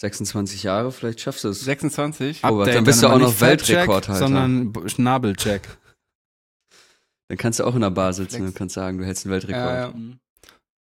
26 0.03 0.63
Jahre, 0.63 0.93
vielleicht 0.93 1.21
schaffst 1.21 1.45
du 1.45 1.49
es. 1.49 1.63
26? 1.63 2.45
Robert, 2.45 2.61
Update, 2.61 2.77
dann 2.77 2.85
bist 2.85 3.03
du 3.03 3.07
aber 3.07 3.17
auch 3.17 3.21
noch 3.21 3.41
Weltrekordhalter. 3.41 4.19
Sondern 4.19 4.73
Schnabelcheck. 4.87 5.63
Dann 7.29 7.39
kannst 7.39 7.59
du 7.59 7.65
auch 7.65 7.75
in 7.75 7.81
der 7.81 7.91
Bar 7.91 8.13
sitzen 8.13 8.47
und 8.47 8.55
kannst 8.55 8.77
sagen, 8.77 8.99
du 8.99 9.05
hältst 9.05 9.27
einen 9.27 9.33
Weltrekord. 9.33 9.61
Ja, 9.61 9.89
ja. 9.89 9.95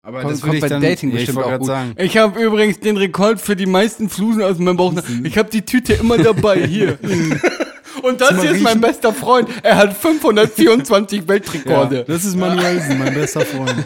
Aber 0.01 0.22
Kommt- 0.22 0.34
das 0.34 0.41
kommt 0.41 0.56
ich 0.56 0.62
bei 0.62 0.68
dann, 0.68 0.82
Dating 0.82 1.10
ich 1.10 1.18
bestimmt 1.18 1.36
wollte 1.36 1.45
auch 1.45 1.51
gerade 1.51 1.60
gut. 1.60 1.68
sagen. 1.68 1.95
Ich 1.97 2.18
habe 2.18 2.43
übrigens 2.43 2.80
den 2.80 2.97
Rekord 2.97 3.39
für 3.39 3.56
die 3.56 3.68
meisten 3.68 4.10
Flusen 4.10 4.41
aus 4.41 4.58
meinem 4.58 4.76
Bauch. 4.76 4.95
Ich 5.24 5.38
habe 5.38 5.51
die 5.51 5.62
Tüte 5.62 5.93
immer 5.93 6.18
dabei 6.18 6.66
hier. 6.66 6.97
Und 8.04 8.22
das 8.22 8.39
hier 8.41 8.51
ist 8.51 8.62
mein 8.62 8.80
bester 8.82 9.14
Freund. 9.14 9.49
Er 9.64 9.78
hat 9.78 9.95
524 9.97 11.20
Ja, 11.22 11.28
Weltrekorde. 11.28 12.04
das 12.08 12.24
ist 12.26 12.36
Manuelsen, 12.36 12.99
mein 12.99 13.14
bester 13.14 13.41
Freund. 13.41 13.74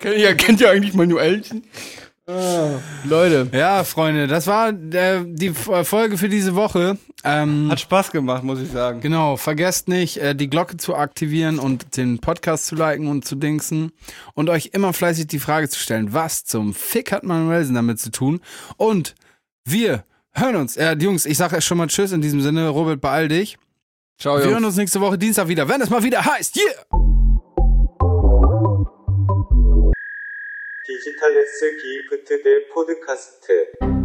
Kennt, 0.00 0.16
ihr, 0.18 0.34
kennt 0.36 0.60
ihr 0.60 0.70
eigentlich 0.70 0.94
Manuelchen? 0.94 1.64
Leute, 3.04 3.48
Ja, 3.52 3.84
Freunde, 3.84 4.26
das 4.26 4.46
war 4.46 4.68
äh, 4.68 5.24
die 5.24 5.46
F- 5.48 5.88
Folge 5.88 6.18
für 6.18 6.28
diese 6.28 6.54
Woche. 6.54 6.98
Ähm, 7.24 7.68
hat 7.70 7.80
Spaß 7.80 8.10
gemacht, 8.10 8.42
muss 8.44 8.60
ich 8.60 8.70
sagen. 8.70 9.00
Genau, 9.00 9.38
vergesst 9.38 9.88
nicht, 9.88 10.18
äh, 10.18 10.34
die 10.34 10.50
Glocke 10.50 10.76
zu 10.76 10.94
aktivieren 10.94 11.58
und 11.58 11.96
den 11.96 12.18
Podcast 12.18 12.66
zu 12.66 12.74
liken 12.74 13.06
und 13.08 13.24
zu 13.24 13.34
dingsen 13.34 13.92
und 14.34 14.50
euch 14.50 14.70
immer 14.74 14.92
fleißig 14.92 15.26
die 15.26 15.38
Frage 15.38 15.70
zu 15.70 15.78
stellen, 15.80 16.12
was 16.12 16.44
zum 16.44 16.74
Fick 16.74 17.12
hat 17.12 17.24
Manuelsen 17.24 17.74
damit 17.74 17.98
zu 17.98 18.10
tun? 18.10 18.40
Und 18.76 19.14
wir 19.64 20.04
hören 20.33 20.55
uns. 20.55 20.77
Äh, 20.77 20.95
Jungs, 20.99 21.25
ich 21.25 21.37
sage 21.37 21.61
schon 21.61 21.77
mal 21.77 21.87
Tschüss 21.87 22.11
in 22.11 22.21
diesem 22.21 22.41
Sinne. 22.41 22.69
Robert, 22.69 23.01
beeil 23.01 23.27
dich. 23.27 23.57
Ciao, 24.19 24.35
Wir 24.37 24.43
Jungs. 24.43 24.53
hören 24.53 24.65
uns 24.65 24.75
nächste 24.77 25.01
Woche 25.01 25.17
Dienstag 25.17 25.47
wieder, 25.47 25.67
wenn 25.67 25.81
es 25.81 25.89
mal 25.89 26.03
wieder 26.03 26.23
heißt, 26.23 26.57
yeah! 26.57 26.83
디지털 30.85 31.35
S 31.37 31.61
기프트 31.81 32.43
대 32.43 32.59
포드카스트 32.73 33.96